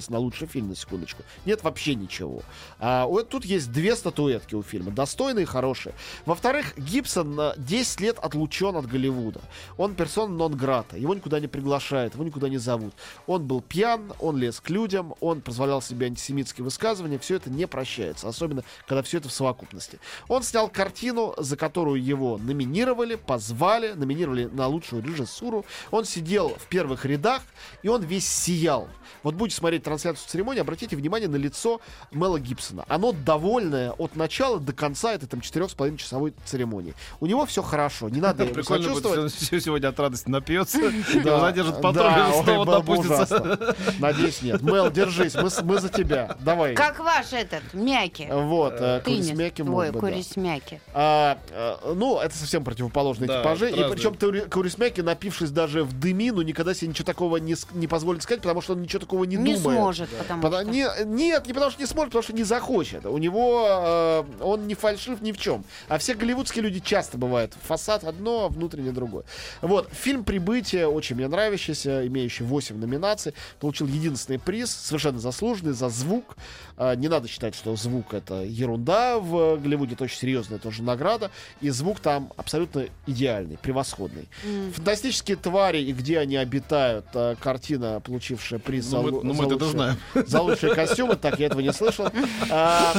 номинировались 0.00 0.10
на 0.10 0.18
лучший 0.18 0.46
фильм, 0.46 0.68
на 0.68 0.76
секундочку, 0.76 1.22
нет 1.44 1.62
вообще 1.62 1.94
ничего. 1.94 2.42
А, 2.78 3.06
вот 3.06 3.28
тут 3.28 3.44
есть 3.44 3.70
две 3.72 3.96
статуэтки 3.96 4.54
у 4.54 4.62
фильма, 4.62 4.90
достойные 4.90 5.46
хорошие. 5.46 5.94
Во-вторых, 6.26 6.74
Гибсон 6.76 7.38
э, 7.38 7.52
10 7.56 8.00
лет 8.00 8.18
отлучен 8.18 8.76
от 8.76 8.86
Голливуда. 8.86 9.40
Он 9.76 9.94
персона 9.94 10.34
нон-грата, 10.34 10.96
его 10.96 11.14
никуда 11.14 11.40
не 11.40 11.48
приглашают, 11.48 12.14
его 12.14 12.24
никуда 12.24 12.48
не 12.48 12.58
зовут. 12.58 12.94
Он 13.26 13.46
был 13.46 13.60
пьян, 13.60 14.12
он 14.18 14.36
лез 14.36 14.60
к 14.60 14.70
людям, 14.70 15.14
он 15.20 15.40
позволял 15.40 15.82
себе 15.82 16.06
антисемитские 16.06 16.64
высказывания, 16.64 17.18
все 17.18 17.36
это 17.36 17.50
не 17.50 17.66
прощается. 17.66 18.28
Особенно, 18.28 18.62
когда 18.86 19.02
все 19.02 19.18
это 19.18 19.28
в 19.28 19.32
совокупности. 19.32 19.98
Он 20.28 20.42
снял 20.42 20.68
картину, 20.68 21.34
за 21.38 21.56
которую 21.56 22.02
его 22.02 22.38
номинировали, 22.38 23.16
позвали, 23.16 23.92
номинировали 23.92 24.46
на 24.46 24.66
лучшую 24.66 25.02
режиссуру. 25.02 25.64
Он 25.90 26.04
сидел 26.04 26.50
в 26.50 26.66
первых 26.66 27.04
рядах, 27.04 27.42
и 27.82 27.88
он 27.88 28.02
весь 28.02 28.28
сиял. 28.28 28.88
Вот 29.22 29.34
будете 29.34 29.56
смотреть 29.56 29.82
трансляцию 29.90 30.28
церемонии, 30.28 30.60
обратите 30.60 30.94
внимание 30.94 31.28
на 31.28 31.34
лицо 31.34 31.80
Мела 32.12 32.38
Гибсона. 32.38 32.84
Оно 32.86 33.10
довольное 33.10 33.90
от 33.90 34.14
начала 34.14 34.60
до 34.60 34.72
конца 34.72 35.12
этой 35.12 35.26
там 35.26 35.40
четырех 35.40 35.68
с 35.70 35.74
половиной 35.74 35.98
часовой 35.98 36.32
церемонии. 36.44 36.94
У 37.18 37.26
него 37.26 37.44
все 37.44 37.60
хорошо, 37.60 38.08
не 38.08 38.20
надо 38.20 38.44
ему 38.44 38.54
Прикольно 38.54 38.88
будет, 38.88 39.02
сочувствовать. 39.02 39.52
он 39.52 39.60
сегодня 39.60 39.88
от 39.88 39.98
радости 39.98 40.28
напьется, 40.28 40.78
Да, 40.78 41.30
его 41.30 41.40
задержит 41.40 41.82
патруль, 41.82 42.04
ой, 42.04 42.44
снова 42.44 42.66
допустится. 42.66 43.76
Надеюсь, 43.98 44.42
нет. 44.42 44.62
Мел, 44.62 44.90
держись, 44.92 45.34
мы, 45.34 45.80
за 45.80 45.88
тебя. 45.88 46.36
Давай. 46.40 46.74
Как 46.74 47.00
ваш 47.00 47.32
этот, 47.32 47.62
мяки? 47.72 48.28
Вот, 48.30 48.74
э, 48.78 49.00
Курисмяки, 49.04 49.62
да. 49.62 49.98
Курисмяки. 49.98 50.80
А, 50.94 51.38
э, 51.50 51.94
ну, 51.94 52.20
это 52.20 52.36
совсем 52.36 52.62
противоположные 52.62 53.26
Да, 53.26 53.40
типажи. 53.40 53.70
И 53.70 53.84
причем 53.90 54.14
Курисмяки, 54.48 55.00
напившись 55.00 55.50
даже 55.50 55.82
в 55.82 55.98
дымину, 55.98 56.42
никогда 56.42 56.74
себе 56.74 56.88
ничего 56.88 57.06
такого 57.06 57.38
не, 57.38 57.56
позволит 57.88 58.22
сказать, 58.22 58.40
потому 58.40 58.60
что 58.60 58.74
он 58.74 58.82
ничего 58.82 59.00
такого 59.00 59.24
не, 59.24 59.34
Не 59.36 59.56
думает. 59.56 59.69
Сможет, 59.76 60.10
потому 60.18 60.42
что... 60.42 60.62
не- 60.64 61.04
нет, 61.04 61.46
не 61.46 61.52
потому 61.52 61.70
что 61.70 61.80
не 61.80 61.86
сможет, 61.86 62.10
потому 62.10 62.22
что 62.22 62.32
не 62.32 62.44
захочет. 62.44 63.04
У 63.06 63.18
него 63.18 63.66
э, 63.68 64.24
он 64.40 64.66
не 64.66 64.74
фальшив 64.74 65.20
ни 65.22 65.32
в 65.32 65.38
чем. 65.38 65.64
А 65.88 65.98
все 65.98 66.14
голливудские 66.14 66.62
люди 66.62 66.80
часто 66.80 67.18
бывают. 67.18 67.54
Фасад 67.66 68.04
одно, 68.04 68.44
а 68.46 68.48
внутреннее 68.48 68.92
другое. 68.92 69.24
Вот, 69.62 69.88
фильм 69.92 70.24
«Прибытие», 70.24 70.86
очень 70.88 71.16
мне 71.16 71.28
нравящийся, 71.28 72.06
имеющий 72.06 72.44
8 72.44 72.76
номинаций, 72.78 73.34
получил 73.60 73.86
единственный 73.86 74.38
приз, 74.38 74.70
совершенно 74.70 75.18
заслуженный, 75.18 75.72
за 75.72 75.88
звук. 75.88 76.36
А, 76.76 76.94
не 76.94 77.08
надо 77.08 77.28
считать, 77.28 77.54
что 77.54 77.74
звук 77.76 78.14
это 78.14 78.42
ерунда 78.42 79.18
в 79.18 79.56
Голливуде, 79.58 79.94
это 79.94 80.04
очень 80.04 80.18
серьезная 80.18 80.58
тоже 80.58 80.82
награда. 80.82 81.30
И 81.60 81.70
звук 81.70 82.00
там 82.00 82.32
абсолютно 82.36 82.86
идеальный, 83.06 83.58
превосходный. 83.58 84.28
Фантастические 84.74 85.36
твари 85.36 85.78
и 85.82 85.92
где 85.92 86.18
они 86.18 86.36
обитают, 86.36 87.06
а, 87.14 87.34
картина, 87.36 88.00
получившая 88.00 88.58
приз 88.60 88.84
за 88.84 88.96
Ну, 88.96 89.02
мы- 89.02 89.10
лу- 89.10 89.20
ну, 89.24 89.34
за 89.34 89.42
мы 89.42 89.48
это 89.60 89.70
знаем. 89.70 89.96
за 90.14 90.40
лучшие 90.40 90.74
костюмы, 90.74 91.16
так 91.16 91.38
я 91.38 91.46
этого 91.46 91.60
не 91.60 91.72
слышал. 91.72 92.08
А, 92.50 92.92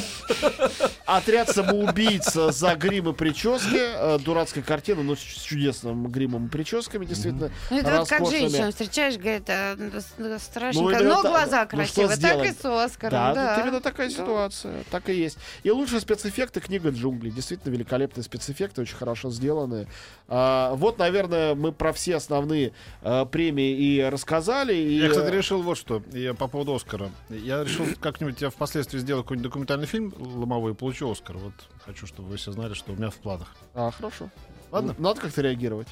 отряд 1.05 1.49
самоубийц 1.49 2.33
за 2.33 2.75
грим 2.75 3.09
и 3.09 3.13
прически. 3.13 3.79
А, 3.79 4.19
дурацкая 4.19 4.63
картина, 4.63 5.03
но 5.03 5.15
с 5.15 5.19
чудесным 5.19 6.07
гримом 6.07 6.47
и 6.47 6.49
прическами, 6.49 7.05
действительно. 7.05 7.51
Ну, 7.69 7.77
это 7.77 7.99
вот 7.99 8.09
как 8.09 8.29
женщину 8.29 8.69
встречаешь, 8.71 9.17
говорит, 9.17 9.49
Ну, 10.17 10.39
страшненько, 10.39 10.99
именно 10.99 11.15
но 11.15 11.21
глаза 11.21 11.61
ну, 11.63 11.67
красивые. 11.77 12.17
так 12.17 12.45
и 12.45 12.51
с 12.51 12.65
Оскаром, 12.65 13.11
Да, 13.11 13.33
да. 13.33 13.55
вот 13.55 13.65
именно 13.65 13.81
такая 13.81 14.09
Да. 14.09 14.13
ситуация. 14.15 14.83
Так 14.89 15.09
и 15.09 15.13
есть. 15.13 15.37
И 15.63 15.71
лучшие 15.71 15.99
спецэффекты 16.01 16.59
книга 16.59 16.89
джунглей. 16.89 17.31
Действительно 17.31 17.71
великолепные 17.73 18.23
спецэффекты, 18.23 18.81
очень 18.81 18.95
хорошо 18.95 19.29
сделанные. 19.31 19.87
А, 20.27 20.73
вот, 20.75 20.97
наверное, 20.97 21.55
мы 21.55 21.71
про 21.71 21.93
все 21.93 22.15
основные 22.15 22.73
а, 23.01 23.25
премии 23.25 23.71
и 23.71 24.01
рассказали. 24.01 24.73
И, 24.75 24.97
Я, 24.99 25.09
кстати, 25.09 25.31
решил 25.31 25.61
вот 25.61 25.77
что. 25.77 26.01
Я 26.11 26.33
по 26.33 26.47
поводу 26.51 26.75
Оскара. 26.75 27.09
Я 27.29 27.63
решил 27.63 27.85
как-нибудь 27.99 28.41
я 28.41 28.49
впоследствии 28.49 28.99
сделать 28.99 29.25
какой-нибудь 29.25 29.49
документальный 29.49 29.87
фильм 29.87 30.13
ломовой 30.17 30.73
и 30.73 30.75
получу 30.75 31.09
Оскар. 31.09 31.37
Вот 31.37 31.53
хочу, 31.85 32.05
чтобы 32.05 32.29
вы 32.29 32.37
все 32.37 32.51
знали, 32.51 32.73
что 32.73 32.91
у 32.91 32.95
меня 32.95 33.09
в 33.09 33.15
планах. 33.15 33.55
А, 33.73 33.91
хорошо. 33.91 34.29
Ладно? 34.71 34.95
Надо 34.97 35.21
как-то 35.21 35.41
реагировать. 35.41 35.87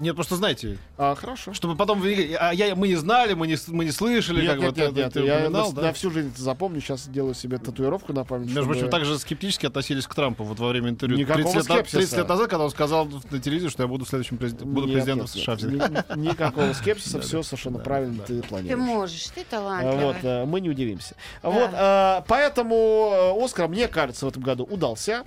Нет, 0.00 0.14
просто 0.14 0.36
знаете, 0.36 0.78
А, 0.98 1.14
хорошо. 1.14 1.52
чтобы 1.52 1.76
потом 1.76 2.00
вы... 2.00 2.34
А 2.40 2.52
я, 2.52 2.74
мы 2.74 2.88
не 2.88 2.96
знали, 2.96 3.34
мы 3.34 3.46
не, 3.46 3.56
мы 3.68 3.84
не 3.84 3.90
слышали, 3.92 4.40
Нет, 4.40 4.50
как 4.50 4.58
нет, 4.58 4.66
вот 4.68 4.76
нет, 4.78 4.88
это 4.88 4.96
нет, 4.96 5.12
ты 5.12 5.20
я 5.20 5.36
упоминал, 5.40 5.68
на, 5.70 5.76
да? 5.76 5.82
на 5.82 5.92
всю 5.92 6.10
жизнь 6.10 6.30
это 6.34 6.42
запомню. 6.42 6.80
Сейчас 6.80 7.06
делаю 7.06 7.34
себе 7.34 7.58
татуировку 7.58 8.12
на 8.14 8.24
память. 8.24 8.46
Между 8.46 8.62
чтобы- 8.62 8.74
прочим, 8.74 8.90
также 8.90 9.18
скептически 9.18 9.66
относились 9.66 10.06
к 10.06 10.14
Трампу 10.14 10.42
вот 10.44 10.58
во 10.58 10.68
время 10.68 10.88
интервью. 10.88 11.18
Никакого 11.18 11.42
30 11.52 11.54
лет, 11.56 11.68
на- 11.68 11.74
скепсиса. 11.74 11.98
30 11.98 12.16
лет 12.18 12.28
назад, 12.28 12.48
когда 12.50 12.64
он 12.64 12.70
сказал 12.70 13.08
на 13.30 13.38
телевизоре, 13.40 13.70
что 13.70 13.82
я 13.82 13.88
буду 13.88 14.06
следующим 14.06 14.38
президентом, 14.38 14.70
буду 14.72 14.86
Нет, 14.86 14.94
президентом 14.96 15.26
нет, 15.34 15.44
США. 15.44 15.56
нет. 15.68 16.16
Ни- 16.16 16.28
Никакого 16.28 16.72
скепсиса, 16.72 17.20
все 17.20 17.42
совершенно 17.42 17.78
правильно 17.78 18.22
ты 18.24 18.40
Ты 18.40 18.48
планируешь. 18.48 18.78
можешь, 18.86 19.26
ты 19.34 19.44
талантливый. 19.44 20.04
Вот, 20.06 20.16
э, 20.22 20.44
мы 20.46 20.60
не 20.62 20.70
удивимся. 20.70 21.14
Вот, 21.42 21.70
э, 21.72 22.22
поэтому 22.26 23.34
э, 23.38 23.44
Оскар, 23.44 23.68
мне 23.68 23.86
кажется, 23.88 24.24
в 24.24 24.28
этом 24.30 24.42
году 24.42 24.64
удался. 24.64 25.24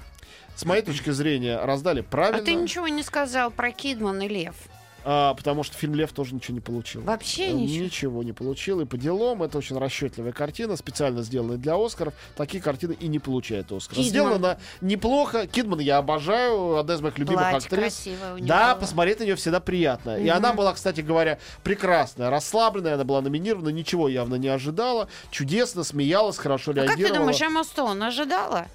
С 0.56 0.66
моей 0.66 0.82
точки 0.84 1.10
зрения, 1.10 1.60
раздали 1.64 2.02
правильно. 2.02 2.42
А 2.42 2.46
ты 2.46 2.54
ничего 2.54 2.88
не 2.88 3.04
сказал 3.04 3.52
про 3.52 3.72
Кидман 3.72 4.22
и 4.22 4.28
Лев. 4.28 4.56
А, 5.06 5.34
потому 5.34 5.64
что 5.64 5.76
фильм 5.76 5.96
Лев 5.96 6.14
тоже 6.14 6.34
ничего 6.34 6.54
не 6.56 6.62
получил. 6.62 7.02
Вообще 7.02 7.48
Э, 7.50 7.52
ничего? 7.52 8.24
не 8.24 8.32
получил. 8.32 8.80
И 8.80 8.86
по 8.86 8.96
делам 8.96 9.44
это 9.44 9.58
очень 9.58 9.78
расчетливая 9.78 10.32
картина, 10.32 10.78
специально 10.78 11.24
сделанная 11.24 11.58
для 11.58 11.76
Оскаров. 11.76 12.14
Такие 12.38 12.64
картины 12.64 12.94
и 12.98 13.08
не 13.10 13.20
получают 13.20 13.70
Оскар. 13.74 13.96
Кидман. 13.98 14.10
Сделана 14.10 14.58
неплохо. 14.80 15.46
Кидман 15.46 15.80
я 15.80 15.98
обожаю, 15.98 16.78
одна 16.78 16.94
из 16.94 17.02
моих 17.02 17.18
любимых 17.18 17.50
Платье 17.50 17.68
актрис. 17.68 18.08
Да, 18.48 18.76
было. 18.76 18.80
посмотреть 18.80 19.20
на 19.20 19.24
нее 19.26 19.36
всегда 19.36 19.60
приятно. 19.60 20.18
И 20.18 20.24
Мгм. 20.30 20.38
она 20.38 20.54
была, 20.54 20.74
кстати 20.74 21.02
говоря, 21.02 21.38
прекрасная, 21.66 22.30
расслабленная, 22.30 22.94
она 22.94 23.04
была 23.04 23.20
номинирована, 23.20 23.70
ничего 23.70 24.08
явно 24.08 24.36
не 24.36 24.48
ожидала, 24.48 25.10
чудесно 25.32 25.84
смеялась, 25.84 26.38
хорошо 26.38 26.72
А 26.72 26.76
как 26.76 26.84
ты 26.86 26.90
реагировала. 26.92 27.20
думаешь, 27.20 27.42
Эмма 27.42 27.66
Стоун 27.66 28.02
ожидала? 28.04 28.68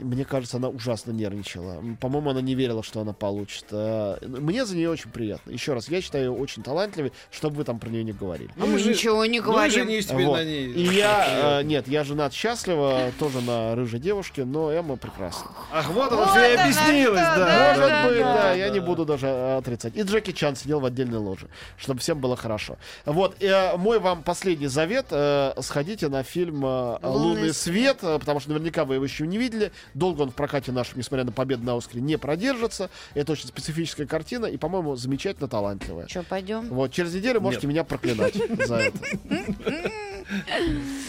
Мне 0.00 0.24
кажется, 0.24 0.56
она 0.56 0.68
ужасно 0.68 1.12
нервничала. 1.12 1.82
По-моему, 2.00 2.30
она 2.30 2.40
не 2.40 2.54
верила, 2.54 2.82
что 2.82 3.00
она 3.00 3.12
получит. 3.12 3.66
А, 3.70 4.18
Мне 4.26 4.64
за 4.64 4.76
нее 4.76 4.90
очень 4.90 5.10
приятно. 5.10 5.50
Еще 5.50 5.72
раз, 5.74 5.88
я 5.88 6.00
считаю 6.00 6.24
ее 6.24 6.30
очень 6.32 6.62
талантливой, 6.62 7.12
чтобы 7.30 7.56
вы 7.56 7.64
там 7.64 7.78
про 7.78 7.88
нее 7.90 8.04
не 8.04 8.12
говорили. 8.12 8.50
А 8.60 8.66
мы 8.66 8.80
ничего 8.80 9.24
не 9.26 9.40
говорим. 9.40 9.72
женись 9.72 10.10
Вот. 10.10 10.40
И 10.40 10.82
я, 10.92 11.60
э, 11.60 11.62
нет, 11.64 11.88
я 11.88 12.04
женат 12.04 12.32
счастливо, 12.32 13.12
тоже 13.18 13.40
на 13.40 13.74
рыжей 13.74 14.00
девушке, 14.00 14.44
но 14.44 14.70
Эмма 14.72 14.96
прекрасна. 14.96 15.50
Ах, 15.72 15.90
вот 15.90 16.12
оно 16.12 16.22
Вот 16.22 16.30
все 16.30 16.50
и 16.50 16.54
оно 16.54 16.62
объяснилось, 16.62 17.20
что, 17.20 17.36
да. 17.36 17.46
да, 17.46 17.68
Может 17.68 17.88
да, 17.88 18.06
быть, 18.08 18.18
да. 18.18 18.34
да, 18.34 18.52
я 18.52 18.68
не 18.70 18.80
буду 18.80 19.04
даже 19.04 19.26
э, 19.26 19.56
отрицать. 19.58 19.96
И 19.96 20.02
Джеки 20.02 20.32
Чан 20.32 20.56
сидел 20.56 20.80
в 20.80 20.84
отдельной 20.84 21.18
ложе, 21.18 21.48
чтобы 21.76 22.00
всем 22.00 22.20
было 22.20 22.36
хорошо. 22.36 22.76
Вот, 23.04 23.36
э, 23.42 23.76
мой 23.76 23.98
вам 23.98 24.22
последний 24.22 24.66
завет. 24.66 25.06
э, 25.10 25.52
сходите 25.60 26.08
на 26.08 26.22
фильм 26.22 26.64
э, 26.64 26.98
«Лунный 27.02 27.36
«Лунный 27.36 27.54
свет», 27.54 27.98
э, 28.02 28.18
потому 28.18 28.40
что 28.40 28.50
наверняка 28.50 28.84
вы 28.84 28.94
его 28.94 29.04
еще 29.04 29.26
не 29.26 29.38
видели. 29.38 29.72
Долго 29.94 30.22
он 30.22 30.30
в 30.30 30.34
прокате 30.34 30.72
нашем, 30.72 30.98
несмотря 30.98 31.24
на 31.24 31.32
победу 31.32 31.64
на 31.64 31.76
Оскаре, 31.76 32.00
не 32.00 32.16
продержится. 32.18 32.90
Это 33.14 33.32
очень 33.32 33.48
специфическая 33.48 34.06
картина 34.06 34.46
и, 34.46 34.56
по-моему, 34.56 34.96
замечательно 34.96 35.48
талантливая. 35.48 36.08
Что, 36.08 36.22
пойдем? 36.22 36.68
Вот, 36.68 36.92
через 36.92 37.14
неделю 37.14 37.40
можете 37.40 37.66
меня 37.66 37.84
проклинать 37.84 38.34
за 38.66 38.76
это. 38.76 38.98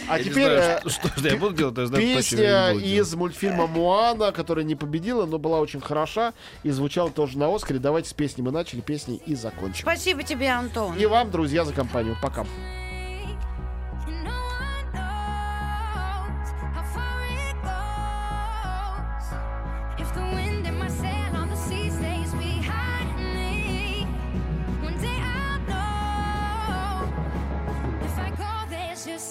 А 0.08 0.18
Я 0.18 0.24
не 0.24 0.30
теперь 0.30 0.46
знаю, 0.46 0.80
э, 0.86 0.90
что, 0.90 1.08
что 1.10 1.28
я 1.28 1.38
буду 1.38 1.56
делать, 1.56 1.78
я 1.78 1.86
знаю, 1.88 2.04
Песня 2.04 2.72
из 2.72 3.14
мультфильма 3.16 3.66
Муана, 3.68 4.32
которая 4.32 4.64
не 4.64 4.76
победила, 4.76 5.26
но 5.26 5.40
была 5.40 5.60
очень 5.60 5.82
хороша 5.82 6.34
и 6.64 6.70
звучала 6.70 7.10
тоже 7.10 7.38
на 7.38 7.54
Оскаре. 7.54 7.80
Давайте 7.80 8.10
с 8.10 8.14
песни 8.14 8.42
мы 8.42 8.52
начали, 8.52 8.82
песни 8.82 9.20
и 9.26 9.36
закончим. 9.36 9.82
Спасибо 9.82 10.24
тебе, 10.24 10.50
Антон. 10.50 10.96
И 10.98 11.06
вам, 11.06 11.32
друзья, 11.32 11.66
за 11.66 11.74
компанию. 11.74 12.16
Пока. 12.22 12.46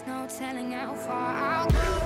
No 0.05 0.27
telling 0.27 0.73
how 0.73 0.95
far 0.95 1.35
I'll 1.35 1.71
go. 1.71 2.06